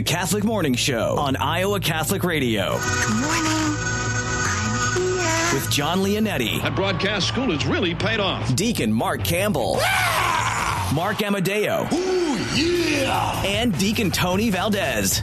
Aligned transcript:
the 0.00 0.04
Catholic 0.04 0.44
Morning 0.44 0.72
Show 0.72 1.18
on 1.18 1.36
Iowa 1.36 1.78
Catholic 1.78 2.24
Radio. 2.24 2.78
Good 2.78 3.20
morning. 3.20 3.42
I'm 3.44 4.96
here. 4.96 5.60
With 5.60 5.70
John 5.70 5.98
Leonetti. 5.98 6.62
That 6.62 6.74
broadcast 6.74 7.28
school 7.28 7.50
has 7.50 7.66
really 7.66 7.94
paid 7.94 8.18
off. 8.18 8.56
Deacon 8.56 8.90
Mark 8.90 9.22
Campbell. 9.24 9.74
Mark 10.94 11.22
Amadeo. 11.22 11.86
Ooh, 11.92 12.38
yeah. 12.54 13.42
And 13.44 13.76
Deacon 13.78 14.10
Tony 14.10 14.48
Valdez. 14.48 15.20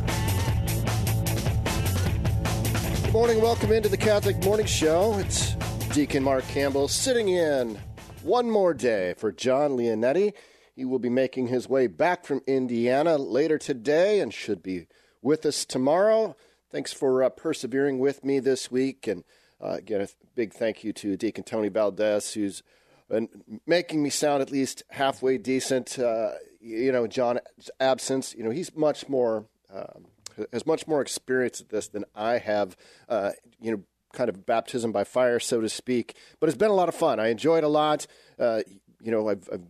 Good 3.02 3.14
morning. 3.14 3.42
Welcome 3.42 3.72
into 3.72 3.90
the 3.90 3.98
Catholic 3.98 4.38
Morning 4.44 4.68
Show. 4.68 5.18
It's 5.18 5.56
Deacon 5.92 6.22
Mark 6.22 6.48
Campbell 6.50 6.88
sitting 6.88 7.30
in 7.30 7.80
one 8.22 8.48
more 8.48 8.76
day 8.76 9.16
for 9.18 9.32
John 9.32 9.72
Leonetti. 9.72 10.34
He 10.78 10.86
will 10.86 11.00
be 11.00 11.10
making 11.10 11.48
his 11.48 11.68
way 11.68 11.88
back 11.88 12.24
from 12.24 12.44
Indiana 12.46 13.18
later 13.18 13.58
today 13.58 14.20
and 14.20 14.32
should 14.32 14.62
be 14.62 14.86
with 15.24 15.44
us 15.44 15.66
tomorrow. 15.66 16.36
Thanks 16.70 16.94
for 16.94 17.24
uh, 17.24 17.30
persevering 17.30 17.98
with 17.98 18.24
me 18.24 18.40
this 18.40 18.70
week. 18.70 19.08
And 19.08 19.24
uh, 19.60 19.70
again, 19.70 20.02
a 20.02 20.08
big 20.36 20.54
thank 20.54 20.84
you 20.84 20.94
to 20.94 21.18
Deacon 21.18 21.44
Tony 21.44 21.70
Valdez, 21.70 22.36
who's 22.36 22.62
been 23.10 23.28
making 23.66 24.04
me 24.04 24.12
sound 24.12 24.44
at 24.44 24.52
least 24.52 24.84
halfway 24.92 25.40
decent. 25.40 25.98
Uh, 25.98 26.34
you 26.62 26.92
know, 26.92 27.08
John's 27.08 27.72
absence, 27.80 28.36
you 28.38 28.44
know, 28.44 28.52
he's 28.52 28.76
much 28.76 29.10
more, 29.10 29.46
um, 29.74 30.06
has 30.54 30.68
much 30.68 30.86
more 30.86 31.02
experience 31.02 31.60
at 31.60 31.70
this 31.70 31.88
than 31.88 32.06
I 32.14 32.38
have. 32.38 32.78
Uh, 33.10 33.32
you 33.60 33.72
know, 33.72 33.82
kind 34.14 34.30
of 34.30 34.46
baptism 34.46 34.92
by 34.92 35.06
fire, 35.06 35.40
so 35.40 35.60
to 35.60 35.70
speak. 35.70 36.16
But 36.40 36.50
it's 36.50 36.58
been 36.58 36.70
a 36.70 36.76
lot 36.76 36.88
of 36.88 36.94
fun. 36.94 37.20
I 37.20 37.30
enjoyed 37.30 37.64
a 37.64 37.68
lot. 37.68 38.06
Uh, 38.38 38.62
you 39.02 39.12
know, 39.12 39.30
I've, 39.30 39.50
I've 39.52 39.64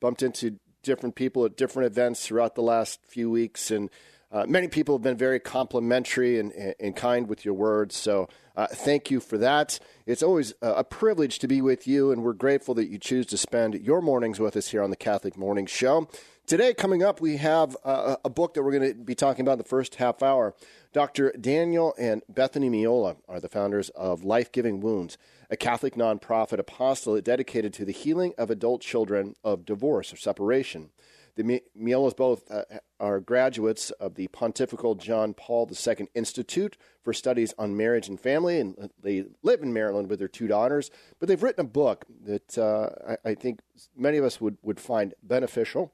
bumped 0.00 0.22
into 0.22 0.58
different 0.82 1.14
people 1.14 1.44
at 1.44 1.56
different 1.56 1.86
events 1.86 2.26
throughout 2.26 2.54
the 2.54 2.62
last 2.62 3.00
few 3.06 3.30
weeks, 3.30 3.70
and 3.70 3.90
uh, 4.30 4.44
many 4.46 4.68
people 4.68 4.94
have 4.94 5.02
been 5.02 5.16
very 5.16 5.40
complimentary 5.40 6.38
and, 6.38 6.52
and 6.78 6.94
kind 6.94 7.28
with 7.28 7.44
your 7.44 7.54
words. 7.54 7.96
So 7.96 8.28
uh, 8.56 8.66
thank 8.66 9.10
you 9.10 9.20
for 9.20 9.38
that. 9.38 9.78
It's 10.04 10.22
always 10.22 10.52
a 10.60 10.84
privilege 10.84 11.38
to 11.38 11.48
be 11.48 11.62
with 11.62 11.86
you, 11.86 12.12
and 12.12 12.22
we're 12.22 12.34
grateful 12.34 12.74
that 12.74 12.88
you 12.88 12.98
choose 12.98 13.24
to 13.26 13.38
spend 13.38 13.74
your 13.74 14.02
mornings 14.02 14.38
with 14.38 14.56
us 14.56 14.68
here 14.68 14.82
on 14.82 14.90
the 14.90 14.96
Catholic 14.96 15.36
Morning 15.36 15.64
Show. 15.64 16.08
Today, 16.46 16.72
coming 16.72 17.02
up, 17.02 17.20
we 17.20 17.36
have 17.36 17.76
a, 17.84 18.16
a 18.24 18.30
book 18.30 18.54
that 18.54 18.62
we're 18.62 18.72
going 18.72 18.92
to 18.92 18.98
be 18.98 19.14
talking 19.14 19.42
about 19.42 19.52
in 19.52 19.58
the 19.58 19.64
first 19.64 19.96
half 19.96 20.22
hour. 20.22 20.54
Dr. 20.94 21.32
Daniel 21.38 21.94
and 21.98 22.22
Bethany 22.28 22.70
Meola 22.70 23.16
are 23.28 23.38
the 23.38 23.50
founders 23.50 23.90
of 23.90 24.24
Life 24.24 24.50
Giving 24.50 24.80
Wounds 24.80 25.18
a 25.50 25.56
Catholic 25.56 25.94
nonprofit 25.94 26.58
apostolate 26.58 27.24
dedicated 27.24 27.72
to 27.74 27.84
the 27.84 27.92
healing 27.92 28.34
of 28.36 28.50
adult 28.50 28.80
children 28.80 29.34
of 29.42 29.64
divorce 29.64 30.12
or 30.12 30.16
separation. 30.16 30.90
The 31.36 31.62
Meolas 31.80 32.16
both 32.16 32.50
uh, 32.50 32.64
are 32.98 33.20
graduates 33.20 33.92
of 33.92 34.16
the 34.16 34.26
Pontifical 34.26 34.96
John 34.96 35.34
Paul 35.34 35.70
II 35.70 36.08
Institute 36.12 36.76
for 37.00 37.12
Studies 37.12 37.54
on 37.56 37.76
Marriage 37.76 38.08
and 38.08 38.18
Family, 38.20 38.58
and 38.58 38.90
they 39.00 39.24
live 39.44 39.62
in 39.62 39.72
Maryland 39.72 40.10
with 40.10 40.18
their 40.18 40.26
two 40.26 40.48
daughters. 40.48 40.90
But 41.20 41.28
they've 41.28 41.40
written 41.40 41.64
a 41.64 41.68
book 41.68 42.04
that 42.24 42.58
uh, 42.58 43.14
I, 43.24 43.30
I, 43.30 43.34
think 43.36 43.60
many 43.96 44.18
of 44.18 44.24
us 44.24 44.40
would, 44.40 44.58
would 44.62 44.80
find 44.80 45.14
beneficial. 45.22 45.92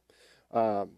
Um, 0.51 0.93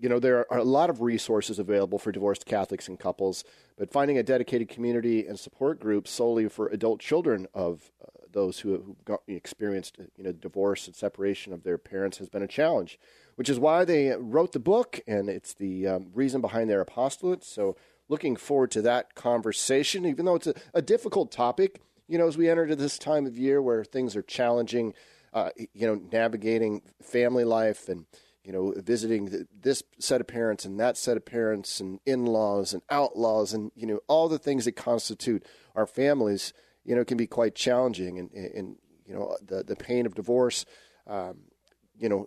you 0.00 0.08
know, 0.08 0.18
there 0.18 0.50
are 0.50 0.58
a 0.58 0.64
lot 0.64 0.90
of 0.90 1.00
resources 1.00 1.58
available 1.58 1.98
for 1.98 2.12
divorced 2.12 2.46
Catholics 2.46 2.88
and 2.88 2.98
couples, 2.98 3.44
but 3.76 3.90
finding 3.90 4.18
a 4.18 4.22
dedicated 4.22 4.68
community 4.68 5.26
and 5.26 5.38
support 5.38 5.80
group 5.80 6.06
solely 6.06 6.48
for 6.48 6.68
adult 6.68 7.00
children 7.00 7.46
of 7.52 7.90
uh, 8.02 8.06
those 8.32 8.60
who 8.60 8.96
have 9.08 9.18
experienced, 9.26 9.98
you 10.16 10.24
know, 10.24 10.32
divorce 10.32 10.86
and 10.86 10.94
separation 10.94 11.52
of 11.52 11.64
their 11.64 11.78
parents 11.78 12.18
has 12.18 12.28
been 12.28 12.42
a 12.42 12.48
challenge, 12.48 12.98
which 13.34 13.48
is 13.48 13.58
why 13.58 13.84
they 13.84 14.14
wrote 14.16 14.52
the 14.52 14.58
book, 14.58 15.00
and 15.06 15.28
it's 15.28 15.54
the 15.54 15.86
um, 15.86 16.10
reason 16.14 16.40
behind 16.40 16.70
their 16.70 16.80
apostolate. 16.80 17.42
So, 17.42 17.76
looking 18.08 18.36
forward 18.36 18.70
to 18.70 18.82
that 18.82 19.14
conversation, 19.14 20.06
even 20.06 20.24
though 20.24 20.36
it's 20.36 20.46
a, 20.46 20.54
a 20.72 20.82
difficult 20.82 21.30
topic. 21.30 21.80
You 22.06 22.16
know, 22.16 22.26
as 22.26 22.38
we 22.38 22.48
enter 22.48 22.66
to 22.66 22.76
this 22.76 22.98
time 22.98 23.26
of 23.26 23.36
year 23.36 23.60
where 23.60 23.84
things 23.84 24.16
are 24.16 24.22
challenging, 24.22 24.94
uh, 25.34 25.50
you 25.74 25.86
know, 25.86 26.00
navigating 26.10 26.80
family 27.02 27.44
life 27.44 27.88
and 27.88 28.06
you 28.48 28.54
know, 28.54 28.72
visiting 28.78 29.46
this 29.60 29.82
set 29.98 30.22
of 30.22 30.26
parents 30.26 30.64
and 30.64 30.80
that 30.80 30.96
set 30.96 31.18
of 31.18 31.26
parents 31.26 31.80
and 31.80 32.00
in-laws 32.06 32.72
and 32.72 32.82
outlaws 32.88 33.52
and 33.52 33.70
you 33.74 33.86
know 33.86 34.00
all 34.08 34.26
the 34.26 34.38
things 34.38 34.64
that 34.64 34.72
constitute 34.72 35.44
our 35.74 35.86
families, 35.86 36.54
you 36.82 36.96
know, 36.96 37.04
can 37.04 37.18
be 37.18 37.26
quite 37.26 37.54
challenging 37.54 38.18
and, 38.18 38.30
and 38.32 38.76
you 39.04 39.12
know 39.12 39.36
the 39.46 39.62
the 39.62 39.76
pain 39.76 40.06
of 40.06 40.14
divorce, 40.14 40.64
um, 41.06 41.40
you 41.98 42.08
know, 42.08 42.26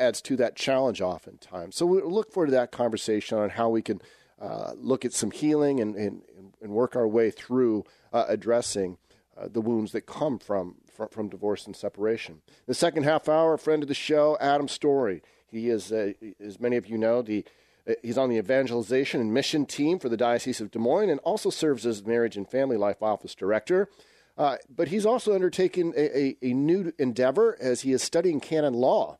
adds 0.00 0.22
to 0.22 0.36
that 0.36 0.56
challenge 0.56 1.02
oftentimes. 1.02 1.76
So 1.76 1.84
we 1.84 2.00
look 2.00 2.32
forward 2.32 2.46
to 2.46 2.52
that 2.52 2.72
conversation 2.72 3.36
on 3.36 3.50
how 3.50 3.68
we 3.68 3.82
can 3.82 4.00
uh, 4.40 4.72
look 4.74 5.04
at 5.04 5.12
some 5.12 5.32
healing 5.32 5.80
and 5.80 5.94
and, 5.96 6.22
and 6.62 6.72
work 6.72 6.96
our 6.96 7.06
way 7.06 7.30
through 7.30 7.84
uh, 8.10 8.24
addressing 8.26 8.96
uh, 9.36 9.48
the 9.52 9.60
wounds 9.60 9.92
that 9.92 10.06
come 10.06 10.38
from, 10.38 10.76
from 10.90 11.08
from 11.10 11.28
divorce 11.28 11.66
and 11.66 11.76
separation. 11.76 12.40
The 12.66 12.72
second 12.72 13.02
half 13.02 13.28
hour, 13.28 13.58
friend 13.58 13.82
of 13.82 13.88
the 13.90 13.94
show, 13.94 14.38
Adam 14.40 14.66
Storey. 14.66 15.20
He 15.50 15.68
is, 15.70 15.92
uh, 15.92 16.12
as 16.44 16.60
many 16.60 16.76
of 16.76 16.86
you 16.86 16.98
know, 16.98 17.22
the 17.22 17.44
uh, 17.88 17.94
he's 18.02 18.18
on 18.18 18.28
the 18.28 18.36
evangelization 18.36 19.20
and 19.20 19.32
mission 19.32 19.64
team 19.64 19.98
for 19.98 20.08
the 20.08 20.16
Diocese 20.16 20.60
of 20.60 20.70
Des 20.70 20.78
Moines 20.78 21.10
and 21.10 21.20
also 21.20 21.50
serves 21.50 21.86
as 21.86 22.04
marriage 22.04 22.36
and 22.36 22.48
family 22.48 22.76
life 22.76 23.02
office 23.02 23.34
director. 23.34 23.88
Uh, 24.36 24.56
but 24.74 24.88
he's 24.88 25.04
also 25.04 25.34
undertaken 25.34 25.92
a, 25.96 26.18
a, 26.18 26.36
a, 26.42 26.52
new 26.52 26.92
endeavor 26.98 27.56
as 27.60 27.80
he 27.80 27.92
is 27.92 28.02
studying 28.02 28.38
canon 28.38 28.74
law. 28.74 29.18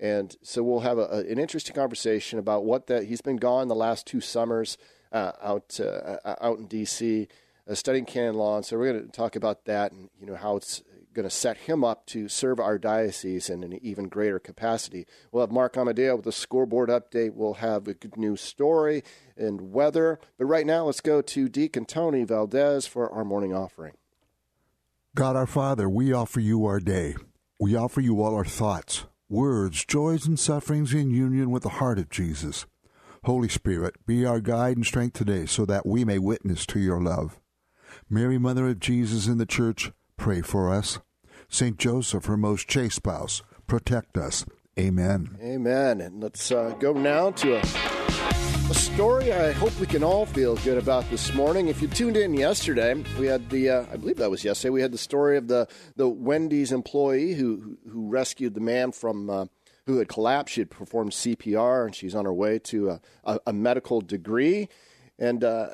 And 0.00 0.34
so 0.42 0.62
we'll 0.62 0.80
have 0.80 0.96
a, 0.96 1.24
an 1.28 1.38
interesting 1.38 1.74
conversation 1.74 2.38
about 2.38 2.64
what 2.64 2.86
that 2.86 3.04
he's 3.04 3.20
been 3.20 3.36
gone 3.36 3.68
the 3.68 3.74
last 3.74 4.06
two 4.06 4.22
summers 4.22 4.78
uh, 5.12 5.32
out 5.42 5.78
uh, 5.80 6.16
out 6.40 6.58
in 6.58 6.66
D.C. 6.66 7.28
Uh, 7.68 7.74
studying 7.74 8.04
canon 8.04 8.34
law, 8.34 8.56
and 8.56 8.66
so 8.66 8.76
we're 8.76 8.92
going 8.92 9.06
to 9.06 9.12
talk 9.12 9.36
about 9.36 9.64
that 9.66 9.92
and 9.92 10.10
you 10.18 10.26
know 10.26 10.34
how 10.34 10.56
it's 10.56 10.82
going 11.14 11.28
to 11.28 11.34
set 11.34 11.56
him 11.56 11.82
up 11.82 12.04
to 12.06 12.28
serve 12.28 12.60
our 12.60 12.78
diocese 12.78 13.48
in 13.48 13.62
an 13.64 13.78
even 13.82 14.08
greater 14.08 14.38
capacity. 14.38 15.06
We'll 15.32 15.42
have 15.42 15.52
Mark 15.52 15.76
Amadeo 15.76 16.16
with 16.16 16.26
a 16.26 16.32
scoreboard 16.32 16.90
update. 16.90 17.34
We'll 17.34 17.54
have 17.54 17.88
a 17.88 17.94
good 17.94 18.16
news 18.16 18.40
story 18.40 19.02
and 19.36 19.72
weather. 19.72 20.18
But 20.38 20.46
right 20.46 20.66
now, 20.66 20.84
let's 20.84 21.00
go 21.00 21.22
to 21.22 21.48
Deacon 21.48 21.86
Tony 21.86 22.24
Valdez 22.24 22.86
for 22.86 23.10
our 23.10 23.24
morning 23.24 23.54
offering. 23.54 23.94
God 25.14 25.36
our 25.36 25.46
Father, 25.46 25.88
we 25.88 26.12
offer 26.12 26.40
you 26.40 26.66
our 26.66 26.80
day. 26.80 27.14
We 27.60 27.76
offer 27.76 28.00
you 28.00 28.20
all 28.20 28.34
our 28.34 28.44
thoughts, 28.44 29.04
words, 29.28 29.84
joys, 29.84 30.26
and 30.26 30.38
sufferings 30.38 30.92
in 30.92 31.10
union 31.10 31.50
with 31.50 31.62
the 31.62 31.68
heart 31.68 31.98
of 31.98 32.10
Jesus. 32.10 32.66
Holy 33.24 33.48
Spirit, 33.48 33.94
be 34.06 34.26
our 34.26 34.40
guide 34.40 34.76
and 34.76 34.84
strength 34.84 35.16
today 35.16 35.46
so 35.46 35.64
that 35.64 35.86
we 35.86 36.04
may 36.04 36.18
witness 36.18 36.66
to 36.66 36.78
your 36.78 37.00
love. 37.00 37.40
Mary, 38.10 38.38
Mother 38.38 38.68
of 38.68 38.80
Jesus 38.80 39.26
in 39.26 39.38
the 39.38 39.46
Church, 39.46 39.92
pray 40.16 40.40
for 40.40 40.72
us. 40.72 40.98
St. 41.48 41.78
Joseph, 41.78 42.26
her 42.26 42.36
most 42.36 42.68
chaste 42.68 42.96
spouse, 42.96 43.42
protect 43.66 44.16
us. 44.16 44.44
Amen. 44.78 45.38
Amen. 45.40 46.00
And 46.00 46.22
let's 46.22 46.50
uh, 46.50 46.74
go 46.80 46.92
now 46.92 47.30
to 47.30 47.56
a, 47.56 47.60
a, 47.60 48.74
story 48.74 49.32
I 49.32 49.52
hope 49.52 49.78
we 49.78 49.86
can 49.86 50.02
all 50.02 50.26
feel 50.26 50.56
good 50.56 50.78
about 50.78 51.08
this 51.10 51.32
morning. 51.32 51.68
If 51.68 51.80
you 51.80 51.86
tuned 51.86 52.16
in 52.16 52.34
yesterday, 52.34 52.94
we 53.18 53.26
had 53.26 53.48
the, 53.50 53.70
uh, 53.70 53.86
I 53.92 53.96
believe 53.96 54.16
that 54.16 54.30
was 54.30 54.42
yesterday, 54.42 54.70
we 54.70 54.82
had 54.82 54.90
the 54.90 54.98
story 54.98 55.36
of 55.36 55.46
the, 55.46 55.68
the 55.94 56.08
Wendy's 56.08 56.72
employee 56.72 57.34
who, 57.34 57.78
who 57.88 58.08
rescued 58.08 58.54
the 58.54 58.60
man 58.60 58.92
from. 58.92 59.30
Uh, 59.30 59.46
who 59.86 59.98
had 59.98 60.08
collapsed. 60.08 60.54
She 60.54 60.62
had 60.62 60.70
performed 60.70 61.12
CPR, 61.12 61.84
and 61.84 61.94
she's 61.94 62.14
on 62.14 62.24
her 62.24 62.32
way 62.32 62.58
to 62.60 62.88
a, 62.88 63.00
a, 63.24 63.38
a 63.48 63.52
medical 63.52 64.00
degree. 64.00 64.70
And 65.18 65.44
uh, 65.44 65.68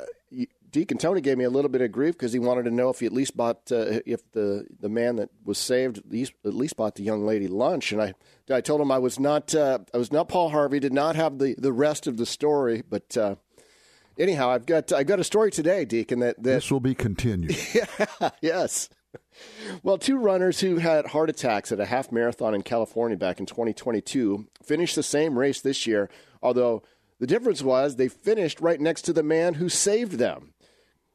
Deacon 0.70 0.98
Tony 0.98 1.20
gave 1.20 1.36
me 1.36 1.44
a 1.44 1.50
little 1.50 1.68
bit 1.68 1.80
of 1.80 1.90
grief 1.90 2.14
because 2.14 2.32
he 2.32 2.38
wanted 2.38 2.64
to 2.64 2.70
know 2.70 2.90
if 2.90 3.00
he 3.00 3.06
at 3.06 3.12
least 3.12 3.36
bought 3.36 3.72
uh, 3.72 4.00
if 4.06 4.30
the 4.32 4.66
the 4.80 4.88
man 4.88 5.16
that 5.16 5.30
was 5.44 5.58
saved 5.58 5.98
at 5.98 6.08
least, 6.08 6.32
at 6.44 6.54
least 6.54 6.76
bought 6.76 6.94
the 6.94 7.02
young 7.02 7.26
lady 7.26 7.48
lunch, 7.48 7.92
and 7.92 8.00
I 8.00 8.14
I 8.50 8.60
told 8.60 8.80
him 8.80 8.92
I 8.92 8.98
was 8.98 9.18
not 9.18 9.54
uh, 9.54 9.80
I 9.92 9.98
was 9.98 10.12
not 10.12 10.28
Paul 10.28 10.50
Harvey, 10.50 10.78
did 10.78 10.92
not 10.92 11.16
have 11.16 11.38
the, 11.38 11.54
the 11.58 11.72
rest 11.72 12.06
of 12.06 12.16
the 12.16 12.26
story, 12.26 12.82
but 12.88 13.16
uh, 13.16 13.36
anyhow, 14.18 14.50
I've 14.50 14.66
got 14.66 14.92
I've 14.92 15.06
got 15.06 15.20
a 15.20 15.24
story 15.24 15.50
today, 15.50 15.84
Deacon. 15.84 16.20
That, 16.20 16.36
that 16.36 16.42
this 16.42 16.70
will 16.70 16.80
be 16.80 16.94
continued. 16.94 17.56
yeah, 17.74 18.30
yes. 18.40 18.88
Well, 19.82 19.98
two 19.98 20.18
runners 20.18 20.60
who 20.60 20.76
had 20.76 21.06
heart 21.06 21.30
attacks 21.30 21.72
at 21.72 21.80
a 21.80 21.86
half 21.86 22.12
marathon 22.12 22.54
in 22.54 22.62
California 22.62 23.16
back 23.16 23.40
in 23.40 23.46
2022 23.46 24.46
finished 24.62 24.94
the 24.94 25.02
same 25.02 25.38
race 25.38 25.60
this 25.60 25.86
year, 25.86 26.08
although. 26.42 26.82
The 27.18 27.26
difference 27.26 27.60
was 27.60 27.96
they 27.96 28.08
finished 28.08 28.62
right 28.62 28.80
next 28.80 29.02
to 29.02 29.12
the 29.12 29.22
man 29.22 29.52
who 29.52 29.68
saved 29.68 30.12
them. 30.12 30.54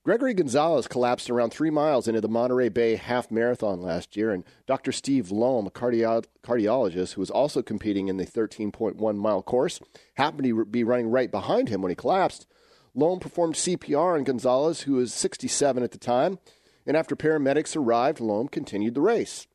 Gregory 0.06 0.36
Gonzalez 0.36 0.88
collapsed 0.88 1.32
around 1.32 1.50
three 1.50 1.72
miles 1.72 2.08
into 2.08 2.22
the 2.22 2.28
Monterey 2.28 2.70
Bay 2.70 2.96
half 2.96 3.32
marathon 3.32 3.82
last 3.82 4.16
year, 4.16 4.32
and 4.32 4.44
Dr. 4.68 4.92
Steve 4.92 5.32
Lohm, 5.32 5.66
a 5.66 5.72
cardio- 5.72 6.24
cardiologist 6.44 7.14
who 7.14 7.22
was 7.22 7.32
also 7.32 7.64
competing 7.64 8.08
in 8.08 8.18
the 8.18 8.26
13.1 8.28 9.18
mile 9.18 9.42
course, 9.42 9.80
happened 10.14 10.44
to 10.44 10.64
be 10.66 10.84
running 10.84 11.10
right 11.10 11.32
behind 11.32 11.70
him 11.70 11.82
when 11.82 11.90
he 11.90 11.96
collapsed. 11.96 12.46
Lohm 12.94 13.20
performed 13.20 13.56
CPR 13.56 14.16
on 14.16 14.24
Gonzalez, 14.24 14.82
who 14.82 14.94
was 14.94 15.12
67 15.12 15.82
at 15.82 15.90
the 15.90 15.98
time, 15.98 16.38
and 16.86 16.96
after 16.96 17.16
paramedics 17.16 17.76
arrived, 17.76 18.20
Lohm 18.20 18.48
continued 18.48 18.94
the 18.94 19.02
race. 19.02 19.48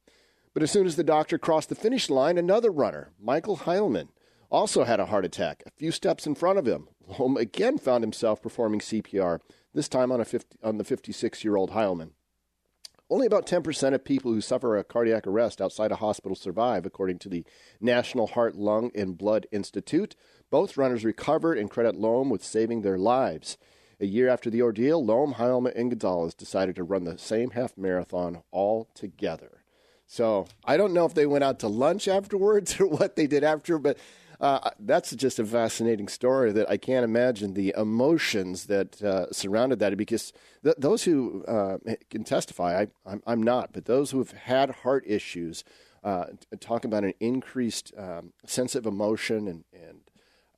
But 0.53 0.65
as 0.65 0.73
soon 0.73 0.85
as 0.85 0.97
the 0.97 1.05
doctor 1.05 1.39
crossed 1.39 1.69
the 1.69 1.77
finish 1.77 2.11
line, 2.11 2.37
another 2.37 2.73
runner, 2.73 3.13
Michael 3.21 3.59
Heilman, 3.59 4.09
also 4.51 4.83
had 4.83 4.99
a 4.99 5.07
heart 5.07 5.25
attack 5.25 5.63
a 5.65 5.71
few 5.71 5.93
steps 5.93 6.27
in 6.27 6.35
front 6.35 6.59
of 6.59 6.67
him. 6.67 6.89
Lohm 7.07 7.37
again 7.37 7.79
found 7.79 8.03
himself 8.03 8.43
performing 8.43 8.81
CPR, 8.81 9.39
this 9.75 9.89
time 9.89 10.13
on, 10.13 10.21
a 10.21 10.25
50, 10.25 10.59
on 10.63 10.79
the 10.79 10.85
56 10.85 11.45
year 11.45 11.57
old 11.57 11.71
Heilman. 11.71 12.11
Only 13.11 13.27
about 13.27 13.47
10% 13.47 13.93
of 13.93 14.05
people 14.05 14.33
who 14.33 14.41
suffer 14.41 14.77
a 14.77 14.85
cardiac 14.85 15.27
arrest 15.27 15.61
outside 15.61 15.91
a 15.91 15.97
hospital 15.97 16.37
survive, 16.37 16.87
according 16.87 17.19
to 17.21 17.29
the 17.29 17.45
National 17.81 18.29
Heart, 18.29 18.55
Lung, 18.55 18.93
and 18.95 19.19
Blood 19.19 19.49
Institute. 19.51 20.15
Both 20.49 20.77
runners 20.77 21.05
recovered 21.05 21.59
and 21.59 21.69
credit 21.69 21.97
Loam 21.97 22.31
with 22.31 22.45
saving 22.45 22.83
their 22.83 22.99
lives. 22.99 23.59
A 23.99 24.07
year 24.07 24.29
after 24.29 24.49
the 24.49 24.63
ordeal, 24.63 25.05
Loam, 25.05 25.35
Heilman, 25.35 25.75
and 25.75 25.91
Gonzalez 25.91 26.35
decided 26.35 26.77
to 26.77 26.85
run 26.85 27.03
the 27.03 27.19
same 27.19 27.51
half 27.51 27.77
marathon 27.77 28.43
all 28.53 28.89
together. 28.95 29.65
So 30.07 30.47
I 30.65 30.77
don't 30.77 30.93
know 30.93 31.05
if 31.05 31.15
they 31.15 31.27
went 31.27 31.45
out 31.45 31.59
to 31.61 31.69
lunch 31.69 32.09
afterwards 32.09 32.81
or 32.81 32.87
what 32.87 33.17
they 33.17 33.27
did 33.27 33.43
after, 33.45 33.79
but 33.79 33.99
uh, 34.41 34.71
that's 34.81 35.15
just 35.15 35.39
a 35.39 35.45
fascinating 35.45 36.09
story 36.09 36.51
that 36.53 36.69
I 36.71 36.79
can't 36.79 37.05
imagine 37.05 37.55
the 37.55 37.75
emotions 37.77 38.67
that 38.67 39.03
uh, 39.03 39.31
surrounded 39.33 39.79
that 39.81 39.97
because 39.97 40.33
th- 40.65 40.77
those 40.79 41.05
who 41.05 41.45
uh, 41.47 41.77
can 42.09 42.25
testify, 42.25 42.81
I, 42.81 42.87
I'm, 43.05 43.23
I'm, 43.27 43.43
not, 43.43 43.73
but 43.73 43.85
those 43.85 44.11
who 44.11 44.19
have 44.19 44.33
had 44.33 44.71
heart 44.71 45.05
issues 45.07 45.63
uh, 46.03 46.27
talk 46.59 46.87
about 46.87 47.05
an 47.05 47.13
increased 47.21 47.93
um, 47.99 48.33
sense 48.47 48.75
of 48.75 48.87
emotion 48.87 49.47
and, 49.47 49.65
and 49.75 50.01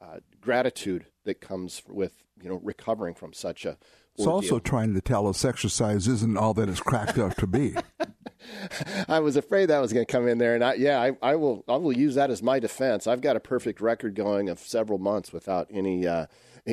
uh, 0.01 0.19
gratitude 0.41 1.07
that 1.25 1.41
comes 1.41 1.83
with 1.89 2.23
you 2.41 2.49
know 2.49 2.61
recovering 2.63 3.15
from 3.15 3.33
such 3.33 3.65
a 3.65 3.77
it's 4.17 4.27
also 4.27 4.59
trying 4.59 4.95
to 4.95 5.01
tell 5.01 5.27
us 5.27 5.45
exercise 5.45 6.07
isn't 6.07 6.37
all 6.37 6.53
that 6.55 6.69
it's 6.69 6.81
cracked 6.81 7.19
up 7.19 7.35
to 7.37 7.47
be. 7.47 7.75
I 9.09 9.21
was 9.21 9.37
afraid 9.37 9.67
that 9.67 9.81
was 9.81 9.93
going 9.93 10.07
to 10.07 10.11
come 10.13 10.29
in 10.29 10.39
there, 10.39 10.55
and 10.55 10.65
I, 10.65 10.75
yeah, 10.75 11.01
I, 11.01 11.13
I, 11.23 11.37
will. 11.37 11.65
I 11.69 11.77
will 11.77 11.93
use 11.93 12.15
that 12.15 12.31
as 12.31 12.43
my 12.43 12.59
defense. 12.59 13.07
I've 13.07 13.21
got 13.21 13.37
a 13.37 13.41
perfect 13.41 13.81
record 13.81 14.15
going 14.15 14.49
of 14.49 14.59
several 14.59 14.99
months 14.99 15.33
without 15.33 15.69
any 15.71 16.07
uh, 16.07 16.27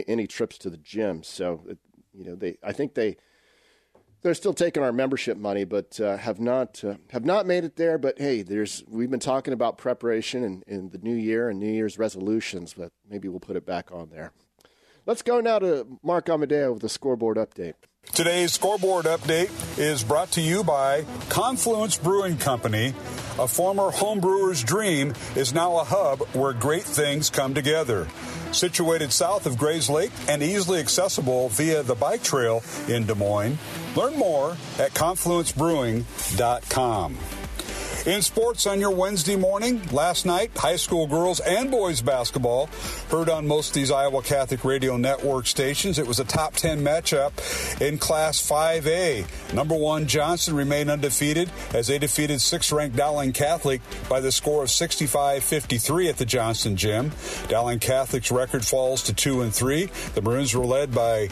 any 0.07 0.27
trips 0.27 0.57
to 0.59 0.69
the 0.69 0.77
gym. 0.77 1.23
So, 1.23 1.61
you 2.13 2.25
know, 2.25 2.35
they. 2.35 2.57
I 2.63 2.71
think 2.71 2.93
they 2.93 3.17
they're 4.21 4.33
still 4.33 4.53
taking 4.53 4.83
our 4.83 4.91
membership 4.91 5.37
money, 5.37 5.63
but 5.63 5.99
uh, 5.99 6.17
have 6.17 6.39
not 6.39 6.83
uh, 6.83 6.95
have 7.11 7.25
not 7.25 7.45
made 7.45 7.63
it 7.63 7.75
there. 7.75 7.97
But 7.97 8.19
hey, 8.19 8.41
there's 8.41 8.83
we've 8.87 9.09
been 9.09 9.19
talking 9.19 9.53
about 9.53 9.77
preparation 9.77 10.43
and 10.43 10.63
in, 10.67 10.79
in 10.79 10.89
the 10.89 10.97
new 10.97 11.15
year 11.15 11.49
and 11.49 11.59
New 11.59 11.71
Year's 11.71 11.97
resolutions, 11.97 12.73
but 12.73 12.91
maybe 13.09 13.27
we'll 13.27 13.39
put 13.39 13.55
it 13.55 13.65
back 13.65 13.91
on 13.91 14.09
there. 14.09 14.33
Let's 15.05 15.21
go 15.21 15.39
now 15.39 15.59
to 15.59 15.87
Mark 16.03 16.29
Amadeo 16.29 16.73
with 16.73 16.81
the 16.81 16.89
scoreboard 16.89 17.37
update. 17.37 17.73
Today's 18.13 18.53
scoreboard 18.53 19.05
update 19.05 19.49
is 19.77 20.03
brought 20.03 20.31
to 20.31 20.41
you 20.41 20.63
by 20.63 21.05
Confluence 21.29 21.95
Brewing 21.97 22.37
Company. 22.37 22.95
A 23.37 23.47
former 23.47 23.91
homebrewer's 23.91 24.63
dream 24.63 25.13
is 25.37 25.53
now 25.53 25.77
a 25.79 25.85
hub 25.85 26.19
where 26.33 26.51
great 26.51 26.83
things 26.83 27.29
come 27.29 27.53
together. 27.53 28.07
Situated 28.51 29.13
south 29.13 29.45
of 29.45 29.57
Grays 29.57 29.89
Lake 29.89 30.11
and 30.27 30.43
easily 30.43 30.79
accessible 30.79 31.47
via 31.49 31.83
the 31.83 31.95
bike 31.95 32.23
trail 32.23 32.61
in 32.89 33.05
Des 33.05 33.15
Moines. 33.15 33.57
Learn 33.95 34.17
more 34.17 34.57
at 34.77 34.93
confluencebrewing.com. 34.93 37.17
In 38.05 38.21
sports 38.21 38.65
on 38.65 38.79
your 38.79 38.91
Wednesday 38.91 39.35
morning, 39.35 39.81
last 39.91 40.25
night, 40.25 40.57
high 40.57 40.77
school 40.77 41.05
girls 41.05 41.41
and 41.41 41.69
boys 41.69 42.01
basketball 42.01 42.69
heard 43.11 43.29
on 43.29 43.45
most 43.45 43.69
of 43.69 43.73
these 43.73 43.91
Iowa 43.91 44.23
Catholic 44.23 44.63
Radio 44.63 44.95
Network 44.95 45.45
stations. 45.47 45.99
It 45.99 46.07
was 46.07 46.17
a 46.17 46.23
top 46.23 46.53
10 46.53 46.81
matchup 46.81 47.81
in 47.81 47.97
Class 47.97 48.39
5A. 48.41 49.53
Number 49.53 49.75
one, 49.75 50.07
Johnston 50.07 50.55
remained 50.55 50.89
undefeated 50.89 51.51
as 51.73 51.87
they 51.87 51.99
defeated 51.99 52.39
sixth 52.39 52.71
ranked 52.71 52.95
Dowling 52.95 53.33
Catholic 53.33 53.81
by 54.07 54.21
the 54.21 54.31
score 54.31 54.63
of 54.63 54.71
65 54.71 55.43
53 55.43 56.09
at 56.09 56.17
the 56.17 56.25
Johnston 56.25 56.77
Gym. 56.77 57.11
Dowling 57.49 57.79
Catholic's 57.79 58.31
record 58.31 58.65
falls 58.65 59.03
to 59.03 59.13
2 59.13 59.41
and 59.41 59.53
3. 59.53 59.89
The 60.15 60.21
Maroons 60.21 60.55
were 60.55 60.65
led 60.65 60.95
by 60.95 61.27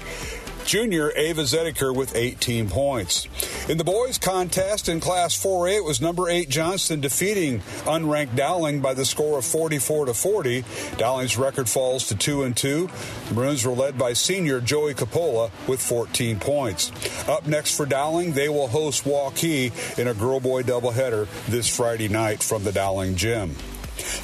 Junior 0.67 1.13
Ava 1.15 1.43
Zediker 1.43 1.95
with 1.95 2.13
18 2.13 2.69
points. 2.69 3.29
In 3.69 3.77
the 3.77 3.85
boys 3.85 4.17
contest 4.17 4.89
in 4.89 4.99
Class 4.99 5.33
4A, 5.41 5.77
it 5.77 5.83
was 5.85 6.01
number 6.01 6.29
8 6.29 6.49
Johnston 6.49 6.99
defeating 6.99 7.61
unranked 7.85 8.35
Dowling 8.35 8.81
by 8.81 8.93
the 8.93 9.05
score 9.05 9.39
of 9.39 9.45
44 9.45 10.07
to 10.07 10.13
40. 10.13 10.65
Dowling's 10.97 11.37
record 11.37 11.69
falls 11.69 12.09
to 12.09 12.17
2 12.17 12.43
and 12.43 12.57
2. 12.57 12.89
The 13.29 13.33
Maroons 13.33 13.65
were 13.65 13.71
led 13.71 13.97
by 13.97 14.11
senior 14.11 14.59
Joey 14.59 14.93
Capola 14.93 15.51
with 15.69 15.81
14 15.81 16.37
points. 16.37 16.91
Up 17.29 17.47
next 17.47 17.77
for 17.77 17.85
Dowling, 17.85 18.33
they 18.33 18.49
will 18.49 18.67
host 18.67 19.05
Waukee 19.05 19.71
in 19.97 20.09
a 20.09 20.13
girl 20.13 20.41
boy 20.41 20.63
doubleheader 20.63 21.29
this 21.47 21.73
Friday 21.73 22.09
night 22.09 22.43
from 22.43 22.65
the 22.65 22.73
Dowling 22.73 23.15
Gym. 23.15 23.55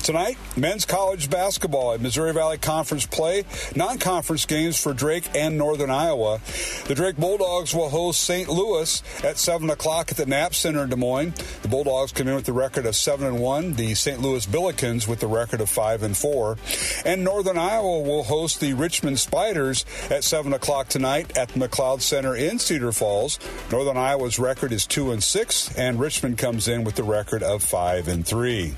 Tonight, 0.04 0.38
men's 0.58 0.86
college 0.86 1.30
basketball 1.30 1.94
at 1.94 2.02
Missouri 2.02 2.34
Valley 2.34 2.58
Conference 2.58 3.06
play, 3.06 3.44
non 3.76 3.98
conference 3.98 4.46
games 4.46 4.82
for 4.82 4.94
Drake 4.94 5.30
and 5.36 5.58
Northern 5.58 5.90
Iowa. 5.90 6.40
The 6.88 6.96
Drake 6.96 7.18
Bulldogs 7.18 7.74
will 7.74 7.90
host 7.90 8.22
St. 8.22 8.50
Louis 8.50 9.02
at 9.24 9.38
7 9.38 9.70
o'clock 9.70 10.12
at 10.12 10.18
the 10.18 10.26
Knapp 10.26 10.54
Center 10.54 10.84
in 10.84 10.90
Des 10.90 10.96
Moines. 10.96 11.34
The 11.62 11.68
Bulldogs 11.68 12.12
come 12.12 12.28
in 12.28 12.36
with 12.36 12.46
the 12.46 12.54
record 12.54 12.86
of 12.86 12.96
7 12.96 13.26
and 13.26 13.40
1, 13.40 13.74
the 13.74 13.94
St. 13.94 14.22
Louis 14.22 14.46
Billikens 14.46 15.08
with 15.08 15.20
the 15.20 15.28
record 15.28 15.62
of 15.62 15.70
5 15.70 16.04
and 16.04 16.16
4. 16.16 16.58
And 17.06 17.24
Northern 17.24 17.58
Iowa 17.58 18.02
will 18.02 18.24
host 18.24 18.60
the 18.60 18.74
Richmond 18.74 19.20
Spiders 19.20 19.86
at 20.10 20.24
7 20.24 20.54
o'clock 20.54 20.88
tonight 20.88 21.38
at 21.38 21.50
the 21.50 21.60
McLeod 21.60 22.02
Center 22.02 22.36
in 22.36 22.60
Cedar 22.60 22.92
Falls. 22.92 23.40
Northern 23.72 23.98
Iowa's 23.98 24.40
record 24.40 24.72
is 24.72 24.86
2 24.86 25.12
and 25.12 25.24
6, 25.24 25.78
and 25.78 26.00
Richmond 26.00 26.38
comes 26.38 26.68
in 26.68 26.84
with 26.84 26.96
the 26.96 27.04
record 27.04 27.44
of 27.44 27.64
5 27.64 28.08
and 28.08 28.26
3. 28.26 28.76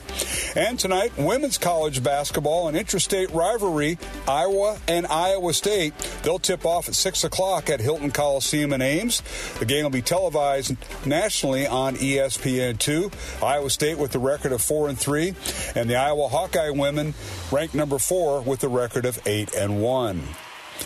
And 0.56 0.80
tonight, 0.86 1.18
women's 1.18 1.58
college 1.58 2.04
basketball, 2.04 2.68
an 2.68 2.76
interstate 2.76 3.32
rivalry, 3.32 3.98
Iowa 4.28 4.78
and 4.88 5.08
Iowa 5.08 5.52
State. 5.52 5.98
They'll 6.22 6.38
tip 6.38 6.64
off 6.64 6.88
at 6.88 6.94
6 6.94 7.24
o'clock 7.24 7.72
at 7.72 7.80
Hilton 7.80 8.12
Coliseum 8.12 8.72
in 8.72 8.84
Ames. 8.84 9.24
The 9.58 9.66
game 9.66 9.82
will 9.82 9.90
be 9.90 10.04
televised 10.04 10.76
nationally 11.04 11.66
on 11.66 11.96
ESPN2. 11.96 13.42
Iowa 13.42 13.72
State 13.72 13.98
with 13.98 14.12
the 14.12 14.20
record 14.20 14.52
of 14.52 14.62
4 14.62 14.90
and 14.90 15.00
3, 15.00 15.30
and 15.74 15.90
the 15.90 15.96
Iowa 15.96 16.28
Hawkeye 16.28 16.70
women 16.70 17.16
ranked 17.52 17.74
number 17.74 17.98
4 17.98 18.42
with 18.42 18.60
the 18.60 18.70
record 18.70 19.06
of 19.06 19.20
8 19.26 19.56
and 19.56 19.82
1. 19.82 20.22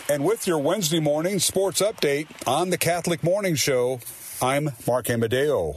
And 0.08 0.24
with 0.24 0.48
your 0.48 0.60
Wednesday 0.60 1.02
morning 1.02 1.40
sports 1.40 1.82
update 1.82 2.28
on 2.48 2.70
the 2.70 2.78
Catholic 2.78 3.22
Morning 3.22 3.56
Show, 3.56 4.00
I'm 4.42 4.70
Mark 4.88 5.10
Amadeo. 5.10 5.76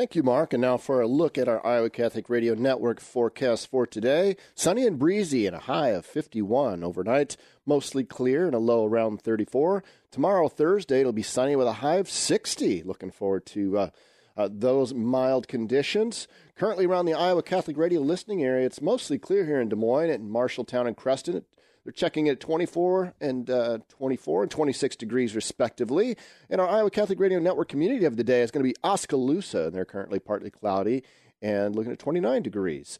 Thank 0.00 0.14
you, 0.14 0.22
Mark. 0.22 0.54
And 0.54 0.62
now 0.62 0.78
for 0.78 1.02
a 1.02 1.06
look 1.06 1.36
at 1.36 1.46
our 1.46 1.64
Iowa 1.64 1.90
Catholic 1.90 2.30
Radio 2.30 2.54
Network 2.54 3.00
forecast 3.00 3.70
for 3.70 3.86
today. 3.86 4.34
Sunny 4.54 4.86
and 4.86 4.98
breezy 4.98 5.46
and 5.46 5.54
a 5.54 5.58
high 5.58 5.90
of 5.90 6.06
51 6.06 6.82
overnight. 6.82 7.36
Mostly 7.66 8.02
clear 8.04 8.46
and 8.46 8.54
a 8.54 8.58
low 8.58 8.86
around 8.86 9.20
34. 9.20 9.84
Tomorrow, 10.10 10.48
Thursday, 10.48 11.00
it'll 11.00 11.12
be 11.12 11.20
sunny 11.20 11.54
with 11.54 11.66
a 11.66 11.74
high 11.84 11.96
of 11.96 12.08
60. 12.08 12.82
Looking 12.82 13.10
forward 13.10 13.44
to 13.48 13.76
uh, 13.76 13.90
uh, 14.38 14.48
those 14.50 14.94
mild 14.94 15.48
conditions. 15.48 16.26
Currently 16.56 16.86
around 16.86 17.04
the 17.04 17.12
Iowa 17.12 17.42
Catholic 17.42 17.76
Radio 17.76 18.00
listening 18.00 18.42
area, 18.42 18.64
it's 18.64 18.80
mostly 18.80 19.18
clear 19.18 19.44
here 19.44 19.60
in 19.60 19.68
Des 19.68 19.76
Moines, 19.76 20.08
at 20.08 20.22
Marshalltown 20.22 20.86
and 20.86 20.96
Creston. 20.96 21.44
They're 21.84 21.92
checking 21.92 22.26
it 22.26 22.32
at 22.32 22.40
24 22.40 23.14
and 23.20 23.48
uh, 23.48 23.78
24 23.88 24.42
and 24.42 24.50
26 24.50 24.96
degrees, 24.96 25.34
respectively. 25.34 26.16
And 26.50 26.60
our 26.60 26.68
Iowa 26.68 26.90
Catholic 26.90 27.18
Radio 27.18 27.38
Network 27.38 27.68
community 27.68 28.04
of 28.04 28.16
the 28.16 28.24
day 28.24 28.42
is 28.42 28.50
going 28.50 28.64
to 28.64 28.70
be 28.70 28.76
Oskaloosa, 28.84 29.66
and 29.66 29.74
they're 29.74 29.84
currently 29.84 30.18
partly 30.18 30.50
cloudy 30.50 31.02
and 31.40 31.74
looking 31.74 31.92
at 31.92 31.98
29 31.98 32.42
degrees. 32.42 32.98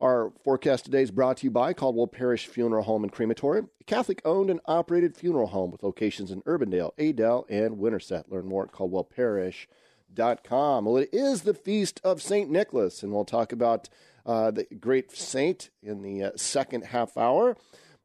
Our 0.00 0.32
forecast 0.44 0.86
today 0.86 1.02
is 1.02 1.10
brought 1.10 1.38
to 1.38 1.44
you 1.44 1.50
by 1.50 1.74
Caldwell 1.74 2.06
Parish 2.06 2.46
Funeral 2.46 2.84
Home 2.84 3.02
and 3.02 3.12
Crematory, 3.12 3.64
a 3.80 3.84
Catholic 3.84 4.22
owned 4.24 4.48
and 4.48 4.60
operated 4.64 5.14
funeral 5.14 5.48
home 5.48 5.70
with 5.70 5.82
locations 5.82 6.30
in 6.30 6.40
Urbandale, 6.42 6.92
Adel, 6.98 7.44
and 7.50 7.78
Winterset. 7.78 8.32
Learn 8.32 8.46
more 8.46 8.62
at 8.62 8.72
caldwellparish.com. 8.72 10.84
Well, 10.86 10.96
it 10.96 11.10
is 11.12 11.42
the 11.42 11.52
feast 11.52 12.00
of 12.02 12.22
St. 12.22 12.48
Nicholas, 12.48 13.02
and 13.02 13.12
we'll 13.12 13.26
talk 13.26 13.52
about 13.52 13.90
uh, 14.24 14.50
the 14.50 14.64
great 14.64 15.12
saint 15.12 15.68
in 15.82 16.00
the 16.00 16.22
uh, 16.22 16.30
second 16.34 16.86
half 16.86 17.18
hour. 17.18 17.58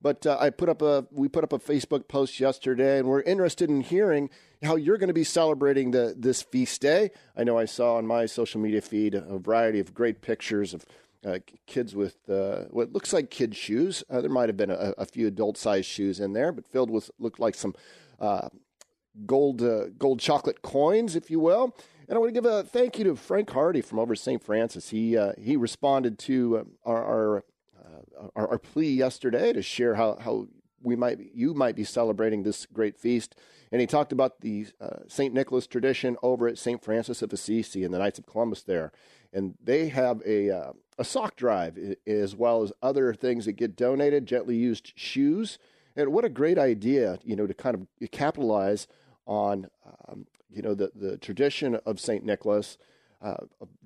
But 0.05 0.27
uh, 0.27 0.38
I 0.39 0.51
put 0.51 0.69
up 0.69 0.83
a 0.83 1.07
we 1.09 1.27
put 1.27 1.43
up 1.43 1.51
a 1.51 1.57
Facebook 1.57 2.07
post 2.07 2.39
yesterday, 2.39 3.00
and 3.00 3.07
we're 3.07 3.24
interested 3.24 3.71
in 3.71 3.81
hearing 3.81 4.29
how 4.62 4.75
you're 4.75 5.00
going 5.00 5.07
to 5.07 5.15
be 5.15 5.24
celebrating 5.24 5.89
the 5.89 6.13
this 6.15 6.43
feast 6.43 6.79
day. 6.79 7.09
I 7.35 7.43
know 7.43 7.57
I 7.57 7.65
saw 7.65 7.95
on 7.95 8.05
my 8.05 8.27
social 8.27 8.62
media 8.62 8.81
feed 8.81 9.15
a 9.15 9.39
variety 9.39 9.79
of 9.79 9.95
great 9.95 10.21
pictures 10.21 10.75
of 10.75 10.85
uh, 11.25 11.39
kids 11.65 11.95
with 11.95 12.29
uh, 12.29 12.65
what 12.69 12.93
looks 12.93 13.13
like 13.13 13.31
kid 13.31 13.55
shoes. 13.55 14.03
Uh, 14.07 14.21
there 14.21 14.29
might 14.29 14.47
have 14.47 14.55
been 14.55 14.69
a, 14.69 14.93
a 14.95 15.07
few 15.07 15.25
adult 15.25 15.57
sized 15.57 15.88
shoes 15.88 16.19
in 16.19 16.33
there, 16.33 16.51
but 16.51 16.67
filled 16.67 16.91
with 16.91 17.09
looked 17.17 17.39
like 17.39 17.55
some 17.55 17.74
uh, 18.19 18.50
gold 19.25 19.63
uh, 19.63 19.85
gold 19.97 20.19
chocolate 20.19 20.62
coins, 20.62 21.15
if 21.15 21.31
you 21.31 21.39
will. 21.39 21.75
And 22.07 22.15
I 22.15 22.19
want 22.19 22.29
to 22.29 22.39
give 22.39 22.45
a 22.45 22.62
thank 22.62 23.00
you 23.00 23.05
to 23.05 23.15
Frank 23.15 23.50
Hardy 23.50 23.81
from 23.81 23.97
over 23.97 24.13
St. 24.13 24.43
Francis. 24.43 24.91
He 24.91 25.17
he 25.39 25.57
responded 25.57 26.19
to 26.19 26.67
our, 26.85 27.03
our 27.03 27.43
our, 28.36 28.50
our, 28.50 28.60
plea 28.60 28.91
yesterday 28.91 29.53
to 29.53 29.62
share 29.62 29.95
how, 29.95 30.17
how 30.19 30.48
we 30.81 30.95
might 30.95 31.19
you 31.34 31.53
might 31.53 31.75
be 31.75 31.84
celebrating 31.84 32.43
this 32.43 32.65
great 32.65 32.98
feast. 32.98 33.36
And 33.72 33.81
he 33.81 33.88
talked 33.88 34.12
about 34.12 34.41
the 34.41 34.67
uh, 34.79 35.00
St. 35.07 35.34
Nicholas 35.34 35.67
tradition 35.67 36.15
over 36.22 36.48
at 36.48 36.57
St. 36.57 36.84
Francis 36.84 37.22
of 37.22 37.34
Assisi 37.34 37.84
and 37.84 37.93
the 37.93 38.00
Knights 38.00 38.19
of 38.19 38.25
Columbus 38.25 38.63
there. 38.63 38.91
and 39.34 39.55
they 39.62 39.89
have 39.89 40.22
a 40.25 40.50
uh, 40.50 40.74
a 40.98 41.03
sock 41.03 41.36
drive 41.36 41.77
as 42.07 42.36
well 42.36 42.63
as 42.63 42.72
other 42.81 43.13
things 43.13 43.45
that 43.45 43.53
get 43.53 43.75
donated, 43.75 44.25
gently 44.25 44.55
used 44.55 44.93
shoes, 44.95 45.60
and 45.95 46.13
what 46.13 46.25
a 46.25 46.29
great 46.29 46.57
idea, 46.57 47.19
you 47.24 47.36
know, 47.36 47.48
to 47.48 47.53
kind 47.53 47.75
of 47.75 48.12
capitalize 48.12 48.88
on, 49.25 49.67
um, 50.07 50.25
you 50.50 50.62
know, 50.62 50.74
the 50.74 50.91
the 50.95 51.17
tradition 51.17 51.75
of 51.86 52.00
Saint 52.00 52.24
Nicholas. 52.24 52.77
Uh, 53.25 53.38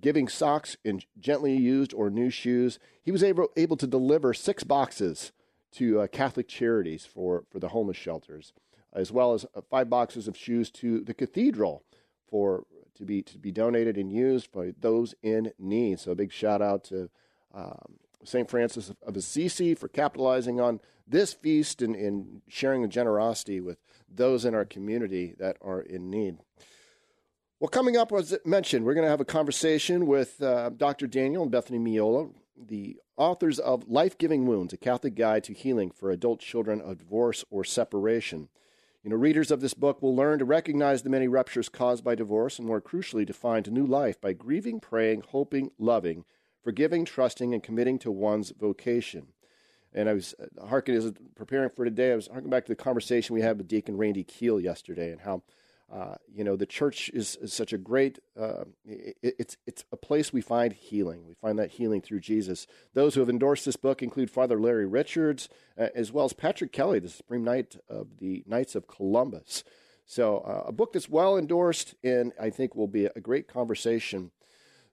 giving 0.02 0.28
socks 0.28 0.76
in 0.84 1.02
gently 1.18 1.56
used 1.56 1.94
or 1.94 2.10
new 2.10 2.30
shoes. 2.30 2.78
He 3.02 3.10
was 3.10 3.24
able, 3.24 3.48
able 3.56 3.78
to 3.78 3.88
deliver 3.88 4.34
six 4.34 4.66
boxes 4.66 5.32
to 5.72 6.02
uh, 6.02 6.08
Catholic 6.08 6.50
Charities 6.50 7.06
for, 7.06 7.46
for 7.50 7.58
the 7.58 7.70
homeless 7.70 7.96
shelters, 7.96 8.52
as 8.92 9.14
well 9.14 9.34
as 9.34 9.46
uh, 9.56 9.62
five 9.70 9.90
boxes 9.90 10.28
of 10.28 10.36
shoes 10.36 10.70
to 10.72 11.00
the 11.00 11.14
cathedral 11.14 11.86
for 12.28 12.66
to 12.96 13.06
be 13.06 13.22
to 13.22 13.38
be 13.38 13.50
donated 13.50 13.96
and 13.96 14.12
used 14.12 14.52
by 14.52 14.74
those 14.78 15.16
in 15.24 15.54
need. 15.58 16.02
So 16.02 16.12
a 16.12 16.16
big 16.16 16.34
shout 16.34 16.62
out 16.62 16.84
to 16.86 17.10
um, 17.54 17.94
St. 18.26 18.50
Francis 18.50 18.92
of 19.08 19.16
Assisi 19.16 19.74
for 19.74 19.88
capitalizing 19.88 20.60
on 20.60 20.82
this 21.08 21.34
feast 21.34 21.82
and, 21.82 21.96
and 21.96 22.42
sharing 22.50 22.82
the 22.82 22.90
generosity 22.90 23.62
with 23.62 23.78
those 24.14 24.44
in 24.44 24.54
our 24.54 24.66
community 24.66 25.34
that 25.40 25.56
are 25.62 25.80
in 25.80 26.10
need. 26.10 26.40
Well, 27.60 27.68
coming 27.68 27.98
up, 27.98 28.14
as 28.14 28.38
mentioned, 28.46 28.86
we're 28.86 28.94
going 28.94 29.04
to 29.04 29.10
have 29.10 29.20
a 29.20 29.26
conversation 29.26 30.06
with 30.06 30.42
uh, 30.42 30.70
Dr. 30.70 31.08
Daniel 31.08 31.44
and 31.44 31.52
Bethany 31.52 31.78
Meola, 31.78 32.34
the 32.58 32.96
authors 33.18 33.60
of 33.60 33.90
Life 33.90 34.18
Giving 34.18 34.46
Wounds, 34.46 34.72
a 34.72 34.78
Catholic 34.78 35.14
Guide 35.14 35.44
to 35.44 35.54
Healing 35.54 35.92
for 35.92 36.10
Adult 36.10 36.40
Children 36.40 36.80
of 36.80 37.00
Divorce 37.00 37.44
or 37.50 37.66
Separation. 37.66 38.48
You 39.04 39.10
know, 39.10 39.18
readers 39.18 39.52
of 39.52 39.60
this 39.60 39.74
book 39.74 40.02
will 40.02 40.16
learn 40.16 40.40
to 40.40 40.46
recognize 40.46 41.02
the 41.02 41.10
many 41.10 41.28
ruptures 41.28 41.68
caused 41.68 42.02
by 42.02 42.16
divorce 42.16 42.60
and, 42.60 42.66
more 42.66 42.80
crucially, 42.80 43.28
to 43.28 43.34
find 43.34 43.68
a 43.68 43.72
new 43.72 43.86
life 43.86 44.22
by 44.22 44.32
grieving, 44.32 44.80
praying, 44.80 45.24
hoping, 45.32 45.72
loving, 45.78 46.24
forgiving, 46.64 47.04
trusting, 47.04 47.54
and 47.54 47.62
committing 47.62 48.00
to 48.00 48.10
one's 48.10 48.52
vocation. 48.52 49.34
And 49.94 50.08
I 50.08 50.14
was 50.14 50.34
uh, 50.40 50.66
harking 50.66 50.96
as 50.96 51.12
preparing 51.36 51.72
for 51.72 51.84
today. 51.84 52.14
I 52.14 52.16
was 52.16 52.28
harking 52.28 52.52
back 52.52 52.64
to 52.68 52.72
the 52.72 52.82
conversation 52.82 53.36
we 53.36 53.42
had 53.42 53.58
with 53.58 53.68
Deacon 53.68 53.98
Randy 53.98 54.24
Keel 54.24 54.62
yesterday, 54.62 55.12
and 55.12 55.20
how 55.20 55.44
uh, 55.92 56.16
you 56.34 56.44
know, 56.44 56.56
the 56.56 56.66
church 56.66 57.10
is, 57.14 57.36
is 57.42 57.52
such 57.52 57.74
a 57.74 57.78
great. 57.78 58.20
Uh, 58.40 58.66
it, 58.86 59.18
it's 59.22 59.58
it's 59.66 59.84
a 59.92 59.98
place 59.98 60.32
we 60.32 60.42
find 60.42 60.74
healing. 60.74 61.26
We 61.26 61.34
find 61.34 61.58
that 61.58 61.72
healing 61.72 62.02
through 62.02 62.20
Jesus. 62.20 62.68
Those 62.94 63.16
who 63.16 63.22
have 63.22 63.30
endorsed 63.30 63.66
this 63.66 63.76
book 63.76 64.04
include 64.04 64.30
Father 64.30 64.60
Larry 64.60 64.86
Richards, 64.86 65.50
uh, 65.78 65.88
as 65.96 66.12
well 66.12 66.26
as 66.26 66.34
Patrick 66.34 66.72
Kelly, 66.72 67.00
the 67.00 67.10
Supreme 67.10 67.44
Knight 67.44 67.76
of 67.90 68.20
the 68.20 68.44
Knights 68.46 68.76
of 68.76 68.88
Columbus. 68.88 69.64
So, 70.06 70.40
uh, 70.40 70.64
a 70.68 70.72
book 70.72 70.94
that's 70.94 71.10
well 71.10 71.38
endorsed, 71.38 71.96
and 72.04 72.34
I 72.40 72.50
think 72.50 72.76
will 72.76 72.88
be 72.88 73.06
a 73.06 73.20
great 73.20 73.48
conversation. 73.48 74.32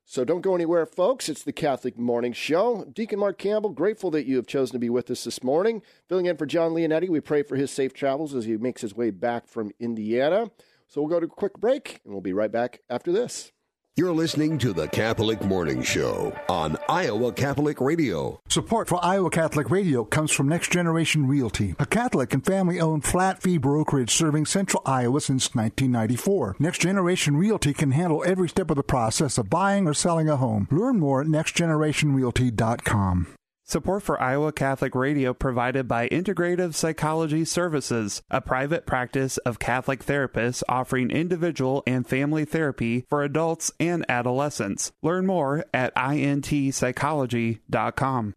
So 0.08 0.24
don't 0.24 0.40
go 0.40 0.54
anywhere, 0.54 0.86
folks. 0.86 1.28
It's 1.28 1.42
the 1.42 1.52
Catholic 1.52 1.98
Morning 1.98 2.32
Show. 2.32 2.84
Deacon 2.84 3.18
Mark 3.18 3.38
Campbell, 3.38 3.70
grateful 3.70 4.12
that 4.12 4.24
you 4.24 4.36
have 4.36 4.46
chosen 4.46 4.74
to 4.74 4.78
be 4.78 4.88
with 4.88 5.10
us 5.10 5.24
this 5.24 5.42
morning. 5.42 5.82
Filling 6.08 6.26
in 6.26 6.36
for 6.36 6.46
John 6.46 6.70
Leonetti, 6.70 7.08
we 7.08 7.18
pray 7.18 7.42
for 7.42 7.56
his 7.56 7.72
safe 7.72 7.92
travels 7.92 8.32
as 8.32 8.44
he 8.44 8.56
makes 8.56 8.82
his 8.82 8.94
way 8.94 9.10
back 9.10 9.48
from 9.48 9.72
Indiana. 9.80 10.52
So 10.88 11.00
we'll 11.00 11.10
go 11.10 11.20
to 11.20 11.26
a 11.26 11.28
quick 11.28 11.58
break 11.58 12.00
and 12.04 12.12
we'll 12.12 12.22
be 12.22 12.32
right 12.32 12.52
back 12.52 12.80
after 12.88 13.12
this. 13.12 13.52
You're 13.98 14.12
listening 14.12 14.58
to 14.58 14.74
the 14.74 14.88
Catholic 14.88 15.42
Morning 15.42 15.82
Show 15.82 16.38
on 16.50 16.76
Iowa 16.86 17.32
Catholic 17.32 17.80
Radio. 17.80 18.38
Support 18.46 18.88
for 18.88 19.02
Iowa 19.02 19.30
Catholic 19.30 19.70
Radio 19.70 20.04
comes 20.04 20.30
from 20.30 20.50
Next 20.50 20.70
Generation 20.70 21.26
Realty, 21.26 21.74
a 21.78 21.86
Catholic 21.86 22.34
and 22.34 22.44
family 22.44 22.78
owned 22.78 23.06
flat 23.06 23.40
fee 23.40 23.56
brokerage 23.56 24.10
serving 24.10 24.44
central 24.44 24.82
Iowa 24.84 25.22
since 25.22 25.54
1994. 25.54 26.56
Next 26.58 26.82
Generation 26.82 27.38
Realty 27.38 27.72
can 27.72 27.92
handle 27.92 28.22
every 28.26 28.50
step 28.50 28.68
of 28.68 28.76
the 28.76 28.82
process 28.82 29.38
of 29.38 29.48
buying 29.48 29.88
or 29.88 29.94
selling 29.94 30.28
a 30.28 30.36
home. 30.36 30.68
Learn 30.70 30.98
more 30.98 31.22
at 31.22 31.26
nextgenerationrealty.com. 31.26 33.35
Support 33.68 34.04
for 34.04 34.22
Iowa 34.22 34.52
Catholic 34.52 34.94
Radio 34.94 35.34
provided 35.34 35.88
by 35.88 36.08
Integrative 36.08 36.72
Psychology 36.72 37.44
Services, 37.44 38.22
a 38.30 38.40
private 38.40 38.86
practice 38.86 39.38
of 39.38 39.58
Catholic 39.58 40.06
therapists 40.06 40.62
offering 40.68 41.10
individual 41.10 41.82
and 41.84 42.06
family 42.06 42.44
therapy 42.44 43.04
for 43.08 43.24
adults 43.24 43.72
and 43.80 44.06
adolescents. 44.08 44.92
Learn 45.02 45.26
more 45.26 45.64
at 45.74 45.92
intpsychology.com. 45.96 48.34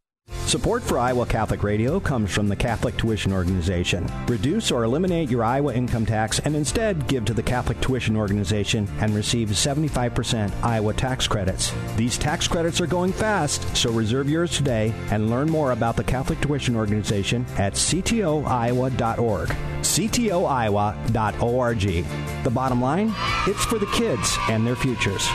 Support 0.50 0.84
for 0.84 0.98
Iowa 0.98 1.28
Catholic 1.28 1.62
Radio 1.62 2.00
comes 2.00 2.32
from 2.32 2.48
the 2.48 2.56
Catholic 2.56 2.98
Tuition 2.98 3.32
Organization. 3.32 4.10
Reduce 4.28 4.72
or 4.72 4.84
eliminate 4.84 5.30
your 5.30 5.44
Iowa 5.44 5.76
income 5.76 6.08
tax 6.08 6.40
and 6.40 6.56
instead 6.56 7.08
give 7.08 7.24
to 7.26 7.36
the 7.36 7.44
Catholic 7.44 7.80
Tuition 7.82 8.16
Organization 8.16 8.90
and 9.00 9.14
receive 9.14 9.50
75% 9.50 10.52
Iowa 10.64 10.94
tax 10.94 11.28
credits. 11.28 11.72
These 11.98 12.18
tax 12.18 12.48
credits 12.48 12.82
are 12.82 12.88
going 12.88 13.14
fast, 13.14 13.78
so 13.78 13.92
reserve 13.92 14.28
yours 14.28 14.58
today 14.58 14.92
and 15.12 15.30
learn 15.30 15.52
more 15.52 15.72
about 15.72 15.96
the 15.96 16.04
Catholic 16.04 16.42
Tuition 16.42 16.76
Organization 16.76 17.46
at 17.60 17.74
ctoiowa.org. 17.74 19.50
ctoiowa.org. 19.50 21.82
The 22.44 22.50
bottom 22.50 22.82
line, 22.82 23.14
it's 23.46 23.66
for 23.66 23.78
the 23.78 23.92
kids 23.94 24.36
and 24.50 24.66
their 24.66 24.76
futures. 24.76 25.28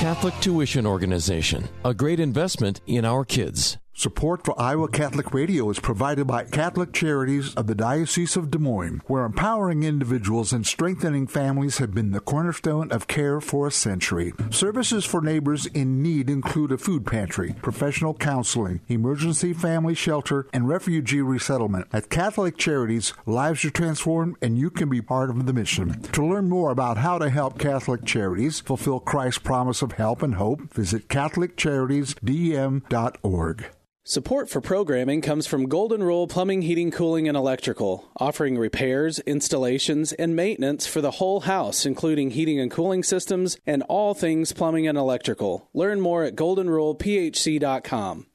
Catholic 0.00 0.32
Tuition 0.40 0.86
Organization, 0.86 1.68
a 1.84 1.92
great 1.92 2.20
investment 2.20 2.80
in 2.86 3.04
our 3.04 3.24
kids. 3.24 3.76
Support 3.96 4.44
for 4.44 4.60
Iowa 4.60 4.88
Catholic 4.88 5.32
Radio 5.32 5.70
is 5.70 5.78
provided 5.78 6.26
by 6.26 6.42
Catholic 6.44 6.92
Charities 6.92 7.54
of 7.54 7.68
the 7.68 7.76
Diocese 7.76 8.36
of 8.36 8.50
Des 8.50 8.58
Moines, 8.58 9.00
where 9.06 9.24
empowering 9.24 9.84
individuals 9.84 10.52
and 10.52 10.66
strengthening 10.66 11.28
families 11.28 11.78
have 11.78 11.94
been 11.94 12.10
the 12.10 12.18
cornerstone 12.18 12.90
of 12.90 13.06
care 13.06 13.40
for 13.40 13.68
a 13.68 13.70
century. 13.70 14.32
Services 14.50 15.04
for 15.04 15.20
neighbors 15.20 15.66
in 15.66 16.02
need 16.02 16.28
include 16.28 16.72
a 16.72 16.76
food 16.76 17.06
pantry, 17.06 17.54
professional 17.62 18.14
counseling, 18.14 18.80
emergency 18.88 19.52
family 19.52 19.94
shelter, 19.94 20.48
and 20.52 20.68
refugee 20.68 21.22
resettlement. 21.22 21.86
At 21.92 22.10
Catholic 22.10 22.58
Charities, 22.58 23.12
lives 23.26 23.64
are 23.64 23.70
transformed 23.70 24.34
and 24.42 24.58
you 24.58 24.70
can 24.70 24.88
be 24.88 25.02
part 25.02 25.30
of 25.30 25.46
the 25.46 25.52
mission. 25.52 26.02
To 26.02 26.26
learn 26.26 26.48
more 26.48 26.72
about 26.72 26.98
how 26.98 27.18
to 27.18 27.30
help 27.30 27.60
Catholic 27.60 28.04
Charities 28.04 28.58
fulfill 28.58 28.98
Christ's 28.98 29.38
promise 29.38 29.82
of 29.82 29.92
help 29.92 30.20
and 30.20 30.34
hope, 30.34 30.62
visit 30.74 31.06
CatholicCharitiesDM.org. 31.08 33.66
Support 34.06 34.50
for 34.50 34.60
programming 34.60 35.22
comes 35.22 35.46
from 35.46 35.66
Golden 35.66 36.02
Rule 36.02 36.26
Plumbing, 36.26 36.60
Heating, 36.60 36.90
Cooling, 36.90 37.26
and 37.26 37.38
Electrical, 37.38 38.10
offering 38.18 38.58
repairs, 38.58 39.18
installations, 39.20 40.12
and 40.12 40.36
maintenance 40.36 40.86
for 40.86 41.00
the 41.00 41.12
whole 41.12 41.40
house, 41.40 41.86
including 41.86 42.32
heating 42.32 42.60
and 42.60 42.70
cooling 42.70 43.02
systems 43.02 43.56
and 43.66 43.82
all 43.84 44.12
things 44.12 44.52
plumbing 44.52 44.86
and 44.86 44.98
electrical. 44.98 45.70
Learn 45.72 46.02
more 46.02 46.22
at 46.22 46.36
goldenrulephc.com. 46.36 48.26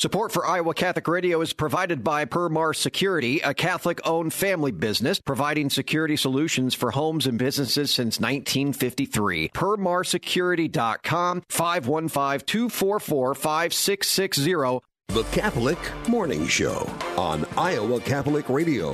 Support 0.00 0.30
for 0.30 0.46
Iowa 0.46 0.74
Catholic 0.74 1.08
Radio 1.08 1.40
is 1.40 1.52
provided 1.52 2.04
by 2.04 2.24
Permar 2.24 2.72
Security, 2.72 3.40
a 3.40 3.52
Catholic 3.52 4.00
owned 4.04 4.32
family 4.32 4.70
business 4.70 5.18
providing 5.18 5.70
security 5.70 6.14
solutions 6.14 6.72
for 6.72 6.92
homes 6.92 7.26
and 7.26 7.36
businesses 7.36 7.90
since 7.90 8.20
1953. 8.20 9.48
PermarSecurity.com 9.48 11.42
515 11.48 12.46
244 12.46 13.34
5660 13.34 14.80
the 15.14 15.24
Catholic 15.32 15.78
Morning 16.06 16.46
Show 16.46 16.86
on 17.16 17.46
Iowa 17.56 17.98
Catholic 17.98 18.50
Radio. 18.50 18.92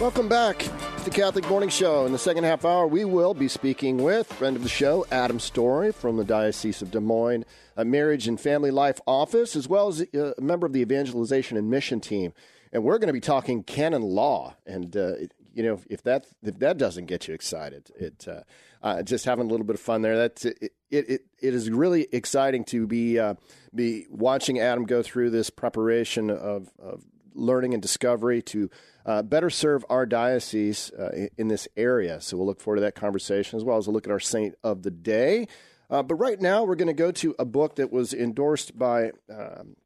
Welcome 0.00 0.30
back 0.30 0.60
to 0.60 1.04
the 1.04 1.10
Catholic 1.10 1.46
Morning 1.50 1.68
Show. 1.68 2.06
In 2.06 2.12
the 2.12 2.18
second 2.18 2.44
half 2.44 2.64
hour, 2.64 2.86
we 2.86 3.04
will 3.04 3.34
be 3.34 3.48
speaking 3.48 3.98
with 3.98 4.32
friend 4.32 4.56
of 4.56 4.62
the 4.62 4.68
show, 4.70 5.04
Adam 5.10 5.40
Storey 5.40 5.92
from 5.92 6.16
the 6.16 6.24
Diocese 6.24 6.80
of 6.80 6.90
Des 6.90 7.00
Moines, 7.00 7.44
a 7.76 7.84
marriage 7.84 8.26
and 8.26 8.40
family 8.40 8.70
life 8.70 8.98
office, 9.06 9.54
as 9.56 9.68
well 9.68 9.88
as 9.88 10.00
a 10.14 10.34
member 10.40 10.66
of 10.66 10.72
the 10.72 10.80
evangelization 10.80 11.58
and 11.58 11.68
mission 11.68 12.00
team. 12.00 12.32
And 12.72 12.82
we're 12.82 12.96
going 12.96 13.08
to 13.08 13.12
be 13.12 13.20
talking 13.20 13.62
canon 13.62 14.00
law. 14.00 14.54
And, 14.64 14.96
uh, 14.96 15.16
you 15.52 15.62
know, 15.62 15.80
if 15.90 16.02
that 16.04 16.28
if 16.42 16.58
that 16.60 16.78
doesn't 16.78 17.06
get 17.06 17.28
you 17.28 17.34
excited, 17.34 17.90
it 17.94 18.26
uh, 18.26 18.44
uh, 18.82 19.02
just 19.02 19.24
having 19.24 19.46
a 19.46 19.48
little 19.48 19.66
bit 19.66 19.74
of 19.74 19.80
fun 19.80 20.02
there. 20.02 20.16
That's 20.16 20.44
it. 20.44 20.58
It, 20.90 21.10
it, 21.10 21.20
it 21.40 21.54
is 21.54 21.70
really 21.70 22.08
exciting 22.12 22.64
to 22.66 22.86
be 22.86 23.18
uh, 23.18 23.34
be 23.74 24.06
watching 24.10 24.58
Adam 24.58 24.84
go 24.84 25.02
through 25.02 25.30
this 25.30 25.50
preparation 25.50 26.30
of, 26.30 26.70
of 26.78 27.04
learning 27.34 27.74
and 27.74 27.82
discovery 27.82 28.42
to 28.42 28.70
uh, 29.06 29.22
better 29.22 29.50
serve 29.50 29.84
our 29.88 30.06
diocese 30.06 30.90
uh, 30.92 31.28
in, 31.36 31.48
this 31.48 31.68
area. 31.76 32.20
So 32.20 32.36
we'll 32.36 32.46
look 32.46 32.60
forward 32.60 32.76
to 32.76 32.82
that 32.82 32.94
conversation 32.94 33.56
as 33.56 33.64
well 33.64 33.76
as 33.76 33.86
a 33.86 33.90
look 33.90 34.06
at 34.06 34.10
our 34.10 34.20
saint 34.20 34.56
of 34.64 34.82
the 34.82 34.90
day. 34.90 35.46
Uh, 35.88 36.02
but 36.02 36.16
right 36.16 36.40
now, 36.40 36.64
we're 36.64 36.74
going 36.74 36.88
to 36.88 36.92
go 36.92 37.10
to 37.12 37.34
a 37.38 37.44
book 37.44 37.76
that 37.76 37.92
was 37.92 38.12
endorsed 38.12 38.78
by 38.78 39.12
um, 39.32 39.76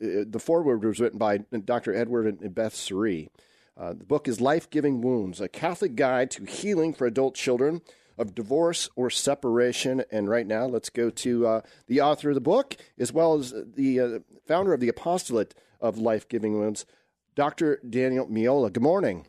the 0.00 0.40
foreword 0.40 0.84
was 0.84 1.00
written 1.00 1.18
by 1.18 1.38
Dr. 1.38 1.94
Edward 1.94 2.26
and 2.26 2.54
Beth 2.54 2.74
Sri. 2.74 3.30
Uh, 3.76 3.92
the 3.92 4.04
book 4.04 4.28
is 4.28 4.40
Life 4.40 4.70
Giving 4.70 5.00
Wounds, 5.00 5.40
a 5.40 5.48
Catholic 5.48 5.96
guide 5.96 6.30
to 6.32 6.44
healing 6.44 6.92
for 6.92 7.06
adult 7.06 7.34
children 7.34 7.80
of 8.18 8.34
divorce 8.34 8.88
or 8.96 9.10
separation. 9.10 10.04
And 10.10 10.28
right 10.28 10.46
now, 10.46 10.66
let's 10.66 10.90
go 10.90 11.10
to 11.10 11.46
uh, 11.46 11.60
the 11.86 12.00
author 12.00 12.30
of 12.30 12.34
the 12.34 12.40
book, 12.40 12.76
as 12.98 13.12
well 13.12 13.34
as 13.34 13.54
the 13.74 14.00
uh, 14.00 14.18
founder 14.46 14.72
of 14.72 14.80
the 14.80 14.88
Apostolate 14.88 15.54
of 15.80 15.98
Life 15.98 16.28
Giving 16.28 16.58
Wounds, 16.58 16.86
Dr. 17.34 17.80
Daniel 17.88 18.26
Meola. 18.26 18.72
Good 18.72 18.82
morning. 18.82 19.26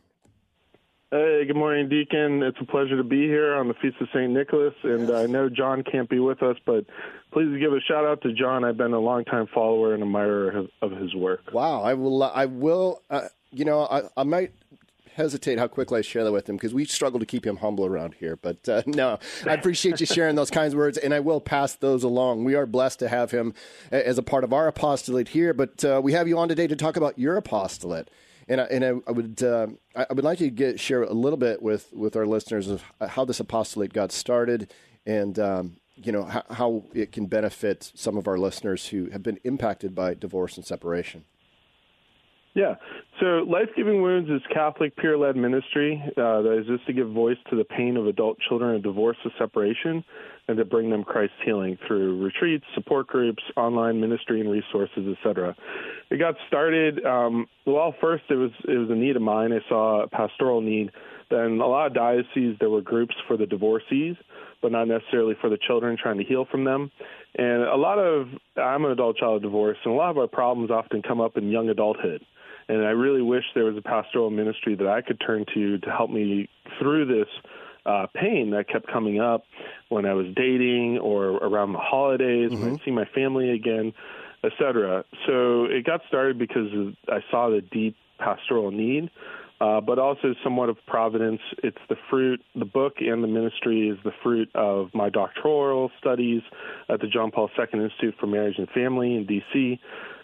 Hey, 1.11 1.45
good 1.45 1.55
morning, 1.55 1.87
Deacon. 1.87 2.43
It's 2.43 2.57
a 2.59 2.65
pleasure 2.65 2.97
to 2.97 3.03
be 3.03 3.21
here 3.21 3.55
on 3.55 3.67
the 3.67 3.73
Feast 3.75 3.95
of 4.01 4.07
St. 4.13 4.31
Nicholas. 4.31 4.73
And 4.83 5.11
I 5.11 5.27
know 5.27 5.49
John 5.49 5.83
can't 5.83 6.09
be 6.09 6.19
with 6.19 6.43
us, 6.43 6.57
but 6.65 6.85
please 7.31 7.57
give 7.59 7.73
a 7.73 7.79
shout 7.79 8.05
out 8.05 8.21
to 8.23 8.33
John. 8.33 8.63
I've 8.65 8.75
been 8.75 8.91
a 8.91 8.99
longtime 8.99 9.47
follower 9.53 9.93
and 9.93 10.03
admirer 10.03 10.65
of 10.81 10.91
his 10.91 11.13
work. 11.13 11.53
Wow. 11.53 11.83
I 11.83 11.93
will, 11.93 12.23
I 12.23 12.45
will, 12.47 13.01
uh, 13.09 13.27
you 13.51 13.65
know, 13.65 13.83
I, 13.85 14.01
I 14.17 14.23
might 14.23 14.51
hesitate 15.15 15.57
how 15.57 15.67
quickly 15.67 15.99
I 15.99 16.01
share 16.01 16.23
that 16.25 16.31
with 16.31 16.47
him 16.49 16.57
because 16.57 16.73
we 16.73 16.85
struggle 16.85 17.19
to 17.19 17.25
keep 17.25 17.45
him 17.45 17.57
humble 17.57 17.85
around 17.85 18.15
here. 18.15 18.35
But 18.35 18.67
uh, 18.67 18.83
no, 18.85 19.17
I 19.45 19.53
appreciate 19.53 19.99
you 19.99 20.05
sharing 20.05 20.35
those 20.35 20.51
kinds 20.51 20.73
of 20.73 20.77
words, 20.77 20.97
and 20.97 21.13
I 21.13 21.21
will 21.21 21.41
pass 21.41 21.75
those 21.75 22.03
along. 22.03 22.43
We 22.43 22.55
are 22.55 22.65
blessed 22.65 22.99
to 22.99 23.07
have 23.07 23.31
him 23.31 23.53
as 23.91 24.17
a 24.17 24.23
part 24.23 24.43
of 24.43 24.53
our 24.53 24.67
apostolate 24.67 25.29
here, 25.29 25.53
but 25.53 25.83
uh, 25.83 26.01
we 26.03 26.13
have 26.13 26.27
you 26.27 26.37
on 26.37 26.49
today 26.49 26.67
to 26.67 26.75
talk 26.75 26.97
about 26.97 27.17
your 27.17 27.37
apostolate. 27.37 28.09
And 28.47 28.61
I, 28.61 28.63
and 28.65 28.85
I, 28.85 28.89
I 29.07 29.11
would 29.11 29.41
uh, 29.41 29.67
I 29.95 30.05
would 30.11 30.23
like 30.23 30.37
to 30.37 30.51
get 30.51 30.79
share 30.79 31.01
a 31.01 31.13
little 31.13 31.37
bit 31.37 31.63
with, 31.63 31.91
with 31.93 32.15
our 32.15 32.27
listeners 32.27 32.67
of 32.67 32.83
how 33.01 33.25
this 33.25 33.39
apostolate 33.39 33.91
got 33.91 34.11
started, 34.11 34.71
and 35.03 35.39
um, 35.39 35.77
you 35.95 36.11
know 36.11 36.25
how, 36.25 36.43
how 36.51 36.83
it 36.93 37.11
can 37.11 37.25
benefit 37.25 37.91
some 37.95 38.17
of 38.17 38.27
our 38.27 38.37
listeners 38.37 38.87
who 38.89 39.09
have 39.09 39.23
been 39.23 39.39
impacted 39.43 39.95
by 39.95 40.13
divorce 40.13 40.57
and 40.57 40.65
separation. 40.65 41.23
Yeah. 42.55 42.75
So, 43.19 43.25
Life 43.47 43.67
Giving 43.75 44.01
Wounds 44.01 44.29
is 44.29 44.41
Catholic 44.51 44.95
peer 44.95 45.17
led 45.17 45.35
ministry 45.35 46.01
uh, 46.17 46.41
that 46.41 46.57
exists 46.57 46.85
to 46.87 46.93
give 46.93 47.09
voice 47.09 47.37
to 47.49 47.57
the 47.57 47.65
pain 47.65 47.97
of 47.97 48.07
adult 48.07 48.37
children 48.47 48.75
of 48.75 48.81
divorce 48.81 49.17
or 49.25 49.31
separation 49.37 50.03
and 50.47 50.57
to 50.57 50.63
bring 50.63 50.89
them 50.89 51.03
Christ's 51.03 51.35
healing 51.43 51.77
through 51.85 52.23
retreats, 52.23 52.63
support 52.73 53.07
groups, 53.07 53.43
online 53.57 53.99
ministry 53.99 54.39
and 54.39 54.49
resources, 54.49 55.17
etc. 55.17 55.53
It 56.09 56.17
got 56.17 56.35
started. 56.47 57.05
Um, 57.05 57.47
well, 57.65 57.93
first 57.99 58.23
it 58.29 58.35
was 58.35 58.51
it 58.67 58.77
was 58.77 58.89
a 58.89 58.95
need 58.95 59.17
of 59.17 59.21
mine. 59.21 59.51
I 59.51 59.59
saw 59.67 60.03
a 60.03 60.07
pastoral 60.07 60.61
need. 60.61 60.91
Then 61.29 61.59
a 61.59 61.67
lot 61.67 61.87
of 61.87 61.93
dioceses 61.93 62.57
there 62.59 62.69
were 62.69 62.81
groups 62.81 63.15
for 63.27 63.37
the 63.37 63.45
divorcees, 63.45 64.15
but 64.61 64.71
not 64.71 64.87
necessarily 64.87 65.35
for 65.39 65.49
the 65.49 65.57
children 65.57 65.97
trying 66.01 66.17
to 66.17 66.23
heal 66.23 66.45
from 66.49 66.63
them. 66.63 66.91
And 67.37 67.63
a 67.63 67.75
lot 67.75 67.97
of 67.99 68.27
I'm 68.57 68.85
an 68.85 68.91
adult 68.91 69.17
child 69.17 69.37
of 69.37 69.41
divorce, 69.41 69.77
and 69.83 69.93
a 69.93 69.97
lot 69.97 70.11
of 70.11 70.17
our 70.17 70.27
problems 70.27 70.71
often 70.71 71.01
come 71.01 71.21
up 71.21 71.37
in 71.37 71.49
young 71.49 71.69
adulthood. 71.69 72.25
And 72.67 72.83
I 72.83 72.91
really 72.91 73.21
wish 73.21 73.43
there 73.53 73.65
was 73.65 73.77
a 73.77 73.81
pastoral 73.81 74.29
ministry 74.29 74.75
that 74.75 74.87
I 74.87 75.01
could 75.01 75.21
turn 75.25 75.45
to 75.53 75.77
to 75.77 75.91
help 75.91 76.09
me 76.09 76.49
through 76.79 77.05
this 77.05 77.27
uh, 77.85 78.07
pain 78.15 78.51
that 78.51 78.67
kept 78.67 78.91
coming 78.91 79.19
up 79.19 79.43
when 79.89 80.05
I 80.05 80.13
was 80.13 80.27
dating 80.35 80.97
or 80.97 81.37
around 81.37 81.73
the 81.73 81.79
holidays, 81.79 82.51
mm-hmm. 82.51 82.63
when 82.63 82.79
I 82.79 82.85
see 82.85 82.91
my 82.91 83.05
family 83.13 83.51
again, 83.51 83.93
etc. 84.43 85.05
So 85.27 85.65
it 85.65 85.85
got 85.85 86.01
started 86.07 86.39
because 86.39 86.69
I 87.07 87.19
saw 87.29 87.49
the 87.49 87.61
deep 87.61 87.95
pastoral 88.17 88.71
need. 88.71 89.11
Uh, 89.61 89.79
but 89.79 89.97
also 89.97 90.35
somewhat 90.43 90.67
of 90.67 90.75
providence. 90.85 91.39
It's 91.63 91.77
the 91.87 91.95
fruit, 92.09 92.41
the 92.55 92.65
book 92.65 92.95
and 92.99 93.23
the 93.23 93.27
ministry 93.27 93.87
is 93.87 93.97
the 94.03 94.11
fruit 94.21 94.49
of 94.53 94.89
my 94.93 95.09
doctoral 95.09 95.91
studies 95.97 96.41
at 96.89 96.99
the 96.99 97.07
John 97.07 97.31
Paul 97.31 97.49
II 97.57 97.81
Institute 97.81 98.15
for 98.19 98.27
Marriage 98.27 98.55
and 98.57 98.69
Family 98.71 99.15
in 99.15 99.25
D.C., 99.25 99.79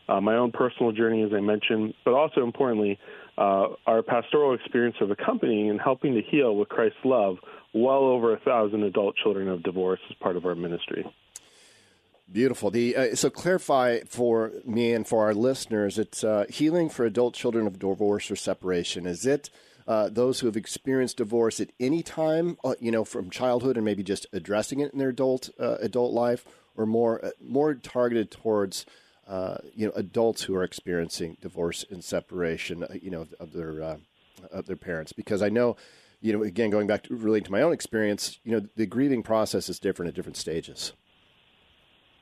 uh, 0.09 0.19
my 0.19 0.35
own 0.35 0.51
personal 0.51 0.91
journey, 0.91 1.23
as 1.23 1.31
I 1.33 1.39
mentioned, 1.39 1.93
but 2.03 2.13
also 2.13 2.43
importantly, 2.43 3.00
uh, 3.38 3.67
our 3.88 4.01
pastoral 4.01 4.53
experience 4.53 4.97
of 5.00 5.11
accompanying 5.11 5.69
and 5.69 5.79
helping 5.79 6.13
to 6.15 6.21
heal 6.21 6.55
with 6.55 6.67
Christ's 6.67 6.97
love 7.05 7.38
well 7.73 8.03
over 8.03 8.33
a 8.35 8.39
thousand 8.39 8.83
adult 8.83 9.15
children 9.15 9.47
of 9.47 9.63
divorce 9.63 10.00
as 10.09 10.15
part 10.17 10.35
of 10.35 10.45
our 10.45 10.55
ministry. 10.55 11.05
Beautiful. 12.31 12.71
The 12.71 12.95
uh, 12.95 13.15
so 13.15 13.29
clarify 13.29 14.01
for 14.07 14.53
me 14.63 14.93
and 14.93 15.05
for 15.05 15.25
our 15.25 15.33
listeners, 15.33 16.00
it's 16.00 16.23
uh, 16.23 16.45
healing 16.50 16.88
for 16.88 17.05
adult 17.05 17.33
children 17.33 17.67
of 17.67 17.77
divorce 17.77 18.31
or 18.31 18.38
separation. 18.38 19.05
Is 19.05 19.25
it 19.25 19.50
uh, 19.85 20.07
those 20.07 20.39
who 20.39 20.47
have 20.47 20.55
experienced 20.55 21.17
divorce 21.17 21.59
at 21.59 21.71
any 21.77 22.01
time, 22.01 22.57
uh, 22.63 22.75
you 22.79 22.89
know, 22.89 23.03
from 23.03 23.29
childhood 23.29 23.75
and 23.75 23.83
maybe 23.83 24.01
just 24.01 24.27
addressing 24.31 24.79
it 24.79 24.93
in 24.93 25.00
their 25.00 25.09
adult 25.09 25.50
uh, 25.59 25.75
adult 25.81 26.13
life, 26.13 26.45
or 26.77 26.85
more 26.85 27.23
uh, 27.25 27.31
more 27.41 27.73
targeted 27.73 28.31
towards 28.31 28.85
you 29.75 29.85
know 29.88 29.91
adults 29.95 30.43
who 30.43 30.55
are 30.55 30.63
experiencing 30.63 31.35
divorce 31.41 31.83
and 31.89 32.01
separation, 32.01 32.85
you 33.01 33.11
know, 33.11 33.27
of 33.41 33.51
their 33.51 33.97
of 34.51 34.67
their 34.67 34.77
parents. 34.77 35.11
Because 35.11 35.41
I 35.41 35.50
know, 35.50 35.75
you 36.21 36.31
know, 36.31 36.43
again 36.43 36.69
going 36.69 36.88
back 36.88 37.03
to 37.03 37.15
relating 37.15 37.45
to 37.45 37.51
my 37.51 37.61
own 37.61 37.73
experience, 37.73 38.39
you 38.46 38.53
know, 38.53 38.65
the 38.77 38.85
grieving 38.85 39.22
process 39.22 39.67
is 39.67 39.79
different 39.79 40.07
at 40.07 40.15
different 40.15 40.37
stages. 40.37 40.94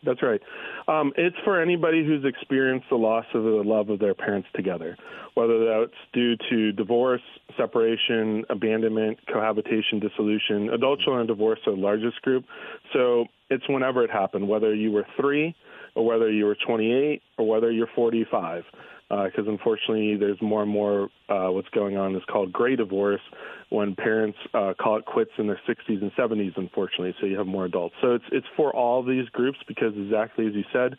That's 0.06 0.22
right. 0.24 0.42
Um, 0.88 1.12
it's 1.18 1.36
for 1.44 1.62
anybody 1.62 2.06
who's 2.06 2.24
experienced 2.24 2.88
the 2.90 2.96
loss 2.96 3.26
of 3.34 3.44
the 3.44 3.50
love 3.50 3.90
of 3.90 4.00
their 4.00 4.14
parents 4.14 4.48
together, 4.56 4.96
whether 5.34 5.66
that's 5.66 5.98
due 6.14 6.36
to 6.50 6.72
divorce, 6.72 7.22
separation, 7.58 8.46
abandonment, 8.50 9.20
cohabitation, 9.32 10.00
dissolution. 10.00 10.70
Adult 10.70 11.02
children 11.02 11.28
divorce 11.28 11.60
are 11.68 11.76
the 11.76 11.82
largest 11.82 12.22
group, 12.22 12.46
so 12.94 13.26
it's 13.50 13.68
whenever 13.68 14.04
it 14.04 14.10
happened, 14.10 14.48
whether 14.48 14.74
you 14.74 14.92
were 14.92 15.06
three 15.20 15.54
or 15.96 16.06
whether 16.06 16.32
you 16.32 16.46
were 16.46 16.56
28 16.66 17.22
or 17.38 17.48
whether 17.48 17.70
you're 17.70 17.90
45 17.94 18.64
because 19.10 19.48
uh, 19.48 19.52
unfortunately 19.52 20.16
there's 20.16 20.40
more 20.42 20.62
and 20.62 20.72
more 20.72 21.10
uh, 21.30 21.48
what's 21.48 21.70
going 21.70 21.98
on 21.98 22.16
is 22.16 22.22
called 22.32 22.54
gray 22.54 22.76
divorce 22.76 23.22
when 23.70 23.96
parents 23.96 24.38
uh, 24.54 24.74
call 24.80 24.98
it 24.98 25.06
quits 25.06 25.32
in 25.38 25.48
their 25.48 25.60
60s 25.68 26.02
and 26.02 26.12
70s 26.14 26.56
unfortunately 26.58 27.16
so 27.20 27.26
you 27.26 27.38
have 27.38 27.48
more 27.48 27.66
adults. 27.66 27.96
So 28.02 28.14
it's 28.14 28.26
it's 28.32 28.48
for 28.56 28.76
all 28.76 29.04
these 29.04 29.28
groups 29.30 29.58
because 29.68 29.94
exactly 29.98 30.48
as 30.48 30.54
you 30.54 30.64
said 30.72 30.98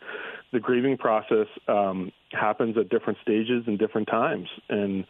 the 0.51 0.59
grieving 0.59 0.97
process 0.97 1.47
um, 1.69 2.11
happens 2.31 2.77
at 2.77 2.89
different 2.89 3.19
stages 3.21 3.63
and 3.67 3.79
different 3.79 4.09
times. 4.09 4.49
And 4.69 5.05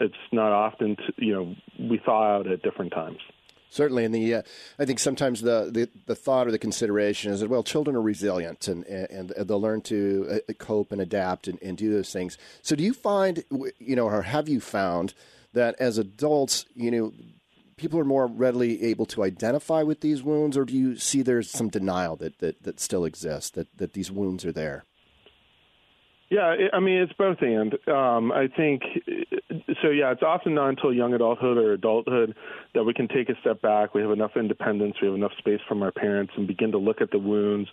it's 0.00 0.14
not 0.32 0.52
often 0.52 0.96
you 1.16 1.34
know 1.34 1.54
we 1.78 2.00
thaw 2.04 2.38
out 2.38 2.46
at 2.46 2.62
different 2.62 2.92
times 2.92 3.18
Certainly, 3.70 4.04
and 4.04 4.14
the 4.14 4.34
uh, 4.34 4.42
I 4.78 4.84
think 4.84 4.98
sometimes 4.98 5.42
the, 5.42 5.70
the, 5.70 5.88
the 6.06 6.14
thought 6.14 6.46
or 6.46 6.50
the 6.50 6.58
consideration 6.58 7.32
is 7.32 7.40
that 7.40 7.50
well, 7.50 7.62
children 7.62 7.96
are 7.96 8.02
resilient 8.02 8.68
and 8.68 8.84
and, 8.84 9.30
they'll 9.30 9.60
learn 9.60 9.82
to 9.82 10.40
uh, 10.48 10.52
cope 10.54 10.92
and 10.92 11.00
adapt 11.00 11.48
and, 11.48 11.60
and 11.62 11.76
do 11.76 11.92
those 11.92 12.12
things. 12.12 12.38
So, 12.62 12.76
do 12.76 12.84
you 12.84 12.94
find 12.94 13.44
you 13.78 13.96
know, 13.96 14.06
or 14.06 14.22
have 14.22 14.48
you 14.48 14.60
found 14.60 15.14
that 15.52 15.74
as 15.78 15.98
adults, 15.98 16.66
you 16.74 16.90
know, 16.90 17.12
people 17.76 17.98
are 17.98 18.04
more 18.04 18.26
readily 18.26 18.82
able 18.84 19.06
to 19.06 19.24
identify 19.24 19.82
with 19.82 20.00
these 20.00 20.22
wounds, 20.22 20.56
or 20.56 20.64
do 20.64 20.74
you 20.74 20.96
see 20.96 21.22
there's 21.22 21.50
some 21.50 21.68
denial 21.68 22.16
that 22.16 22.38
that, 22.38 22.62
that 22.62 22.80
still 22.80 23.04
exists 23.04 23.50
that 23.50 23.66
that 23.76 23.92
these 23.92 24.10
wounds 24.10 24.44
are 24.44 24.52
there? 24.52 24.84
Yeah, 26.28 26.56
I 26.72 26.80
mean 26.80 27.02
it's 27.02 27.12
both 27.12 27.38
and. 27.40 27.74
Um, 27.88 28.32
I 28.32 28.48
think 28.56 28.82
so. 29.80 29.90
Yeah, 29.90 30.10
it's 30.10 30.24
often 30.24 30.54
not 30.54 30.70
until 30.70 30.92
young 30.92 31.14
adulthood 31.14 31.56
or 31.56 31.72
adulthood 31.72 32.34
that 32.74 32.82
we 32.82 32.94
can 32.94 33.06
take 33.06 33.28
a 33.28 33.34
step 33.40 33.62
back. 33.62 33.94
We 33.94 34.02
have 34.02 34.10
enough 34.10 34.32
independence, 34.34 34.96
we 35.00 35.06
have 35.06 35.14
enough 35.14 35.32
space 35.38 35.60
from 35.68 35.82
our 35.82 35.92
parents, 35.92 36.32
and 36.36 36.48
begin 36.48 36.72
to 36.72 36.78
look 36.78 37.00
at 37.00 37.12
the 37.12 37.18
wounds 37.18 37.68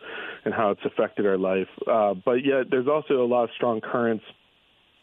and 0.45 0.53
how 0.53 0.69
it's 0.69 0.81
affected 0.85 1.25
our 1.25 1.37
life. 1.37 1.67
Uh, 1.89 2.13
but 2.13 2.45
yet, 2.45 2.69
there's 2.69 2.87
also 2.87 3.23
a 3.23 3.25
lot 3.25 3.45
of 3.45 3.49
strong 3.55 3.81
currents. 3.81 4.23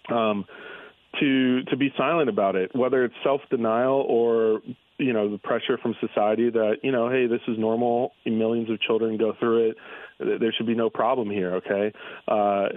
Um, 0.09 0.45
to 1.19 1.65
to 1.65 1.77
be 1.77 1.93
silent 1.97 2.29
about 2.29 2.55
it, 2.55 2.71
whether 2.75 3.05
it's 3.05 3.15
self 3.25 3.41
denial 3.51 4.05
or 4.09 4.61
you 4.99 5.13
know 5.13 5.29
the 5.31 5.39
pressure 5.39 5.77
from 5.79 5.97
society 6.01 6.51
that 6.51 6.77
you 6.83 6.93
know 6.93 7.11
hey 7.11 7.27
this 7.27 7.41
is 7.49 7.59
normal 7.59 8.13
millions 8.25 8.71
of 8.71 8.81
children 8.81 9.17
go 9.17 9.35
through 9.41 9.71
it 9.71 9.77
there 10.21 10.53
should 10.53 10.67
be 10.67 10.75
no 10.75 10.91
problem 10.91 11.31
here 11.31 11.55
okay? 11.57 11.93
Uh 12.29 12.69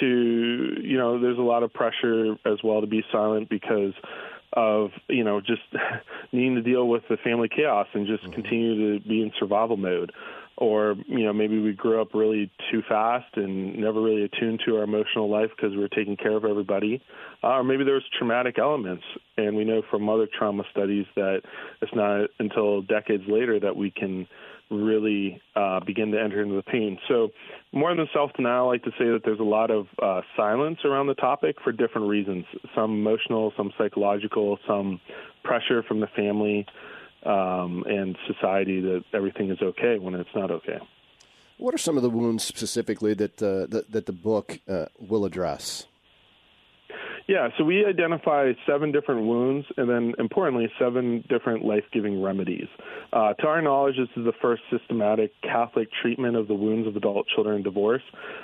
to 0.00 0.76
you 0.82 0.98
know 0.98 1.20
there's 1.20 1.38
a 1.38 1.42
lot 1.42 1.62
of 1.62 1.72
pressure 1.72 2.36
as 2.44 2.58
well 2.62 2.80
to 2.80 2.86
be 2.86 3.02
silent 3.10 3.48
because 3.48 3.94
of 4.54 4.90
you 5.08 5.24
know 5.24 5.40
just 5.40 5.62
needing 6.32 6.54
to 6.54 6.62
deal 6.62 6.88
with 6.88 7.02
the 7.08 7.16
family 7.18 7.48
chaos 7.48 7.86
and 7.94 8.06
just 8.06 8.22
mm-hmm. 8.24 8.32
continue 8.32 8.98
to 8.98 9.08
be 9.08 9.22
in 9.22 9.32
survival 9.38 9.76
mode. 9.76 10.12
Or 10.58 10.94
you 11.06 11.24
know 11.24 11.32
maybe 11.32 11.58
we 11.58 11.72
grew 11.72 12.00
up 12.00 12.08
really 12.14 12.50
too 12.70 12.82
fast 12.88 13.36
and 13.36 13.76
never 13.76 14.00
really 14.00 14.24
attuned 14.24 14.60
to 14.66 14.76
our 14.76 14.84
emotional 14.84 15.30
life 15.30 15.50
because 15.56 15.72
we 15.72 15.78
were 15.78 15.88
taking 15.88 16.16
care 16.16 16.36
of 16.36 16.44
everybody. 16.44 17.02
Uh, 17.42 17.48
or 17.48 17.64
maybe 17.64 17.84
there 17.84 17.94
was 17.94 18.04
traumatic 18.16 18.58
elements 18.58 19.02
and 19.36 19.56
we 19.56 19.64
know 19.64 19.82
from 19.90 20.08
other 20.08 20.28
trauma 20.38 20.62
studies 20.70 21.06
that 21.16 21.40
it's 21.80 21.94
not 21.94 22.28
until 22.38 22.82
decades 22.82 23.24
later 23.26 23.58
that 23.58 23.74
we 23.74 23.90
can 23.90 24.28
really 24.72 25.40
uh, 25.54 25.80
begin 25.80 26.10
to 26.12 26.20
enter 26.20 26.42
into 26.42 26.56
the 26.56 26.62
pain. 26.62 26.98
So, 27.08 27.30
more 27.72 27.94
than 27.94 28.08
self 28.12 28.32
denial, 28.34 28.66
I 28.66 28.72
like 28.72 28.84
to 28.84 28.90
say 28.92 29.06
that 29.06 29.20
there's 29.24 29.40
a 29.40 29.44
lot 29.44 29.70
of 29.70 29.86
uh, 30.02 30.22
silence 30.36 30.78
around 30.84 31.06
the 31.06 31.14
topic 31.14 31.56
for 31.62 31.72
different 31.72 32.08
reasons 32.08 32.44
some 32.74 32.92
emotional, 32.92 33.52
some 33.56 33.72
psychological, 33.78 34.58
some 34.66 35.00
pressure 35.44 35.82
from 35.82 36.00
the 36.00 36.06
family 36.08 36.66
um, 37.24 37.84
and 37.86 38.16
society 38.26 38.80
that 38.80 39.04
everything 39.12 39.50
is 39.50 39.58
okay 39.62 39.98
when 39.98 40.14
it's 40.14 40.34
not 40.34 40.50
okay. 40.50 40.78
What 41.58 41.74
are 41.74 41.78
some 41.78 41.96
of 41.96 42.02
the 42.02 42.10
wounds 42.10 42.42
specifically 42.42 43.14
that 43.14 43.42
uh, 43.42 43.66
that, 43.66 43.92
that, 43.92 44.06
the 44.06 44.12
book 44.12 44.58
uh, 44.68 44.86
will 44.98 45.24
address? 45.24 45.86
Yeah, 47.28 47.48
so 47.56 47.64
we 47.64 47.86
identify 47.86 48.52
seven 48.66 48.90
different 48.90 49.26
wounds 49.26 49.66
and 49.76 49.88
then, 49.88 50.14
importantly, 50.18 50.68
seven 50.78 51.24
different 51.28 51.64
life 51.64 51.84
giving 51.92 52.20
remedies. 52.20 52.66
Uh, 53.12 53.34
to 53.34 53.46
our 53.46 53.62
knowledge, 53.62 53.96
this 53.96 54.08
is 54.16 54.24
the 54.24 54.32
first 54.40 54.62
systematic 54.70 55.32
Catholic 55.42 55.88
treatment 56.02 56.36
of 56.36 56.48
the 56.48 56.54
wounds 56.54 56.88
of 56.88 56.96
adult 56.96 57.26
children 57.28 57.56
in 57.56 57.62
divorce, 57.62 58.02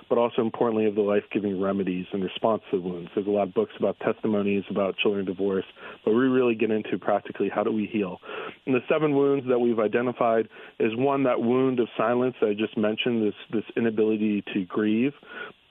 but 0.08 0.16
also, 0.16 0.42
importantly, 0.42 0.86
of 0.86 0.94
the 0.94 1.00
life 1.00 1.24
giving 1.32 1.60
remedies 1.60 2.06
in 2.12 2.22
response 2.22 2.62
to 2.70 2.80
the 2.80 2.82
wounds. 2.82 3.10
There's 3.14 3.26
a 3.26 3.30
lot 3.30 3.48
of 3.48 3.54
books 3.54 3.72
about 3.78 3.98
testimonies 4.00 4.64
about 4.70 4.96
children 4.96 5.26
in 5.26 5.26
divorce, 5.26 5.64
but 6.04 6.12
we 6.12 6.26
really 6.26 6.54
get 6.54 6.70
into 6.70 6.98
practically 6.98 7.48
how 7.48 7.64
do 7.64 7.72
we 7.72 7.86
heal. 7.86 8.18
And 8.66 8.74
the 8.74 8.82
seven 8.88 9.14
wounds 9.14 9.46
that 9.48 9.58
we've 9.58 9.80
identified 9.80 10.48
is 10.78 10.92
one, 10.94 11.24
that 11.24 11.40
wound 11.40 11.80
of 11.80 11.88
silence 11.96 12.36
that 12.40 12.50
I 12.50 12.54
just 12.54 12.76
mentioned, 12.76 13.26
this, 13.26 13.34
this 13.52 13.64
inability 13.76 14.44
to 14.54 14.64
grieve 14.66 15.12